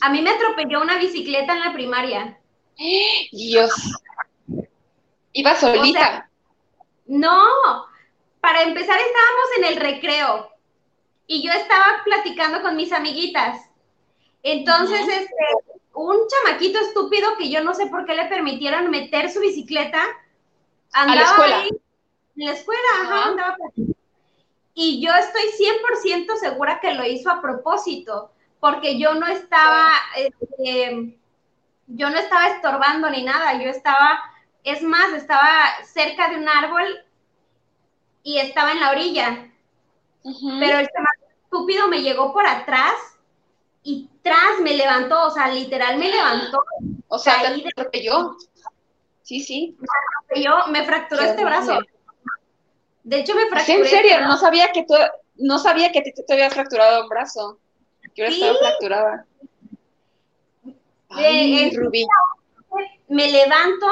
A 0.00 0.10
mí 0.10 0.22
me 0.22 0.30
atropelló 0.30 0.80
una 0.80 0.98
bicicleta 0.98 1.52
en 1.52 1.60
la 1.60 1.72
primaria. 1.72 2.38
Dios. 3.32 3.72
Iba 5.32 5.56
solita. 5.56 6.30
no, 7.06 7.86
para 8.42 8.62
empezar 8.62 8.98
estábamos 8.98 9.46
en 9.56 9.64
el 9.66 9.76
recreo 9.76 10.50
y 11.28 11.46
yo 11.46 11.52
estaba 11.52 12.02
platicando 12.04 12.60
con 12.60 12.74
mis 12.74 12.92
amiguitas. 12.92 13.70
Entonces, 14.42 15.00
este, 15.00 15.76
un 15.94 16.16
chamaquito 16.26 16.80
estúpido 16.80 17.36
que 17.38 17.50
yo 17.50 17.62
no 17.62 17.72
sé 17.72 17.86
por 17.86 18.04
qué 18.04 18.16
le 18.16 18.24
permitieron 18.24 18.90
meter 18.90 19.30
su 19.30 19.38
bicicleta, 19.38 20.02
andaba 20.92 21.12
¿A 21.12 21.14
la 21.14 21.30
escuela? 21.30 21.58
Ahí, 21.60 21.68
en 22.36 22.46
la 22.46 22.52
escuela, 22.52 22.88
ajá, 23.02 23.28
andaba 23.28 23.56
y 24.74 25.00
yo 25.06 25.12
estoy 25.14 25.42
100% 25.42 26.36
segura 26.36 26.80
que 26.80 26.94
lo 26.94 27.06
hizo 27.06 27.30
a 27.30 27.40
propósito, 27.40 28.32
porque 28.58 28.98
yo 28.98 29.14
no 29.14 29.26
estaba, 29.28 29.92
este, 30.16 31.16
yo 31.86 32.10
no 32.10 32.18
estaba 32.18 32.48
estorbando 32.48 33.08
ni 33.08 33.22
nada, 33.22 33.62
yo 33.62 33.70
estaba, 33.70 34.18
es 34.64 34.82
más, 34.82 35.12
estaba 35.12 35.84
cerca 35.84 36.28
de 36.28 36.38
un 36.38 36.48
árbol 36.48 37.04
y 38.22 38.38
estaba 38.38 38.72
en 38.72 38.80
la 38.80 38.90
orilla. 38.90 39.50
Pero 40.22 40.78
el 40.78 40.88
tema 40.90 41.08
estúpido 41.44 41.88
me 41.88 42.02
llegó 42.02 42.32
por 42.32 42.46
atrás 42.46 42.94
y 43.82 44.08
tras 44.22 44.60
me 44.62 44.74
levantó, 44.74 45.26
o 45.26 45.30
sea, 45.30 45.48
literal 45.48 45.98
me 45.98 46.10
levantó. 46.10 46.62
O 47.14 47.18
sea, 47.18 47.42
me 47.50 47.68
atropelló. 47.68 48.38
Sí, 49.20 49.40
sí. 49.40 49.76
Me 49.78 49.86
atropelló, 50.08 50.66
me 50.68 50.82
fracturó 50.82 51.20
este 51.20 51.44
brazo. 51.44 51.78
De 53.02 53.20
hecho, 53.20 53.34
me 53.34 53.48
fracturé. 53.48 53.80
en 53.80 53.84
serio, 53.86 54.20
no 54.22 54.38
sabía 54.38 54.72
que 54.72 54.84
tú, 54.84 54.94
no 55.34 55.58
sabía 55.58 55.92
que 55.92 56.00
te, 56.00 56.12
te 56.12 56.32
habías 56.32 56.54
fracturado 56.54 57.02
un 57.02 57.10
brazo. 57.10 57.58
Yo 58.16 58.24
estaba 58.24 58.58
fracturada. 58.58 59.26
Ay, 61.10 61.76
Rubí. 61.76 62.06
Me 63.08 63.30
levanto 63.30 63.86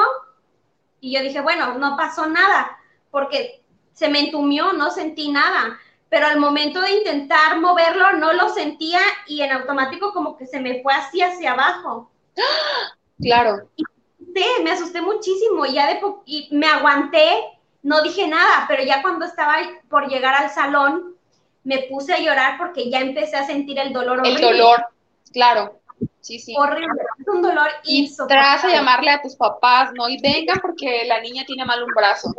y 0.99 1.13
yo 1.13 1.21
dije, 1.21 1.41
bueno, 1.41 1.75
no 1.75 1.95
pasó 1.95 2.25
nada, 2.27 2.77
porque 3.11 3.60
se 4.01 4.09
me 4.09 4.19
entumió, 4.19 4.73
no 4.73 4.89
sentí 4.89 5.29
nada, 5.29 5.79
pero 6.09 6.25
al 6.25 6.39
momento 6.39 6.81
de 6.81 6.91
intentar 6.91 7.59
moverlo 7.59 8.13
no 8.13 8.33
lo 8.33 8.49
sentía 8.49 8.99
y 9.27 9.41
en 9.41 9.51
automático 9.51 10.11
como 10.11 10.35
que 10.37 10.47
se 10.47 10.59
me 10.59 10.81
fue 10.81 10.91
así 10.91 11.21
hacia 11.21 11.53
abajo. 11.53 12.09
Claro. 13.21 13.69
Y 13.75 13.83
sí, 14.33 14.45
me 14.63 14.71
asusté 14.71 14.99
muchísimo 14.99 15.67
y 15.67 15.73
ya 15.73 15.85
de 15.85 16.01
y 16.25 16.49
me 16.53 16.65
aguanté, 16.65 17.29
no 17.83 18.01
dije 18.01 18.27
nada, 18.27 18.65
pero 18.67 18.83
ya 18.83 19.03
cuando 19.03 19.25
estaba 19.25 19.57
por 19.91 20.07
llegar 20.07 20.33
al 20.33 20.49
salón 20.49 21.15
me 21.63 21.83
puse 21.83 22.13
a 22.13 22.19
llorar 22.19 22.57
porque 22.57 22.89
ya 22.89 22.99
empecé 22.99 23.37
a 23.37 23.45
sentir 23.45 23.77
el 23.77 23.93
dolor 23.93 24.25
El 24.25 24.41
dolor, 24.41 24.87
claro. 25.31 25.79
Sí, 26.19 26.39
sí. 26.39 26.55
Horrible, 26.57 26.99
es 27.19 27.27
un 27.27 27.43
dolor 27.43 27.69
y 27.83 28.11
tras 28.27 28.65
a 28.65 28.69
llamarle 28.69 29.11
a 29.11 29.21
tus 29.21 29.35
papás, 29.35 29.91
¿no? 29.93 30.09
Y 30.09 30.19
vengan 30.19 30.59
porque 30.59 31.03
la 31.05 31.21
niña 31.21 31.43
tiene 31.45 31.63
mal 31.63 31.83
un 31.83 31.93
brazo 31.95 32.33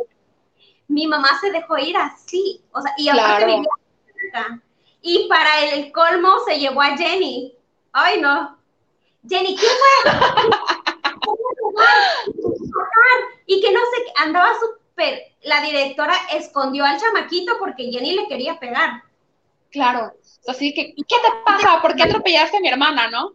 mi 0.87 1.07
mamá 1.07 1.39
se 1.39 1.51
dejó 1.51 1.77
ir 1.77 1.97
así, 1.97 2.61
o 2.71 2.81
sea, 2.81 2.93
y 2.97 3.09
aparte 3.09 3.45
vivía 3.45 4.61
Y 5.01 5.27
para 5.27 5.65
el 5.65 5.91
colmo 5.91 6.37
se 6.45 6.59
llevó 6.59 6.81
a 6.81 6.97
Jenny. 6.97 7.55
Ay, 7.91 8.19
no. 8.21 8.57
Jenny, 9.27 9.55
¿qué 9.55 9.65
fue? 9.65 10.11
y 13.45 13.61
que 13.61 13.71
no 13.71 13.79
sé, 13.79 14.13
andaba 14.17 14.51
súper, 14.59 15.33
la 15.43 15.61
directora 15.61 16.15
escondió 16.31 16.85
al 16.85 16.99
chamaquito 16.99 17.57
porque 17.59 17.91
Jenny 17.91 18.15
le 18.15 18.27
quería 18.27 18.59
pegar. 18.59 19.03
Claro, 19.71 20.13
así 20.47 20.73
que, 20.73 20.93
¿qué 20.95 21.03
te 21.15 21.29
pasa? 21.45 21.81
¿Por 21.81 21.95
qué 21.95 22.03
atropellaste 22.03 22.57
a 22.57 22.61
mi 22.61 22.67
hermana, 22.67 23.09
no? 23.09 23.33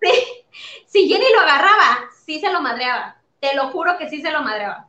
Sí, 0.00 0.10
si 0.86 1.08
Jenny 1.08 1.26
lo 1.34 1.40
agarraba, 1.40 2.08
sí 2.24 2.40
se 2.40 2.50
lo 2.50 2.60
madreaba. 2.60 3.16
Te 3.40 3.54
lo 3.54 3.68
juro 3.68 3.98
que 3.98 4.08
sí 4.08 4.22
se 4.22 4.30
lo 4.30 4.42
madreaba. 4.42 4.85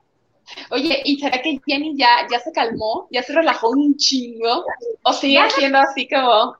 Oye, 0.69 1.01
¿y 1.05 1.19
será 1.19 1.41
que 1.41 1.59
Jenny 1.65 1.95
ya, 1.97 2.27
ya 2.31 2.39
se 2.39 2.51
calmó? 2.51 3.07
¿Ya 3.11 3.23
se 3.23 3.33
relajó 3.33 3.69
un 3.69 3.95
chingo? 3.97 4.65
¿O 5.03 5.13
sigue 5.13 5.49
siendo 5.51 5.79
así 5.79 6.07
como...? 6.07 6.55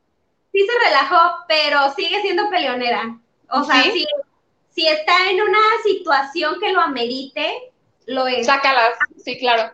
Sí 0.51 0.65
se 0.65 0.89
relajó, 0.89 1.45
pero 1.47 1.93
sigue 1.95 2.21
siendo 2.21 2.49
peleonera. 2.49 3.17
O 3.49 3.63
sea, 3.63 3.83
si, 3.83 4.87
está 4.87 5.29
en 5.29 5.41
una 5.41 5.59
situación 5.83 6.59
que 6.59 6.71
lo 6.71 6.81
amerite, 6.81 7.71
lo 8.05 8.27
es. 8.27 8.45
Sácalas, 8.45 8.97
sí, 9.23 9.37
claro. 9.37 9.71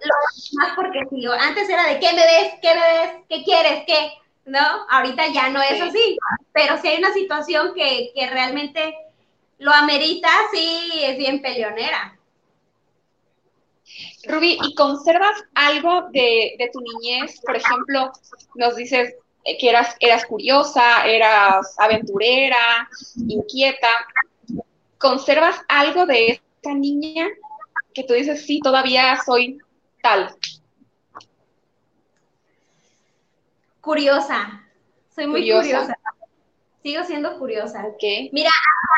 más 0.53 0.73
porque 0.75 0.99
si 1.09 1.25
antes 1.25 1.69
era 1.69 1.87
de 1.87 1.99
¿qué 1.99 2.13
me 2.13 2.23
ves? 2.25 2.53
¿Qué 2.61 2.75
me 2.75 2.81
ves? 2.81 3.11
¿Qué 3.29 3.43
quieres? 3.43 3.83
¿Qué? 3.85 4.13
¿No? 4.45 4.85
Ahorita 4.89 5.27
ya 5.27 5.49
no 5.49 5.61
es 5.61 5.81
así. 5.81 6.17
Pero 6.51 6.77
si 6.81 6.87
hay 6.87 6.97
una 6.97 7.13
situación 7.13 7.73
que, 7.73 8.11
que 8.13 8.29
realmente 8.29 8.95
lo 9.59 9.71
amerita, 9.71 10.29
sí, 10.51 10.91
es 11.01 11.17
bien 11.17 11.41
peleonera. 11.41 12.17
Ruby, 14.25 14.57
¿y 14.63 14.75
conservas 14.75 15.43
algo 15.53 16.09
de, 16.11 16.69
tu 16.71 16.79
niñez? 16.79 17.41
Por 17.41 17.55
ejemplo, 17.55 18.11
nos 18.55 18.75
dices 18.75 19.15
que 19.43 19.69
eras, 19.69 19.95
eras 19.99 20.25
curiosa, 20.25 21.05
eras 21.05 21.75
aventurera, 21.77 22.89
inquieta. 23.27 23.89
¿Conservas 24.97 25.61
algo 25.67 26.05
de 26.05 26.27
esta 26.27 26.73
niña 26.73 27.27
que 27.93 28.03
tú 28.03 28.13
dices, 28.13 28.45
sí, 28.45 28.61
todavía 28.61 29.19
soy 29.25 29.59
tal? 30.01 30.33
Curiosa. 33.81 34.63
Soy 35.13 35.27
muy 35.27 35.41
curiosa. 35.41 35.97
Sigo 36.81 37.03
siendo 37.03 37.37
curiosa. 37.37 37.85
Okay. 37.95 38.29
Mira, 38.31 38.49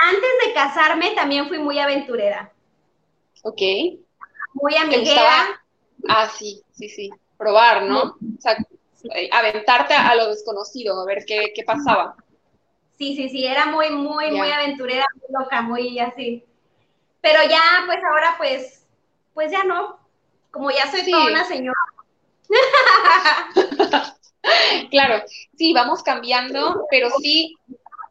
antes 0.03 0.29
de 0.45 0.53
casarme 0.53 1.11
también 1.15 1.47
fui 1.47 1.57
muy 1.57 1.79
aventurera. 1.79 2.51
Ok 3.43 3.61
muy 4.55 4.75
amiguera. 4.75 5.61
Ah, 6.07 6.29
sí, 6.29 6.63
sí, 6.73 6.89
sí. 6.89 7.11
Probar, 7.37 7.83
¿no? 7.83 8.01
O 8.01 8.41
sea, 8.41 8.57
eh, 9.13 9.29
aventarte 9.31 9.93
a 9.93 10.15
lo 10.15 10.29
desconocido, 10.29 10.99
a 10.99 11.05
ver 11.05 11.25
qué, 11.25 11.51
pasaba. 11.65 12.15
Sí, 12.97 13.15
sí, 13.15 13.29
sí, 13.29 13.45
era 13.45 13.65
muy, 13.67 13.89
muy, 13.89 14.31
muy 14.31 14.49
aventurera, 14.49 15.05
muy 15.15 15.43
loca, 15.43 15.61
muy 15.61 15.99
así. 15.99 16.43
Pero 17.21 17.39
ya, 17.49 17.83
pues 17.85 17.99
ahora, 18.09 18.35
pues, 18.37 18.85
pues 19.33 19.51
ya 19.51 19.63
no. 19.63 19.99
Como 20.51 20.71
ya 20.71 20.89
soy 20.89 21.09
toda 21.11 21.27
una 21.27 21.45
señora. 21.45 21.77
claro, 24.91 25.23
sí, 25.57 25.73
vamos 25.73 26.01
cambiando, 26.03 26.85
pero 26.89 27.09
sí 27.19 27.57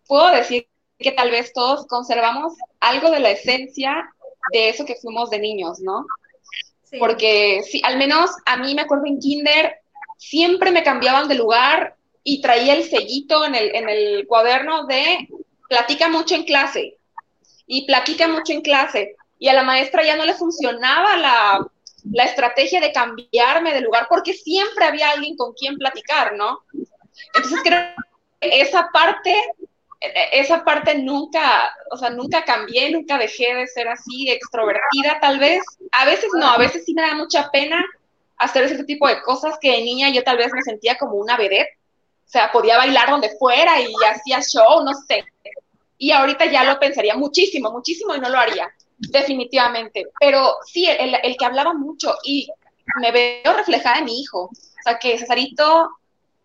puedo 0.07 0.31
decir 0.31 0.69
que 0.99 1.13
tal 1.13 1.31
vez 1.31 1.53
todos 1.55 1.87
conservamos 1.87 2.55
algo 2.81 3.11
de 3.11 3.21
la 3.21 3.31
esencia 3.31 4.13
de 4.53 4.69
eso 4.69 4.85
que 4.85 4.97
fuimos 4.97 5.31
de 5.31 5.39
niños, 5.39 5.81
¿no? 5.81 6.05
Porque 6.99 7.63
sí, 7.69 7.81
al 7.85 7.99
menos 7.99 8.31
a 8.47 8.57
mí 8.57 8.75
me 8.75 8.83
acuerdo 8.83 9.07
en 9.07 9.19
kinder, 9.19 9.77
siempre 10.17 10.71
me 10.71 10.83
cambiaban 10.83 11.29
de 11.29 11.35
lugar 11.35 11.97
y 12.23 12.41
traía 12.41 12.75
el 12.75 12.85
sellito 12.85 13.45
en 13.45 13.55
el, 13.55 13.75
en 13.75 13.89
el 13.89 14.27
cuaderno 14.27 14.87
de 14.87 15.29
platica 15.69 16.09
mucho 16.09 16.35
en 16.35 16.45
clase 16.45 16.99
y 17.67 17.87
platica 17.87 18.29
mucho 18.29 18.53
en 18.53 18.63
clase. 18.63 19.17
Y 19.39 19.49
a 19.49 19.55
la 19.55 19.63
maestra 19.63 20.05
ya 20.05 20.17
no 20.17 20.25
le 20.25 20.35
funcionaba 20.35 21.17
la, 21.17 21.67
la 22.13 22.25
estrategia 22.25 22.81
de 22.81 22.93
cambiarme 22.93 23.73
de 23.73 23.81
lugar 23.81 24.07
porque 24.09 24.33
siempre 24.33 24.85
había 24.85 25.11
alguien 25.11 25.37
con 25.37 25.53
quien 25.55 25.77
platicar, 25.77 26.35
¿no? 26.37 26.61
Entonces 27.35 27.61
creo 27.63 27.95
que 28.41 28.61
esa 28.61 28.89
parte 28.93 29.35
esa 30.01 30.65
parte 30.65 30.97
nunca, 30.97 31.75
o 31.91 31.97
sea, 31.97 32.11
nunca 32.11 32.45
cambié, 32.45 32.91
nunca 32.91 33.19
dejé 33.19 33.55
de 33.55 33.67
ser 33.67 33.89
así, 33.89 34.31
extrovertida 34.31 35.19
tal 35.21 35.39
vez. 35.39 35.63
A 35.93 36.05
veces 36.05 36.31
no, 36.35 36.47
a 36.47 36.59
veces 36.59 36.85
sí 36.85 36.95
me 36.95 37.03
da 37.03 37.15
mucha 37.15 37.51
pena 37.51 37.85
hacer 38.37 38.65
ese 38.65 38.85
tipo 38.85 39.09
de 39.09 39.23
cosas 39.23 39.57
que 39.61 39.71
de 39.71 39.83
niña 39.83 40.11
yo 40.11 40.23
tal 40.25 40.37
vez 40.37 40.53
me 40.53 40.63
sentía 40.63 40.99
como 40.99 41.15
una 41.15 41.37
vedette. 41.37 41.79
O 42.27 42.29
sea, 42.35 42.51
podía 42.51 42.77
bailar 42.77 43.11
donde 43.11 43.37
fuera 43.39 43.81
y 43.81 43.93
hacía 44.09 44.41
show, 44.41 44.85
no 44.85 44.93
sé. 45.07 45.25
Y 45.99 46.11
ahorita 46.11 46.47
ya 46.47 46.65
lo 46.65 46.79
pensaría 46.79 47.15
muchísimo, 47.17 47.71
muchísimo 47.71 48.15
y 48.15 48.21
no 48.21 48.29
lo 48.29 48.39
haría, 48.39 48.69
definitivamente. 48.99 50.07
Pero 50.19 50.57
sí, 50.67 50.87
el, 50.87 51.15
el 51.23 51.37
que 51.37 51.45
hablaba 51.45 51.75
mucho 51.75 52.17
y 52.25 52.49
me 53.01 53.13
veo 53.13 53.53
reflejada 53.55 53.99
en 53.99 54.07
mi 54.07 54.21
hijo. 54.21 54.45
O 54.45 54.83
sea, 54.83 54.99
que 54.99 55.17
Cesarito 55.19 55.91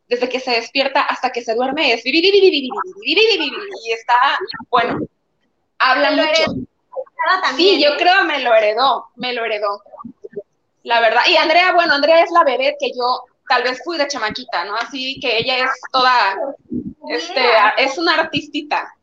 desde 0.10 0.28
que 0.28 0.40
se 0.40 0.52
despierta 0.52 1.02
hasta 1.04 1.32
que 1.32 1.44
se 1.44 1.54
duerme 1.54 1.94
es 1.94 2.02
y 2.04 2.70
está, 3.92 4.40
bueno, 4.70 5.00
habla 5.78 6.12
mucho. 6.12 6.56
Sí, 7.56 7.82
yo 7.82 7.96
creo 7.98 8.24
me 8.24 8.40
lo 8.40 8.54
heredó, 8.54 9.08
me 9.16 9.34
lo 9.34 9.46
heredó. 9.46 9.84
La 10.84 11.00
verdad. 11.00 11.22
Y 11.28 11.36
Andrea, 11.36 11.74
bueno, 11.74 11.94
Andrea 11.94 12.24
es 12.24 12.32
la 12.32 12.44
bebé 12.44 12.76
que 12.80 12.90
yo 12.90 13.24
tal 13.48 13.64
vez 13.64 13.82
fui 13.84 13.98
de 13.98 14.08
chamaquita, 14.08 14.66
¿no? 14.66 14.76
Así 14.76 15.20
que 15.20 15.38
ella 15.38 15.66
es 15.66 15.72
toda 15.92 16.36
Este, 17.10 17.42
es 17.78 17.98
una 17.98 18.16
artistita. 18.16 18.96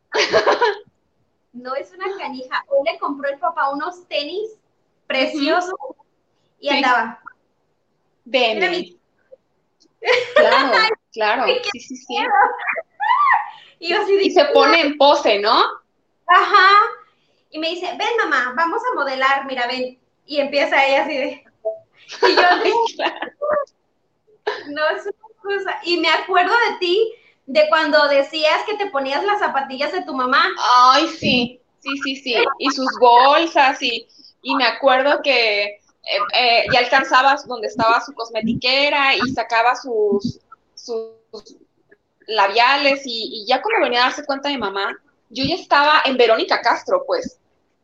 No 1.53 1.75
es 1.75 1.91
una 1.91 2.05
canija. 2.17 2.63
Hoy 2.67 2.79
le 2.85 2.99
compró 2.99 3.29
el 3.29 3.39
papá 3.39 3.69
unos 3.71 4.07
tenis 4.07 4.51
preciosos 5.07 5.73
y 6.59 6.69
andaba. 6.69 7.19
Ven. 8.25 8.96
Claro, 10.35 10.77
claro. 11.13 11.45
Sí, 11.71 11.79
sí, 11.79 11.95
sí. 11.95 12.17
Y, 13.79 13.93
así 13.93 14.17
y 14.19 14.31
se 14.31 14.43
pone 14.45 14.81
en 14.81 14.97
pose, 14.97 15.37
¿no? 15.37 15.63
Ajá. 16.25 16.79
Y 17.51 17.59
me 17.59 17.69
dice, 17.69 17.85
ven 17.95 18.09
mamá, 18.17 18.55
vamos 18.57 18.81
a 18.81 18.95
modelar, 18.95 19.45
mira, 19.45 19.67
ven. 19.67 19.99
Y 20.25 20.39
empieza 20.39 20.83
ella 20.83 21.03
así 21.03 21.15
de... 21.15 21.45
Y 22.27 22.35
yo, 22.35 22.41
no, 24.69 24.89
es 24.89 25.03
una 25.03 25.13
cosa. 25.43 25.79
Y 25.83 25.97
me 25.97 26.09
acuerdo 26.09 26.55
de 26.69 26.77
ti, 26.79 27.13
de 27.45 27.69
cuando 27.69 28.07
decías 28.07 28.63
que 28.65 28.77
te 28.77 28.87
ponías 28.87 29.23
las 29.23 29.37
zapatillas 29.39 29.91
de 29.91 30.01
tu 30.01 30.15
mamá. 30.15 30.49
Ay, 30.89 31.07
sí, 31.09 31.61
sí, 31.79 31.97
sí, 32.03 32.15
sí. 32.15 32.35
Y 32.57 32.71
sus 32.71 32.89
bolsas, 32.99 33.79
y, 33.83 34.07
y 34.41 34.55
me 34.55 34.65
acuerdo 34.65 35.21
que 35.21 35.81
eh, 36.09 36.19
eh, 36.33 36.65
ya 36.71 36.79
alcanzabas 36.79 37.45
donde 37.47 37.67
estaba 37.67 37.99
su 38.01 38.13
cosmetiquera 38.13 39.15
y 39.15 39.31
sacaba 39.33 39.75
sus, 39.75 40.39
sus 40.73 41.57
labiales 42.27 43.01
y, 43.05 43.41
y, 43.41 43.45
ya 43.47 43.61
cuando 43.61 43.85
venía 43.85 44.01
a 44.01 44.05
darse 44.05 44.25
cuenta 44.25 44.49
de 44.49 44.57
mamá, 44.57 44.97
yo 45.29 45.43
ya 45.43 45.55
estaba 45.55 46.01
en 46.05 46.17
Verónica 46.17 46.61
Castro, 46.61 47.03
pues. 47.05 47.39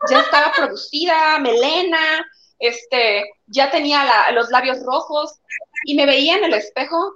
Ya 0.10 0.20
estaba 0.20 0.52
producida, 0.52 1.40
melena, 1.40 2.26
este, 2.60 3.26
ya 3.48 3.72
tenía 3.72 4.32
los 4.32 4.50
labios 4.50 4.84
rojos 4.84 5.40
y 5.86 5.96
me 5.96 6.06
veía 6.06 6.38
en 6.38 6.46
el 6.46 6.54
espejo 6.54 7.16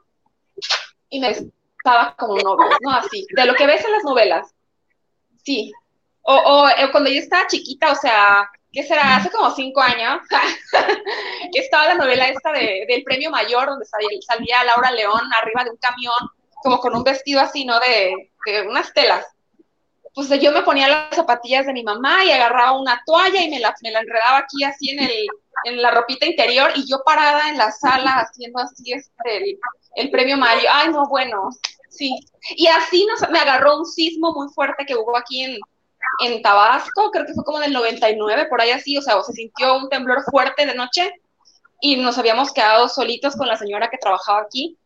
y 1.10 1.20
me 1.20 1.30
estaba 1.30 2.16
como 2.18 2.38
novio, 2.38 2.70
¿no? 2.82 2.92
Así, 2.92 3.26
de 3.36 3.46
lo 3.46 3.56
que 3.56 3.68
ves 3.68 3.84
en 3.84 3.92
las 3.92 4.04
novelas. 4.04 4.54
Sí. 5.44 5.72
O, 6.22 6.36
o, 6.36 6.70
eh, 6.70 6.92
cuando 6.92 7.10
yo 7.10 7.20
estaba 7.20 7.48
chiquita, 7.48 7.92
o 7.92 7.96
sea, 7.96 8.50
¿qué 8.78 8.84
será? 8.84 9.16
Hace 9.16 9.32
como 9.32 9.50
cinco 9.56 9.82
años, 9.82 10.22
estaba 11.52 11.88
la 11.88 11.96
novela 11.96 12.28
esta 12.28 12.52
de, 12.52 12.86
del 12.88 13.02
premio 13.04 13.32
mayor, 13.32 13.66
donde 13.66 13.86
salía, 13.86 14.64
Laura 14.66 14.92
León 14.92 15.22
arriba 15.36 15.64
de 15.64 15.72
un 15.72 15.78
camión, 15.78 16.14
como 16.62 16.78
con 16.78 16.96
un 16.96 17.04
vestido 17.04 17.42
así, 17.42 17.66
¿no? 17.66 17.80
De, 17.80 18.30
de 18.46 18.68
unas 18.68 18.94
telas 18.94 19.26
pues 20.14 20.30
yo 20.42 20.52
me 20.52 20.64
ponía 20.64 20.88
las 20.88 21.16
zapatillas 21.16 21.68
de 21.68 21.74
mi 21.74 21.84
mamá 21.84 22.26
y 22.26 22.32
agarraba 22.32 22.80
una 22.80 23.04
toalla 23.06 23.40
y 23.40 23.52
me 23.52 23.60
la, 23.60 23.76
me 23.84 23.92
la 23.92 24.00
enredaba 24.00 24.40
aquí 24.40 24.64
así 24.64 24.90
en, 24.90 25.04
el, 25.04 25.28
en 25.66 25.80
la 25.80 25.92
ropita 25.92 26.26
interior 26.26 26.72
y 26.74 26.90
yo 26.90 27.04
parada 27.06 27.50
en 27.50 27.58
la 27.60 27.72
sala 27.72 28.22
haciendo 28.22 28.60
así 28.60 28.94
este, 28.94 29.60
el, 29.96 30.10
premio 30.10 30.36
Mario. 30.36 30.70
Ay, 30.74 30.90
no, 30.90 31.08
bueno, 31.08 31.50
sí. 31.90 32.16
Y 32.56 32.66
así 32.66 33.06
me 33.30 33.38
agarró 33.38 33.78
un 33.78 33.86
sismo 33.86 34.34
muy 34.34 34.48
fuerte 34.56 34.88
que 34.88 34.96
hubo 34.96 35.16
aquí 35.16 35.44
en, 35.44 35.60
en 36.24 36.42
Tabasco, 36.42 37.12
creo 37.12 37.26
que 37.26 37.34
fue 37.34 37.44
como 37.44 37.60
en 37.60 37.66
el 37.66 37.74
99, 37.74 38.48
por 38.50 38.62
ahí 38.62 38.72
así, 38.72 38.98
o 38.98 39.02
sea, 39.02 39.22
se 39.24 39.34
sintió 39.34 39.78
un 39.78 39.90
temblor 39.90 40.24
fuerte 40.24 40.66
de 40.66 40.76
noche 40.76 41.14
y 41.80 41.98
nos 41.98 42.18
habíamos 42.18 42.52
quedado 42.52 42.90
solitos 42.90 43.36
con 43.36 43.48
la 43.48 43.58
señora 43.58 43.90
que 43.90 43.98
trabajaba 43.98 44.42
aquí 44.42 44.78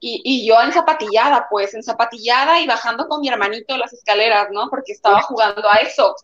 y, 0.00 0.22
y, 0.24 0.46
yo 0.46 0.60
en 0.62 0.72
zapatillada, 0.72 1.46
pues, 1.50 1.74
en 1.74 1.82
zapatillada 1.82 2.60
y 2.60 2.66
bajando 2.66 3.06
con 3.06 3.20
mi 3.20 3.28
hermanito 3.28 3.76
las 3.76 3.92
escaleras, 3.92 4.48
¿no? 4.50 4.70
Porque 4.70 4.92
estaba 4.92 5.20
jugando 5.22 5.68
a 5.68 5.76
eso, 5.76 6.14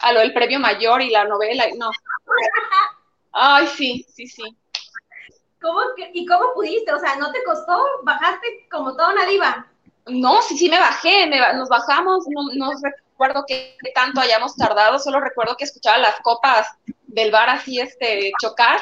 a 0.00 0.12
lo 0.12 0.20
del 0.20 0.32
premio 0.32 0.58
mayor 0.58 1.02
y 1.02 1.10
la 1.10 1.24
novela, 1.24 1.68
y 1.68 1.76
no. 1.76 1.90
Ay, 3.32 3.66
sí, 3.66 4.06
sí, 4.08 4.26
sí. 4.26 4.56
¿Cómo 5.60 5.80
¿Y 6.14 6.24
cómo 6.24 6.54
pudiste? 6.54 6.92
O 6.94 6.98
sea, 6.98 7.16
¿no 7.16 7.30
te 7.30 7.42
costó? 7.44 7.84
¿Bajaste 8.04 8.66
como 8.70 8.96
toda 8.96 9.12
una 9.12 9.26
diva? 9.26 9.66
No, 10.06 10.40
sí, 10.40 10.56
sí 10.56 10.70
me 10.70 10.78
bajé, 10.78 11.26
nos 11.54 11.68
bajamos, 11.68 12.24
no, 12.28 12.42
no 12.54 12.70
recuerdo 13.16 13.44
qué 13.48 13.76
tanto 13.94 14.20
hayamos 14.20 14.56
tardado, 14.56 14.98
solo 14.98 15.20
recuerdo 15.20 15.56
que 15.56 15.64
escuchaba 15.64 15.96
las 15.96 16.20
copas 16.20 16.68
del 17.06 17.30
bar 17.30 17.48
así, 17.48 17.80
este, 17.80 18.30
chocar 18.40 18.78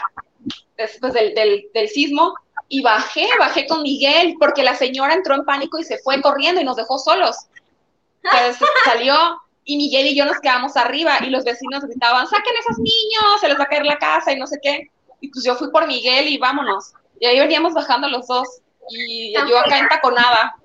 después 0.77 1.13
del, 1.13 1.35
del, 1.35 1.67
del 1.73 1.89
sismo, 1.89 2.35
y 2.69 2.83
bajé, 2.83 3.29
bajé 3.39 3.69
con 3.69 3.83
Miguel, 3.83 4.35
porque 4.41 4.65
la 4.65 4.75
señora 4.75 5.15
entró 5.15 5.37
en 5.37 5.45
pánico 5.45 5.79
y 5.79 5.85
se 5.85 5.99
fue 5.99 6.21
corriendo 6.21 6.61
y 6.61 6.65
nos 6.65 6.77
dejó 6.77 6.99
solos. 6.99 7.37
Entonces 8.25 8.59
salió 8.85 9.15
y 9.65 9.77
Miguel 9.77 10.09
y 10.09 10.17
yo 10.17 10.25
nos 10.25 10.41
quedamos 10.41 10.77
arriba 10.77 11.19
y 11.21 11.31
los 11.31 11.45
vecinos 11.45 11.85
gritaban, 11.85 12.27
saquen 12.27 12.57
a 12.57 12.61
esos 12.61 12.79
niños, 12.79 13.41
se 13.41 13.49
les 13.49 13.59
va 13.59 13.65
a 13.65 13.69
caer 13.69 13.87
la 13.87 13.99
casa 13.99 14.33
y 14.33 14.37
no 14.37 14.49
sé 14.49 14.59
qué. 14.61 14.91
Y 15.21 15.29
pues 15.29 15.45
yo 15.45 15.55
fui 15.55 15.71
por 15.71 15.87
Miguel 15.87 16.27
y 16.27 16.39
vámonos. 16.39 16.93
Y 17.21 17.27
ahí 17.27 17.39
veníamos 17.39 17.73
bajando 17.73 18.09
los 18.09 18.27
dos 18.27 18.49
y 18.91 19.33
yo 19.33 19.59
acá 19.59 19.79
en 19.79 19.89
taconada. 19.89 20.57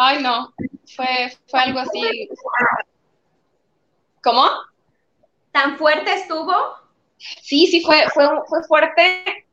Ay, 0.00 0.22
no, 0.22 0.54
fue, 0.94 1.36
fue 1.48 1.58
algo 1.58 1.80
así. 1.80 2.28
¿Cómo? 4.22 4.48
¿Tan 5.50 5.76
fuerte 5.76 6.14
estuvo? 6.14 6.54
Sí, 7.16 7.66
sí, 7.66 7.82
fue, 7.84 8.04
fue, 8.14 8.28
fue 8.46 8.62
fuerte. 8.62 9.44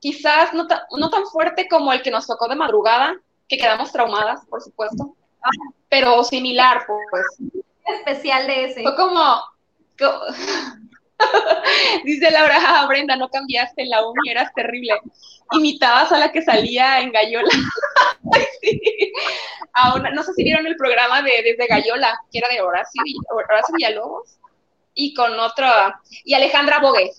Quizás 0.00 0.54
no, 0.54 0.66
no 0.96 1.10
tan 1.10 1.26
fuerte 1.26 1.68
como 1.68 1.92
el 1.92 2.00
que 2.00 2.10
nos 2.10 2.26
tocó 2.26 2.48
de 2.48 2.56
madrugada, 2.56 3.14
que 3.46 3.58
quedamos 3.58 3.92
traumadas, 3.92 4.46
por 4.46 4.62
supuesto, 4.62 5.14
pero 5.90 6.24
similar, 6.24 6.86
pues. 6.86 7.26
Especial 7.84 8.46
de 8.46 8.64
ese. 8.64 8.82
Fue 8.82 8.96
como... 8.96 9.42
Dice 12.04 12.30
Laura, 12.30 12.56
ah, 12.58 12.86
Brenda, 12.86 13.16
no 13.16 13.28
cambiaste 13.28 13.84
la 13.84 14.08
uni, 14.08 14.30
eras 14.30 14.50
terrible. 14.54 14.94
Imitabas 15.52 16.10
a 16.10 16.18
la 16.18 16.32
que 16.32 16.40
salía 16.40 17.00
en 17.00 17.12
Gallola. 17.12 17.50
no 20.14 20.22
sé 20.22 20.32
si 20.34 20.44
vieron 20.44 20.66
el 20.66 20.76
programa 20.76 21.22
de 21.22 21.42
Desde 21.42 21.66
Gallola, 21.66 22.18
que 22.30 22.38
era 22.38 22.48
de 22.48 22.60
Horacio, 22.60 23.02
Horacio 23.30 23.74
Villalobos 23.76 24.38
y 24.94 25.14
con 25.14 25.38
otro, 25.38 25.66
y 26.24 26.34
Alejandra 26.34 26.80
Bogue. 26.80 27.10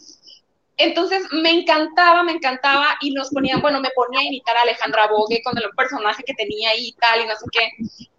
Entonces 0.77 1.23
me 1.31 1.51
encantaba, 1.51 2.23
me 2.23 2.31
encantaba 2.31 2.97
y 3.01 3.11
nos 3.11 3.29
ponían, 3.29 3.61
bueno, 3.61 3.79
me 3.79 3.91
ponía 3.91 4.21
a 4.21 4.23
imitar 4.23 4.57
a 4.57 4.61
Alejandra 4.61 5.07
Bogue 5.07 5.41
con 5.43 5.55
el 5.57 5.69
personaje 5.75 6.23
que 6.23 6.33
tenía 6.33 6.71
ahí 6.71 6.87
y 6.87 6.93
tal 6.93 7.21
y 7.21 7.27
no 7.27 7.35
sé 7.35 7.45
qué. 7.51 7.69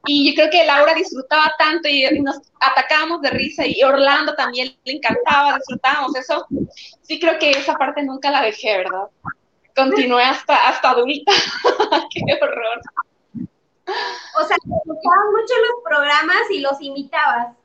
Y 0.06 0.30
yo 0.30 0.34
creo 0.34 0.50
que 0.50 0.64
Laura 0.64 0.94
disfrutaba 0.94 1.52
tanto 1.58 1.88
y 1.88 2.20
nos 2.20 2.40
atacábamos 2.60 3.20
de 3.22 3.30
risa 3.30 3.66
y 3.66 3.82
Orlando 3.82 4.34
también 4.34 4.76
le 4.84 4.92
encantaba, 4.92 5.56
disfrutábamos 5.56 6.14
eso. 6.16 6.46
Sí 7.02 7.18
creo 7.18 7.38
que 7.38 7.50
esa 7.50 7.74
parte 7.74 8.02
nunca 8.02 8.30
la 8.30 8.42
dejé, 8.42 8.78
¿verdad? 8.78 9.08
Continué 9.74 10.24
hasta, 10.24 10.68
hasta 10.68 10.90
adulta. 10.90 11.32
qué 12.12 12.38
horror. 12.40 12.80
O 13.86 14.44
sea, 14.46 14.56
te 14.56 14.68
gustaban 14.68 15.32
mucho 15.32 15.54
los 15.54 15.82
programas 15.84 16.50
y 16.50 16.60
los 16.60 16.80
imitabas. 16.80 17.56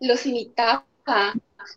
Los 0.00 0.26
imitaba 0.26 0.84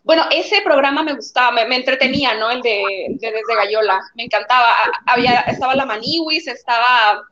bueno, 0.04 0.24
ese 0.30 0.62
programa 0.62 1.02
me 1.02 1.14
gustaba, 1.14 1.52
me, 1.52 1.76
entretenía, 1.76 2.34
¿no? 2.34 2.50
El 2.50 2.62
de, 2.62 3.06
Desde 3.20 3.54
Gallola, 3.54 4.00
me 4.14 4.24
encantaba. 4.24 4.74
Había, 5.06 5.40
estaba 5.42 5.74
la 5.74 5.86
Maniwis, 5.86 6.46
estaba 6.48 7.24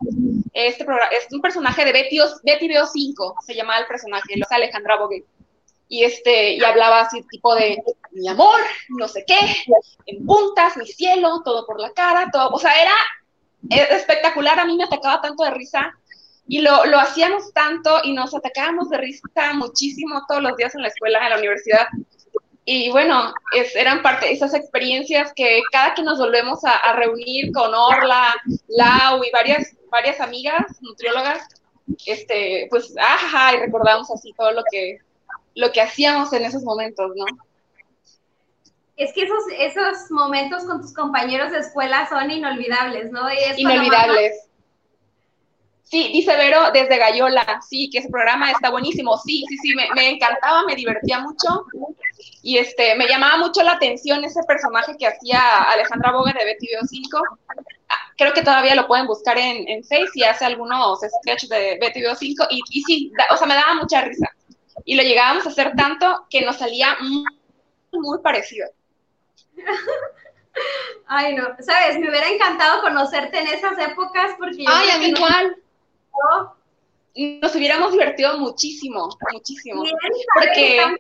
este 0.53 0.85
programa, 0.85 1.11
es 1.11 1.33
un 1.33 1.41
personaje 1.41 1.85
de 1.85 1.93
Betty, 1.93 2.19
Betty 2.45 2.69
Veo 2.69 2.87
5, 2.87 3.37
se 3.45 3.55
llamaba 3.55 3.81
el 3.81 3.87
personaje, 3.87 4.37
lo 4.37 4.47
Alejandra 4.49 4.97
Bogue. 4.97 5.25
Y 5.89 6.05
este, 6.05 6.55
y 6.55 6.65
hablaba 6.65 7.01
así 7.01 7.23
tipo 7.31 7.55
de 7.55 7.83
mi 8.13 8.29
amor, 8.29 8.61
no 8.89 9.07
sé 9.07 9.25
qué, 9.27 9.39
en 10.07 10.25
puntas, 10.25 10.77
mi 10.77 10.87
cielo, 10.87 11.43
todo 11.45 11.67
por 11.67 11.81
la 11.81 11.93
cara, 11.93 12.31
todo, 12.33 12.49
o 12.51 12.59
sea, 12.59 12.73
era 12.81 12.95
espectacular, 13.95 14.59
a 14.59 14.65
mí 14.65 14.77
me 14.77 14.85
atacaba 14.85 15.21
tanto 15.21 15.45
de 15.45 15.51
risa 15.51 15.95
y 16.47 16.61
lo, 16.61 16.85
lo 16.87 16.99
hacíamos 16.99 17.53
tanto 17.53 18.01
y 18.05 18.13
nos 18.13 18.35
atacábamos 18.35 18.91
de 18.91 18.99
risa 18.99 19.53
muchísimo 19.55 20.23
todos 20.29 20.43
los 20.43 20.57
días 20.57 20.75
en 20.75 20.83
la 20.83 20.89
escuela, 20.89 21.25
en 21.25 21.31
la 21.31 21.39
universidad. 21.39 21.87
Y 22.67 22.91
bueno, 22.91 23.33
es, 23.55 23.77
eran 23.77 24.03
parte 24.03 24.27
de 24.27 24.33
esas 24.33 24.55
experiencias 24.55 25.33
que 25.35 25.61
cada 25.71 25.95
que 25.95 26.03
nos 26.03 26.19
volvemos 26.19 26.61
a, 26.65 26.93
reunir 26.95 27.53
con 27.53 27.75
Orla, 27.75 28.35
Lau 28.69 29.23
y 29.23 29.31
varias, 29.31 29.77
varias 29.91 30.21
amigas 30.21 30.65
nutriólogas, 30.81 31.47
este, 32.07 32.67
pues, 32.71 32.95
ajá, 32.99 33.55
y 33.55 33.61
recordamos 33.61 34.11
así 34.11 34.33
todo 34.37 34.53
lo 34.53 34.63
que, 34.71 34.99
lo 35.55 35.73
que 35.73 35.81
hacíamos 35.81 36.33
en 36.33 36.45
esos 36.45 36.63
momentos, 36.63 37.13
¿no? 37.15 37.25
Es 38.97 39.13
que 39.13 39.23
esos, 39.23 39.43
esos 39.59 40.11
momentos 40.11 40.65
con 40.65 40.81
tus 40.81 40.95
compañeros 40.95 41.51
de 41.51 41.59
escuela 41.59 42.09
son 42.09 42.31
inolvidables, 42.31 43.11
¿no? 43.11 43.27
inolvidables. 43.57 44.49
Sí, 45.83 46.11
dice 46.13 46.37
Vero 46.37 46.71
desde 46.73 46.97
Gallola, 46.97 47.61
sí, 47.69 47.91
que 47.91 47.99
ese 47.99 48.09
programa 48.09 48.51
está 48.51 48.71
buenísimo, 48.71 49.17
sí, 49.19 49.45
sí, 49.49 49.59
sí, 49.59 49.75
me, 49.75 49.89
me, 49.95 50.11
encantaba, 50.11 50.65
me 50.65 50.75
divertía 50.75 51.21
mucho 51.21 51.67
y 52.43 52.59
este, 52.59 52.95
me 52.97 53.07
llamaba 53.07 53.37
mucho 53.39 53.63
la 53.63 53.73
atención 53.73 54.25
ese 54.25 54.43
personaje 54.45 54.97
que 54.99 55.07
hacía 55.07 55.41
Alejandra 55.71 56.13
Boga 56.13 56.33
de 56.39 56.45
Betty 56.45 56.69
Veo 56.69 56.83
5. 56.85 57.23
Ah, 57.89 57.95
creo 58.17 58.33
que 58.33 58.43
todavía 58.43 58.75
lo 58.75 58.87
pueden 58.87 59.07
buscar 59.07 59.39
en, 59.39 59.69
en 59.69 59.83
Face 59.83 60.11
y 60.15 60.25
hace 60.25 60.45
algunos 60.45 61.01
sketches 61.01 61.49
de 61.49 61.79
Betty 61.81 62.01
Veo 62.01 62.15
5 62.15 62.47
y, 62.51 62.61
y 62.71 62.83
sí, 62.83 63.13
o 63.31 63.37
sea, 63.37 63.47
me 63.47 63.55
daba 63.55 63.75
mucha 63.75 64.01
risa. 64.03 64.29
Y 64.85 64.97
lo 64.97 65.03
llegábamos 65.03 65.47
a 65.47 65.51
hacer 65.51 65.75
tanto 65.77 66.27
que 66.29 66.43
nos 66.43 66.57
salía 66.57 66.97
muy, 67.01 67.25
muy 67.93 68.19
parecido. 68.19 68.69
Ay, 71.07 71.35
no, 71.35 71.49
sabes, 71.61 71.99
me 71.99 72.09
hubiera 72.09 72.29
encantado 72.29 72.81
conocerte 72.81 73.39
en 73.39 73.49
esas 73.49 73.79
épocas 73.79 74.33
porque 74.39 74.65
Ay, 74.67 74.91
a 74.91 74.99
mí 74.99 75.07
igual. 75.09 75.57
nos 77.43 77.55
hubiéramos 77.55 77.93
divertido 77.93 78.39
muchísimo, 78.39 79.09
muchísimo. 79.33 79.85
Porque, 80.35 80.97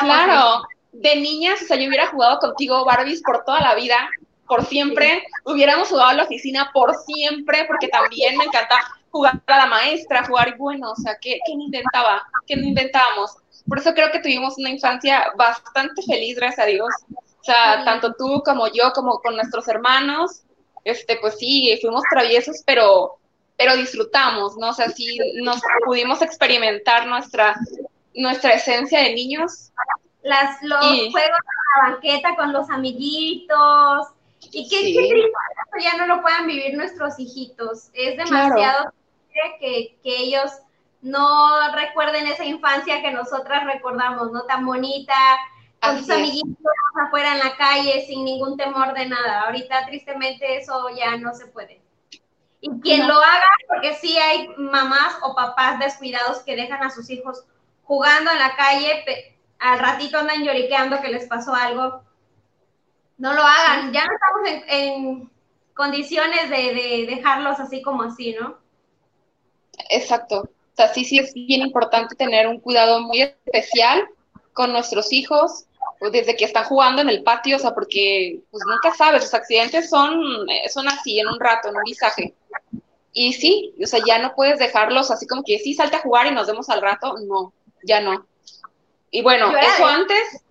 claro, 0.00 0.62
de 0.92 1.16
niñas, 1.16 1.62
o 1.62 1.66
sea, 1.66 1.76
yo 1.76 1.88
hubiera 1.88 2.06
jugado 2.06 2.38
contigo 2.38 2.84
Barbies 2.84 3.22
por 3.22 3.44
toda 3.44 3.60
la 3.60 3.74
vida, 3.74 4.08
por 4.46 4.64
siempre, 4.64 5.24
hubiéramos 5.44 5.88
jugado 5.88 6.10
a 6.10 6.14
la 6.14 6.24
oficina 6.24 6.70
por 6.72 6.94
siempre, 6.94 7.64
porque 7.66 7.88
también 7.88 8.36
me 8.36 8.44
encanta 8.44 8.78
jugar 9.14 9.40
a 9.46 9.58
la 9.58 9.66
maestra, 9.66 10.26
jugar 10.26 10.48
y 10.48 10.58
bueno, 10.58 10.90
o 10.90 10.96
sea, 10.96 11.16
¿qué, 11.20 11.38
qué 11.46 11.52
intentaba? 11.52 12.26
¿Qué 12.48 12.54
intentábamos? 12.54 13.36
Por 13.68 13.78
eso 13.78 13.94
creo 13.94 14.10
que 14.10 14.18
tuvimos 14.18 14.58
una 14.58 14.70
infancia 14.70 15.32
bastante 15.36 16.02
feliz, 16.02 16.36
gracias 16.36 16.66
a 16.66 16.68
Dios. 16.68 16.92
O 17.12 17.44
sea, 17.44 17.84
tanto 17.84 18.14
tú 18.14 18.42
como 18.44 18.66
yo, 18.66 18.92
como 18.92 19.20
con 19.20 19.36
nuestros 19.36 19.68
hermanos, 19.68 20.42
este, 20.82 21.16
pues 21.20 21.38
sí, 21.38 21.78
fuimos 21.80 22.02
traviesos, 22.10 22.62
pero, 22.66 23.18
pero 23.56 23.76
disfrutamos, 23.76 24.56
¿no? 24.56 24.70
O 24.70 24.74
sea, 24.74 24.88
sí 24.88 25.16
nos 25.44 25.60
pudimos 25.84 26.20
experimentar 26.20 27.06
nuestra, 27.06 27.54
nuestra 28.16 28.54
esencia 28.54 28.98
de 29.00 29.14
niños. 29.14 29.70
Las, 30.24 30.60
los 30.62 30.80
juegos 30.80 31.14
en 31.14 31.22
la 31.22 31.90
banqueta 31.90 32.34
con 32.34 32.52
los 32.52 32.68
amiguitos. 32.68 34.08
Y 34.50 34.68
qué, 34.68 34.80
triste 34.80 35.32
ya 35.80 35.96
no 35.96 36.06
lo 36.06 36.20
puedan 36.20 36.48
vivir 36.48 36.76
nuestros 36.76 37.16
hijitos. 37.18 37.90
Es 37.92 38.16
demasiado 38.16 38.92
que, 39.60 39.98
que 40.02 40.16
ellos 40.16 40.50
no 41.02 41.70
recuerden 41.72 42.26
esa 42.26 42.44
infancia 42.44 43.02
que 43.02 43.10
nosotras 43.10 43.64
recordamos, 43.66 44.32
¿no? 44.32 44.42
Tan 44.42 44.64
bonita, 44.64 45.14
con 45.82 45.98
sus 45.98 46.10
amiguitos 46.10 46.56
afuera 47.06 47.32
en 47.32 47.40
la 47.40 47.56
calle 47.56 48.04
sin 48.06 48.24
ningún 48.24 48.56
temor 48.56 48.94
de 48.94 49.06
nada. 49.06 49.42
Ahorita 49.42 49.84
tristemente 49.86 50.56
eso 50.56 50.88
ya 50.96 51.16
no 51.16 51.34
se 51.34 51.46
puede. 51.46 51.82
Y 52.60 52.80
quien 52.80 53.06
lo 53.06 53.14
haga, 53.14 53.44
porque 53.68 53.94
sí 53.96 54.16
hay 54.16 54.48
mamás 54.56 55.18
o 55.22 55.34
papás 55.34 55.78
descuidados 55.78 56.38
que 56.38 56.56
dejan 56.56 56.82
a 56.82 56.90
sus 56.90 57.10
hijos 57.10 57.44
jugando 57.82 58.30
en 58.30 58.38
la 58.38 58.56
calle, 58.56 59.36
al 59.58 59.78
ratito 59.78 60.18
andan 60.18 60.42
lloriqueando 60.42 61.00
que 61.02 61.08
les 61.08 61.26
pasó 61.26 61.54
algo. 61.54 62.02
No 63.18 63.34
lo 63.34 63.42
hagan, 63.42 63.92
ya 63.92 64.06
no 64.06 64.12
estamos 64.14 64.64
en, 64.68 65.30
condiciones 65.74 66.48
de, 66.48 66.72
de 66.72 67.06
dejarlos 67.14 67.58
así 67.60 67.82
como 67.82 68.04
así, 68.04 68.34
¿no? 68.40 68.63
Exacto. 69.90 70.40
O 70.40 70.76
sea, 70.76 70.92
sí, 70.92 71.04
sí 71.04 71.18
es 71.18 71.32
bien 71.34 71.62
importante 71.62 72.16
tener 72.16 72.48
un 72.48 72.58
cuidado 72.58 73.00
muy 73.00 73.22
especial 73.22 74.08
con 74.52 74.72
nuestros 74.72 75.12
hijos 75.12 75.66
pues, 75.98 76.12
desde 76.12 76.36
que 76.36 76.44
están 76.44 76.64
jugando 76.64 77.02
en 77.02 77.08
el 77.08 77.22
patio, 77.22 77.56
o 77.56 77.58
sea, 77.58 77.72
porque 77.74 78.40
pues 78.50 78.62
nunca 78.66 78.94
sabes, 78.94 79.22
los 79.22 79.34
accidentes 79.34 79.88
son, 79.88 80.48
eh, 80.50 80.68
son 80.68 80.88
así, 80.88 81.20
en 81.20 81.28
un 81.28 81.38
rato, 81.38 81.68
en 81.68 81.76
un 81.76 81.82
visaje. 81.84 82.34
Y 83.12 83.32
sí, 83.32 83.74
o 83.82 83.86
sea, 83.86 84.00
ya 84.04 84.18
no 84.18 84.34
puedes 84.34 84.58
dejarlos 84.58 85.10
así 85.10 85.26
como 85.26 85.44
que 85.44 85.58
sí, 85.60 85.74
salte 85.74 85.96
a 85.96 86.00
jugar 86.00 86.26
y 86.26 86.32
nos 86.32 86.48
vemos 86.48 86.68
al 86.68 86.82
rato. 86.82 87.14
No, 87.26 87.52
ya 87.84 88.00
no. 88.00 88.26
Y 89.10 89.22
bueno, 89.22 89.56
eso 89.56 89.86
antes, 89.86 90.42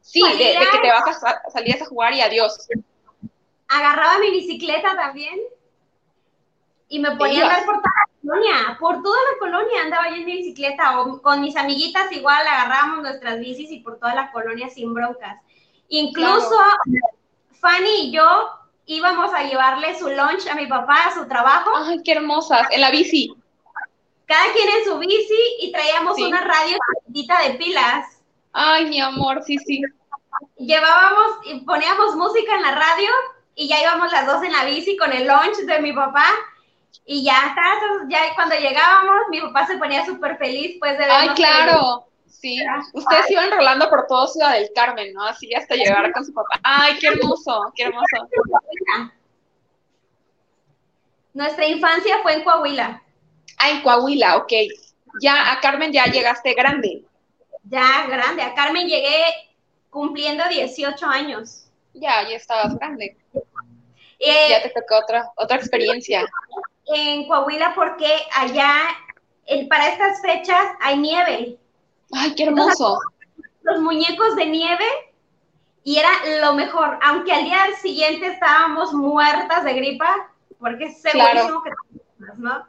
sí, 0.00 0.22
de, 0.22 0.54
que 0.70 0.78
te 0.78 0.88
vas 0.88 1.22
a 1.24 1.50
salir 1.50 1.82
a 1.82 1.84
jugar 1.84 2.14
y 2.14 2.20
adiós. 2.20 2.68
Agarraba 3.68 4.18
mi 4.20 4.30
bicicleta 4.30 4.94
también 4.94 5.40
y 6.88 7.00
me 7.00 7.16
ponía 7.16 7.42
a 7.44 7.48
andar 7.48 7.64
por 7.64 7.82
colonia, 8.22 8.76
por 8.78 9.02
toda 9.02 9.16
la 9.16 9.38
colonia 9.38 9.82
andaba 9.82 10.08
yo 10.10 10.16
en 10.16 10.24
mi 10.24 10.36
bicicleta 10.36 11.00
o 11.00 11.20
con 11.20 11.40
mis 11.40 11.56
amiguitas 11.56 12.10
igual 12.12 12.46
agarrábamos 12.46 13.02
nuestras 13.02 13.38
bicis 13.40 13.70
y 13.70 13.80
por 13.80 13.98
toda 13.98 14.14
la 14.14 14.30
colonia 14.32 14.68
sin 14.68 14.94
broncas. 14.94 15.40
Incluso 15.88 16.56
Fanny 17.60 18.06
y 18.06 18.12
yo 18.12 18.50
íbamos 18.86 19.32
a 19.34 19.44
llevarle 19.44 19.98
su 19.98 20.08
lunch 20.08 20.46
a 20.50 20.54
mi 20.54 20.66
papá 20.66 21.06
a 21.06 21.14
su 21.14 21.26
trabajo. 21.26 21.70
Ay, 21.76 22.02
qué 22.02 22.12
hermosas, 22.12 22.66
en 22.70 22.80
la 22.80 22.90
bici. 22.90 23.34
Cada 24.26 24.52
quien 24.52 24.68
en 24.68 24.84
su 24.84 24.98
bici 24.98 25.38
y 25.60 25.72
traíamos 25.72 26.18
una 26.18 26.40
radio 26.40 26.76
de 27.06 27.54
pilas. 27.58 28.22
Ay, 28.52 28.86
mi 28.86 29.00
amor, 29.00 29.42
sí, 29.44 29.58
sí. 29.58 29.82
Llevábamos 30.56 31.38
y 31.44 31.60
poníamos 31.60 32.16
música 32.16 32.54
en 32.54 32.62
la 32.62 32.72
radio 32.72 33.10
y 33.54 33.68
ya 33.68 33.82
íbamos 33.82 34.10
las 34.10 34.26
dos 34.26 34.42
en 34.42 34.52
la 34.52 34.64
bici 34.64 34.96
con 34.96 35.12
el 35.12 35.26
lunch 35.26 35.56
de 35.66 35.80
mi 35.80 35.92
papá 35.92 36.24
y 37.04 37.24
ya 37.24 37.48
está, 37.48 37.62
ya 38.08 38.34
cuando 38.34 38.54
llegábamos, 38.54 39.28
mi 39.30 39.40
papá 39.40 39.66
se 39.66 39.76
ponía 39.76 40.04
súper 40.04 40.36
feliz, 40.38 40.76
pues, 40.78 40.96
de 40.98 41.04
Ay, 41.04 41.30
claro, 41.30 42.06
sí. 42.26 42.58
Ustedes 42.92 43.30
iban 43.30 43.50
rolando 43.50 43.88
por 43.90 44.06
todo 44.06 44.28
Ciudad 44.28 44.52
del 44.52 44.70
Carmen, 44.74 45.12
¿no? 45.12 45.24
Así 45.26 45.52
hasta 45.54 45.74
llegar 45.74 46.12
con 46.12 46.24
su 46.24 46.32
papá. 46.32 46.60
Ay, 46.62 46.96
qué 46.98 47.08
hermoso, 47.08 47.72
qué 47.74 47.84
hermoso. 47.84 48.28
Nuestra 51.34 51.66
infancia 51.66 52.18
fue 52.22 52.34
en 52.34 52.44
Coahuila. 52.44 53.02
Ah, 53.58 53.70
en 53.70 53.82
Coahuila, 53.82 54.36
ok. 54.36 54.52
Ya 55.20 55.52
a 55.52 55.60
Carmen 55.60 55.92
ya 55.92 56.06
llegaste 56.06 56.54
grande. 56.54 57.04
Ya 57.64 58.06
grande, 58.06 58.42
a 58.42 58.54
Carmen 58.54 58.86
llegué 58.86 59.24
cumpliendo 59.90 60.44
18 60.48 61.06
años. 61.06 61.66
Ya, 61.94 62.28
ya 62.28 62.36
estabas 62.36 62.76
grande. 62.76 63.16
Eh, 64.18 64.48
ya 64.50 64.62
te 64.62 64.70
tocó 64.70 64.98
otra, 64.98 65.30
otra 65.36 65.56
experiencia 65.56 66.24
en 66.86 67.26
Coahuila 67.26 67.74
porque 67.74 68.10
allá 68.34 68.74
para 69.68 69.88
estas 69.88 70.20
fechas 70.20 70.64
hay 70.80 70.98
nieve. 70.98 71.58
Ay, 72.12 72.34
qué 72.34 72.44
hermoso. 72.44 72.98
los 73.62 73.80
muñecos 73.80 74.36
de 74.36 74.46
nieve 74.46 74.84
y 75.84 75.98
era 75.98 76.10
lo 76.40 76.54
mejor, 76.54 76.98
aunque 77.02 77.32
al 77.32 77.44
día 77.44 77.58
siguiente 77.80 78.26
estábamos 78.26 78.92
muertas 78.92 79.64
de 79.64 79.74
gripa, 79.74 80.30
porque 80.58 80.84
es 80.84 81.02
segurísimo 81.02 81.62
que 81.62 81.70
¿no? 82.36 82.66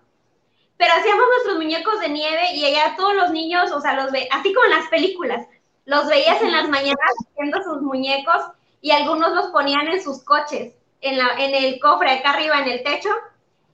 Pero 0.78 0.94
hacíamos 0.96 1.26
nuestros 1.30 1.58
muñecos 1.58 2.00
de 2.00 2.10
nieve 2.10 2.56
y 2.56 2.66
allá 2.66 2.96
todos 2.98 3.16
los 3.16 3.32
niños, 3.32 3.72
o 3.72 3.80
sea, 3.80 3.94
los 3.94 4.12
ve, 4.12 4.28
así 4.32 4.54
como 4.54 4.66
en 4.66 4.80
las 4.80 4.90
películas, 4.90 5.48
los 5.86 6.08
veías 6.08 6.42
en 6.42 6.52
las 6.52 6.68
mañanas 6.70 6.98
haciendo 7.30 7.62
sus 7.64 7.82
muñecos 7.82 8.42
y 8.82 8.92
algunos 8.92 9.32
los 9.34 9.48
ponían 9.48 9.88
en 9.88 10.02
sus 10.02 10.24
coches, 10.24 10.74
en, 11.02 11.18
la, 11.18 11.30
en 11.38 11.54
el 11.54 11.80
cofre 11.80 12.12
acá 12.12 12.32
arriba 12.32 12.60
en 12.60 12.70
el 12.70 12.84
techo 12.84 13.10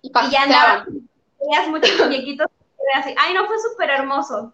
y, 0.01 0.11
ya 0.31 0.43
andaban. 0.43 1.09
Veías 1.39 1.67
muchos 1.67 1.99
muñequitos. 1.99 2.47
Así. 2.95 3.13
Ay, 3.17 3.33
no, 3.33 3.45
fue 3.45 3.57
súper 3.59 3.89
hermoso. 3.89 4.53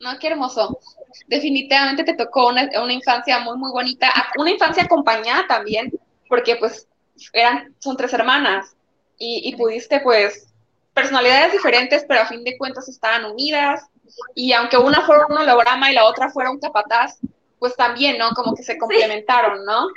No, 0.00 0.18
qué 0.18 0.28
hermoso. 0.28 0.78
Definitivamente 1.26 2.04
te 2.04 2.14
tocó 2.14 2.48
una, 2.48 2.68
una, 2.82 2.92
infancia 2.92 3.38
muy, 3.40 3.56
muy 3.58 3.70
bonita. 3.70 4.12
Una 4.38 4.50
infancia 4.50 4.84
acompañada 4.84 5.46
también, 5.46 5.92
porque 6.28 6.56
pues 6.56 6.86
eran, 7.32 7.74
son 7.78 7.96
tres 7.96 8.12
hermanas 8.14 8.74
y, 9.18 9.42
y 9.44 9.56
pudiste 9.56 10.00
pues 10.00 10.48
personalidades 10.94 11.52
diferentes, 11.52 12.04
pero 12.06 12.20
a 12.20 12.26
fin 12.26 12.44
de 12.44 12.56
cuentas 12.56 12.88
estaban 12.88 13.24
unidas. 13.24 13.86
Y 14.34 14.52
aunque 14.52 14.76
una 14.76 15.02
fuera 15.02 15.26
un 15.28 15.36
holograma 15.36 15.90
y 15.90 15.94
la 15.94 16.04
otra 16.04 16.30
fuera 16.30 16.50
un 16.50 16.58
capataz, 16.58 17.18
pues 17.58 17.76
también, 17.76 18.18
¿no? 18.18 18.30
Como 18.30 18.54
que 18.54 18.62
se 18.62 18.78
complementaron, 18.78 19.64
¿no? 19.64 19.88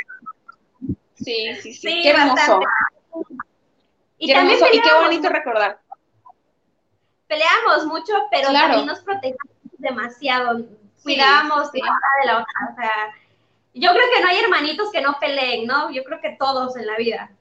Sí, 1.16 1.56
sí, 1.62 1.74
sí, 1.74 2.02
qué 2.04 2.10
hermoso. 2.10 2.60
Y, 4.24 4.34
también 4.34 4.58
y 4.72 4.80
qué 4.80 4.94
bonito 4.94 5.28
recordar. 5.28 5.80
Peleamos 7.28 7.86
mucho, 7.88 8.14
pero 8.32 8.54
también 8.54 8.86
nos 8.86 9.02
protegimos 9.02 9.52
demasiado. 9.78 10.62
Cuidábamos 11.04 11.70
de 11.74 11.82
la 12.26 12.40
otra. 12.40 12.72
O 12.72 12.76
sea, 12.76 12.92
yo 13.74 13.92
creo 13.92 14.06
que 14.16 14.22
no 14.22 14.30
hay 14.30 14.40
hermanitos 14.40 14.92
que 14.94 15.02
no 15.02 15.18
peleen, 15.20 15.68
¿no? 15.68 15.92
Yo 15.92 16.06
creo 16.06 16.22
que 16.22 16.38
todos 16.40 16.78
en 16.78 16.88
la 16.88 16.96
vida. 16.96 17.32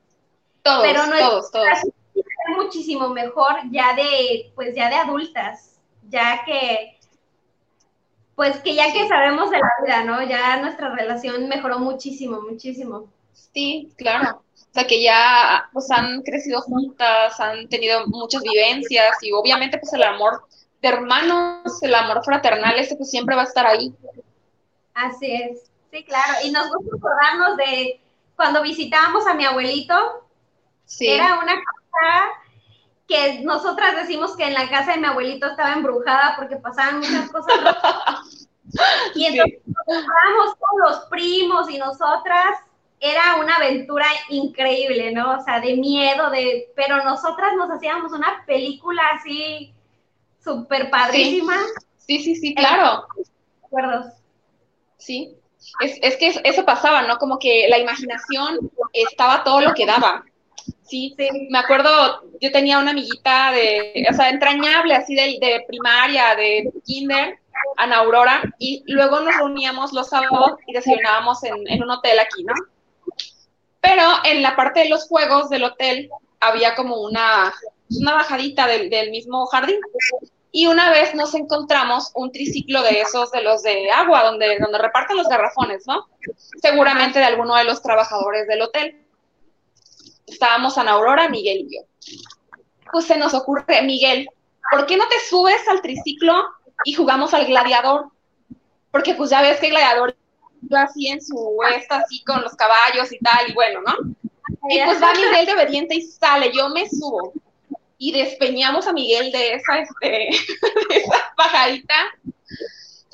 Todos, 0.62 0.82
pero 0.82 1.06
no 1.06 1.16
todos, 1.16 1.52
todos. 1.52 1.68
Es 2.14 2.56
muchísimo 2.56 3.10
mejor 3.10 3.60
ya 3.70 3.94
de, 3.94 4.50
pues 4.56 4.74
ya 4.74 4.88
de 4.88 4.96
adultas, 4.96 5.78
ya 6.08 6.44
que, 6.44 6.98
pues 8.34 8.58
que 8.58 8.74
ya 8.74 8.92
que 8.92 9.06
sabemos 9.06 9.52
de 9.52 9.58
la 9.58 9.70
vida, 9.84 10.04
¿no? 10.04 10.20
Ya 10.24 10.56
nuestra 10.56 10.92
relación 10.92 11.46
mejoró 11.48 11.78
muchísimo, 11.78 12.40
muchísimo. 12.40 13.08
Sí, 13.32 13.92
claro. 13.96 14.42
O 14.72 14.74
sea, 14.74 14.86
que 14.86 15.02
ya 15.02 15.68
pues 15.74 15.90
han 15.90 16.22
crecido 16.22 16.62
juntas, 16.62 17.38
han 17.38 17.68
tenido 17.68 18.06
muchas 18.06 18.42
vivencias 18.42 19.18
y 19.20 19.30
obviamente 19.30 19.76
pues 19.76 19.92
el 19.92 20.02
amor 20.02 20.46
de 20.80 20.88
hermanos, 20.88 21.82
el 21.82 21.94
amor 21.94 22.24
fraternal, 22.24 22.78
ese 22.78 22.96
pues 22.96 23.10
siempre 23.10 23.36
va 23.36 23.42
a 23.42 23.44
estar 23.44 23.66
ahí. 23.66 23.94
Así 24.94 25.30
es, 25.30 25.70
sí, 25.90 26.02
claro. 26.04 26.38
Y 26.42 26.52
nos 26.52 26.70
gusta 26.70 26.96
acordarnos 26.96 27.56
de 27.58 28.00
cuando 28.34 28.62
visitábamos 28.62 29.26
a 29.26 29.34
mi 29.34 29.44
abuelito, 29.44 29.94
sí. 30.86 31.06
era 31.06 31.38
una 31.38 31.52
cosa 31.52 32.30
que 33.06 33.40
nosotras 33.44 33.94
decimos 33.94 34.34
que 34.38 34.46
en 34.46 34.54
la 34.54 34.70
casa 34.70 34.92
de 34.92 35.00
mi 35.00 35.06
abuelito 35.06 35.48
estaba 35.48 35.74
embrujada 35.74 36.34
porque 36.36 36.56
pasaban 36.56 37.00
muchas 37.00 37.30
cosas. 37.30 37.58
y 39.14 39.26
entonces 39.26 39.60
nos 39.66 40.56
todos 40.56 40.78
los 40.78 41.00
primos 41.10 41.68
y 41.68 41.76
nosotras 41.76 42.58
era 43.02 43.34
una 43.40 43.56
aventura 43.56 44.06
increíble, 44.28 45.10
¿no? 45.12 45.38
O 45.38 45.42
sea, 45.42 45.58
de 45.60 45.76
miedo, 45.76 46.30
de, 46.30 46.70
pero 46.76 47.02
nosotras 47.02 47.52
nos 47.56 47.68
hacíamos 47.68 48.12
una 48.12 48.44
película 48.46 49.02
así 49.14 49.74
súper 50.42 50.88
padrísima. 50.88 51.56
Sí, 51.96 52.22
sí, 52.22 52.36
sí, 52.36 52.54
claro. 52.54 53.04
Acuerdos. 53.64 54.06
Sí, 54.98 55.34
es, 55.80 55.98
es, 56.00 56.16
que 56.16 56.32
eso 56.44 56.64
pasaba, 56.64 57.02
¿no? 57.02 57.18
Como 57.18 57.40
que 57.40 57.66
la 57.68 57.78
imaginación 57.78 58.70
estaba 58.92 59.42
todo 59.42 59.60
lo 59.60 59.74
que 59.74 59.84
daba. 59.84 60.24
Sí, 60.84 61.12
sí, 61.18 61.48
me 61.50 61.58
acuerdo, 61.58 62.22
yo 62.40 62.52
tenía 62.52 62.78
una 62.78 62.92
amiguita 62.92 63.50
de, 63.50 64.06
o 64.08 64.14
sea, 64.14 64.28
entrañable, 64.28 64.94
así 64.94 65.16
de, 65.16 65.38
de 65.40 65.64
primaria, 65.66 66.36
de 66.36 66.70
kinder, 66.84 67.40
Ana 67.78 67.96
Aurora, 67.96 68.42
y 68.60 68.84
luego 68.86 69.18
nos 69.20 69.34
reuníamos 69.36 69.92
los 69.92 70.08
sábados 70.08 70.52
y 70.68 70.72
desayunábamos 70.72 71.42
en, 71.42 71.54
en 71.66 71.82
un 71.82 71.90
hotel 71.90 72.20
aquí, 72.20 72.44
¿no? 72.44 72.54
Pero 73.82 74.02
en 74.24 74.42
la 74.42 74.56
parte 74.56 74.80
de 74.80 74.88
los 74.88 75.06
juegos 75.08 75.50
del 75.50 75.64
hotel 75.64 76.08
había 76.40 76.74
como 76.74 77.02
una, 77.02 77.52
una 77.90 78.14
bajadita 78.14 78.66
del, 78.66 78.88
del 78.88 79.10
mismo 79.10 79.44
jardín. 79.46 79.80
Y 80.52 80.66
una 80.66 80.90
vez 80.90 81.14
nos 81.14 81.34
encontramos 81.34 82.12
un 82.14 82.30
triciclo 82.30 82.82
de 82.82 83.00
esos, 83.00 83.32
de 83.32 83.42
los 83.42 83.62
de 83.62 83.90
agua, 83.90 84.22
donde, 84.22 84.58
donde 84.60 84.78
reparten 84.78 85.16
los 85.16 85.28
garrafones, 85.28 85.86
¿no? 85.86 86.06
Seguramente 86.60 87.18
de 87.18 87.24
alguno 87.24 87.56
de 87.56 87.64
los 87.64 87.82
trabajadores 87.82 88.46
del 88.46 88.62
hotel. 88.62 89.04
Estábamos 90.26 90.78
Ana 90.78 90.92
Aurora, 90.92 91.28
Miguel 91.28 91.66
y 91.68 91.76
yo. 91.76 91.82
Pues 92.92 93.06
se 93.06 93.16
nos 93.16 93.34
ocurre, 93.34 93.82
Miguel, 93.82 94.28
¿por 94.70 94.86
qué 94.86 94.96
no 94.96 95.08
te 95.08 95.18
subes 95.28 95.66
al 95.68 95.82
triciclo 95.82 96.44
y 96.84 96.92
jugamos 96.92 97.34
al 97.34 97.46
gladiador? 97.46 98.10
Porque 98.90 99.14
pues 99.14 99.30
ya 99.30 99.42
ves 99.42 99.58
que 99.58 99.66
el 99.66 99.72
gladiador 99.72 100.14
iba 100.62 100.82
así 100.82 101.08
en 101.08 101.20
su 101.22 101.58
esta, 101.76 101.98
así 101.98 102.22
con 102.24 102.42
los 102.42 102.54
caballos 102.54 103.12
y 103.12 103.18
tal, 103.18 103.50
y 103.50 103.52
bueno, 103.52 103.80
¿no? 103.82 103.94
Y 104.68 104.80
pues 104.84 105.02
va 105.02 105.12
Miguel 105.12 105.46
de 105.46 105.52
obediente 105.52 105.94
y 105.94 106.02
sale, 106.02 106.52
yo 106.54 106.68
me 106.70 106.88
subo. 106.88 107.32
Y 107.98 108.12
despeñamos 108.12 108.86
a 108.86 108.92
Miguel 108.92 109.30
de 109.32 109.54
esa, 109.54 109.78
este, 109.78 110.08
de 110.88 110.96
esa. 110.96 111.32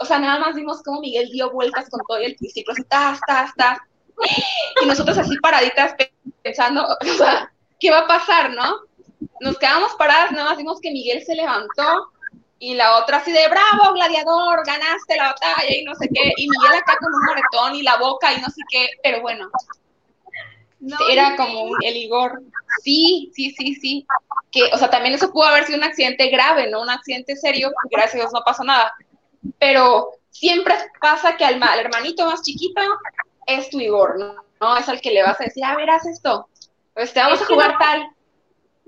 O 0.00 0.04
sea, 0.04 0.18
nada 0.18 0.38
más 0.38 0.54
vimos 0.54 0.82
cómo 0.82 1.00
Miguel 1.00 1.28
dio 1.30 1.50
vueltas 1.50 1.88
con 1.90 2.00
todo 2.06 2.18
el 2.18 2.36
triciclo, 2.36 2.72
así, 2.72 2.84
tas, 2.84 3.20
tas, 3.26 3.52
tas. 3.56 3.78
Y 4.82 4.86
nosotros 4.86 5.18
así 5.18 5.36
paraditas 5.38 5.94
pensando, 6.42 6.86
o 6.86 7.14
sea, 7.14 7.52
¿qué 7.80 7.90
va 7.90 8.00
a 8.00 8.06
pasar, 8.06 8.50
no? 8.52 8.80
Nos 9.40 9.58
quedamos 9.58 9.94
paradas, 9.94 10.32
nada 10.32 10.50
más 10.50 10.58
vimos 10.58 10.80
que 10.80 10.90
Miguel 10.90 11.24
se 11.24 11.34
levantó 11.34 12.12
y 12.58 12.74
la 12.74 12.98
otra 12.98 13.18
así 13.18 13.30
de, 13.30 13.46
bravo, 13.48 13.94
gladiador, 13.94 14.64
ganaste 14.66 15.16
la 15.16 15.32
batalla 15.32 15.74
y 15.74 15.84
no 15.84 15.94
sé 15.94 16.08
qué. 16.12 16.32
Y 16.36 16.48
Miguel 16.48 16.74
acá 16.76 16.96
con 16.98 17.14
un 17.14 17.24
moretón 17.26 17.74
y 17.76 17.82
la 17.82 17.96
boca 17.98 18.32
y 18.32 18.40
no 18.40 18.48
sé 18.48 18.62
qué, 18.68 18.88
pero 19.02 19.20
bueno. 19.20 19.48
era 21.08 21.36
como 21.36 21.62
un, 21.62 21.76
el 21.84 21.96
Igor. 21.96 22.42
Sí, 22.82 23.30
sí, 23.34 23.54
sí, 23.56 23.74
sí. 23.76 24.06
Que, 24.50 24.64
o 24.72 24.78
sea, 24.78 24.90
también 24.90 25.14
eso 25.14 25.30
pudo 25.30 25.44
haber 25.44 25.64
sido 25.64 25.78
un 25.78 25.84
accidente 25.84 26.28
grave, 26.30 26.68
¿no? 26.68 26.82
Un 26.82 26.90
accidente 26.90 27.36
serio, 27.36 27.70
gracias 27.90 28.14
a 28.14 28.18
Dios 28.18 28.32
no 28.32 28.42
pasó 28.44 28.64
nada. 28.64 28.92
Pero 29.60 30.10
siempre 30.30 30.74
pasa 31.00 31.36
que 31.36 31.44
al, 31.44 31.62
al 31.62 31.80
hermanito 31.80 32.26
más 32.26 32.42
chiquito 32.42 32.80
es 33.46 33.70
tu 33.70 33.78
Igor, 33.78 34.18
¿no? 34.18 34.34
¿no? 34.60 34.76
Es 34.76 34.88
al 34.88 35.00
que 35.00 35.12
le 35.12 35.22
vas 35.22 35.40
a 35.40 35.44
decir, 35.44 35.64
a 35.64 35.76
ver, 35.76 35.90
haz 35.90 36.06
esto. 36.06 36.48
Pues 36.94 37.12
te 37.12 37.20
vamos 37.20 37.40
a 37.40 37.46
jugar 37.46 37.78
tal 37.78 38.10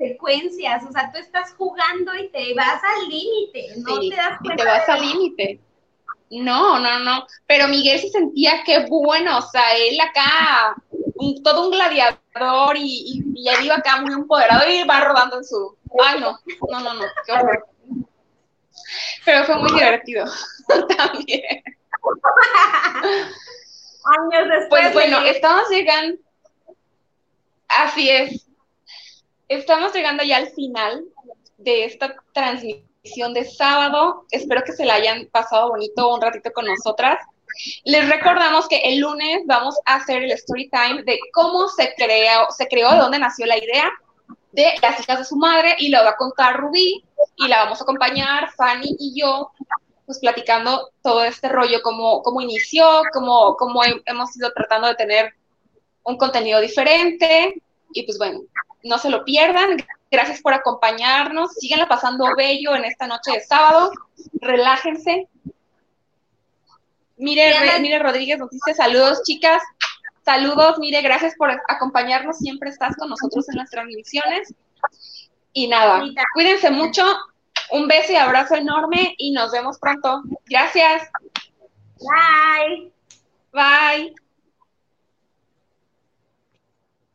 secuencias, 0.01 0.83
o 0.89 0.93
sea, 0.93 1.13
tú 1.13 1.19
estás 1.19 1.55
jugando 1.55 2.17
y 2.17 2.31
te 2.31 2.55
vas 2.55 2.81
al 2.83 3.09
límite, 3.09 3.75
no 3.77 4.01
te 4.01 4.17
das 4.17 4.39
cuenta. 4.39 4.55
Y 4.55 4.57
te 4.57 4.65
vas 4.65 4.89
al 4.89 5.01
límite. 5.03 5.61
No, 6.31 6.79
no, 6.79 7.01
no, 7.01 7.27
pero 7.47 7.69
Miguel 7.69 8.01
se 8.01 8.09
sentía 8.09 8.63
que 8.65 8.87
bueno, 8.89 9.39
o 9.39 9.43
sea, 9.43 9.77
él 9.77 10.01
acá, 10.01 10.77
todo 11.45 11.67
un 11.67 11.73
gladiador 11.73 12.77
y, 12.77 13.23
y, 13.35 13.49
él 13.49 13.65
iba 13.65 13.75
acá 13.75 14.01
muy 14.01 14.15
empoderado 14.15 14.71
y 14.71 14.85
va 14.85 15.01
rodando 15.01 15.39
en 15.39 15.45
su... 15.45 15.77
Ay, 16.03 16.21
no, 16.21 16.39
no, 16.71 16.81
no, 16.81 16.95
no, 16.95 17.05
qué 17.27 17.33
horror. 17.33 17.67
Pero 19.25 19.45
fue 19.45 19.57
muy 19.57 19.73
divertido 19.73 20.25
también. 20.97 21.63
Años 24.05 24.49
después. 24.49 24.69
Pues 24.69 24.95
bueno, 24.95 25.21
estamos 25.23 25.69
llegando. 25.69 26.17
Así 27.69 28.09
es. 28.09 28.50
Estamos 29.51 29.93
llegando 29.93 30.23
ya 30.23 30.37
al 30.37 30.51
final 30.51 31.07
de 31.59 31.85
esta 31.85 32.15
transmisión 32.33 33.35
de 33.35 33.45
sábado. 33.45 34.25
Espero 34.31 34.63
que 34.63 34.71
se 34.71 34.85
la 34.85 34.95
hayan 34.95 35.27
pasado 35.27 35.71
bonito 35.71 36.15
un 36.15 36.21
ratito 36.21 36.53
con 36.53 36.67
nosotras. 36.67 37.19
Les 37.83 38.09
recordamos 38.09 38.69
que 38.69 38.77
el 38.77 39.01
lunes 39.01 39.41
vamos 39.47 39.75
a 39.87 39.97
hacer 39.97 40.23
el 40.23 40.31
story 40.31 40.71
time 40.71 41.03
de 41.03 41.19
cómo 41.33 41.67
se 41.67 41.93
creó, 41.97 42.47
se 42.57 42.69
creó, 42.69 42.93
de 42.93 42.99
dónde 42.99 43.19
nació 43.19 43.45
la 43.47 43.59
idea 43.59 43.91
de 44.53 44.73
las 44.81 45.01
hijas 45.01 45.19
de 45.19 45.25
su 45.25 45.35
madre 45.35 45.75
y 45.81 45.89
lo 45.89 45.99
va 46.05 46.11
a 46.11 46.17
contar 46.17 46.57
Rubí 46.57 47.05
y 47.35 47.49
la 47.49 47.65
vamos 47.65 47.81
a 47.81 47.83
acompañar 47.83 48.53
Fanny 48.53 48.95
y 49.01 49.21
yo 49.21 49.51
pues 50.07 50.21
platicando 50.21 50.91
todo 51.03 51.25
este 51.25 51.49
rollo, 51.49 51.83
cómo, 51.83 52.23
cómo 52.23 52.41
inició, 52.41 53.03
cómo, 53.13 53.57
cómo 53.57 53.81
hemos 54.07 54.37
ido 54.37 54.53
tratando 54.53 54.87
de 54.87 54.95
tener 54.95 55.35
un 56.05 56.17
contenido 56.17 56.61
diferente 56.61 57.61
y 57.93 58.05
pues 58.05 58.17
bueno, 58.17 58.43
no 58.83 58.99
se 58.99 59.11
lo 59.11 59.25
pierdan. 59.25 59.77
Gracias 60.11 60.41
por 60.41 60.55
acompañarnos. 60.55 61.53
Síganla 61.55 61.89
pasando 61.89 62.35
bello 62.37 62.75
en 62.75 62.85
esta 62.85 63.07
noche 63.07 63.33
de 63.33 63.41
sábado. 63.41 63.93
Relájense. 64.41 65.29
Mire, 67.17 67.55
mire 67.81 67.99
Rodríguez 67.99 68.39
nos 68.39 68.51
dice 68.51 68.75
saludos, 68.75 69.23
chicas. 69.25 69.63
Saludos, 70.25 70.79
mire, 70.79 71.03
gracias 71.03 71.35
por 71.37 71.51
acompañarnos. 71.69 72.39
Siempre 72.39 72.71
estás 72.71 72.97
con 72.97 73.11
nosotros 73.11 73.49
en 73.51 73.57
las 73.57 73.71
transmisiones. 73.71 74.55
Y 75.53 75.69
nada, 75.69 76.03
cuídense 76.35 76.71
mucho. 76.71 77.05
Un 77.73 77.87
beso 77.87 78.13
y 78.13 78.17
abrazo 78.17 78.57
enorme 78.57 79.15
y 79.19 79.33
nos 79.33 79.53
vemos 79.53 79.79
pronto. 79.79 80.23
Gracias. 80.47 81.09
Bye. 81.99 82.93
Bye. 83.53 84.15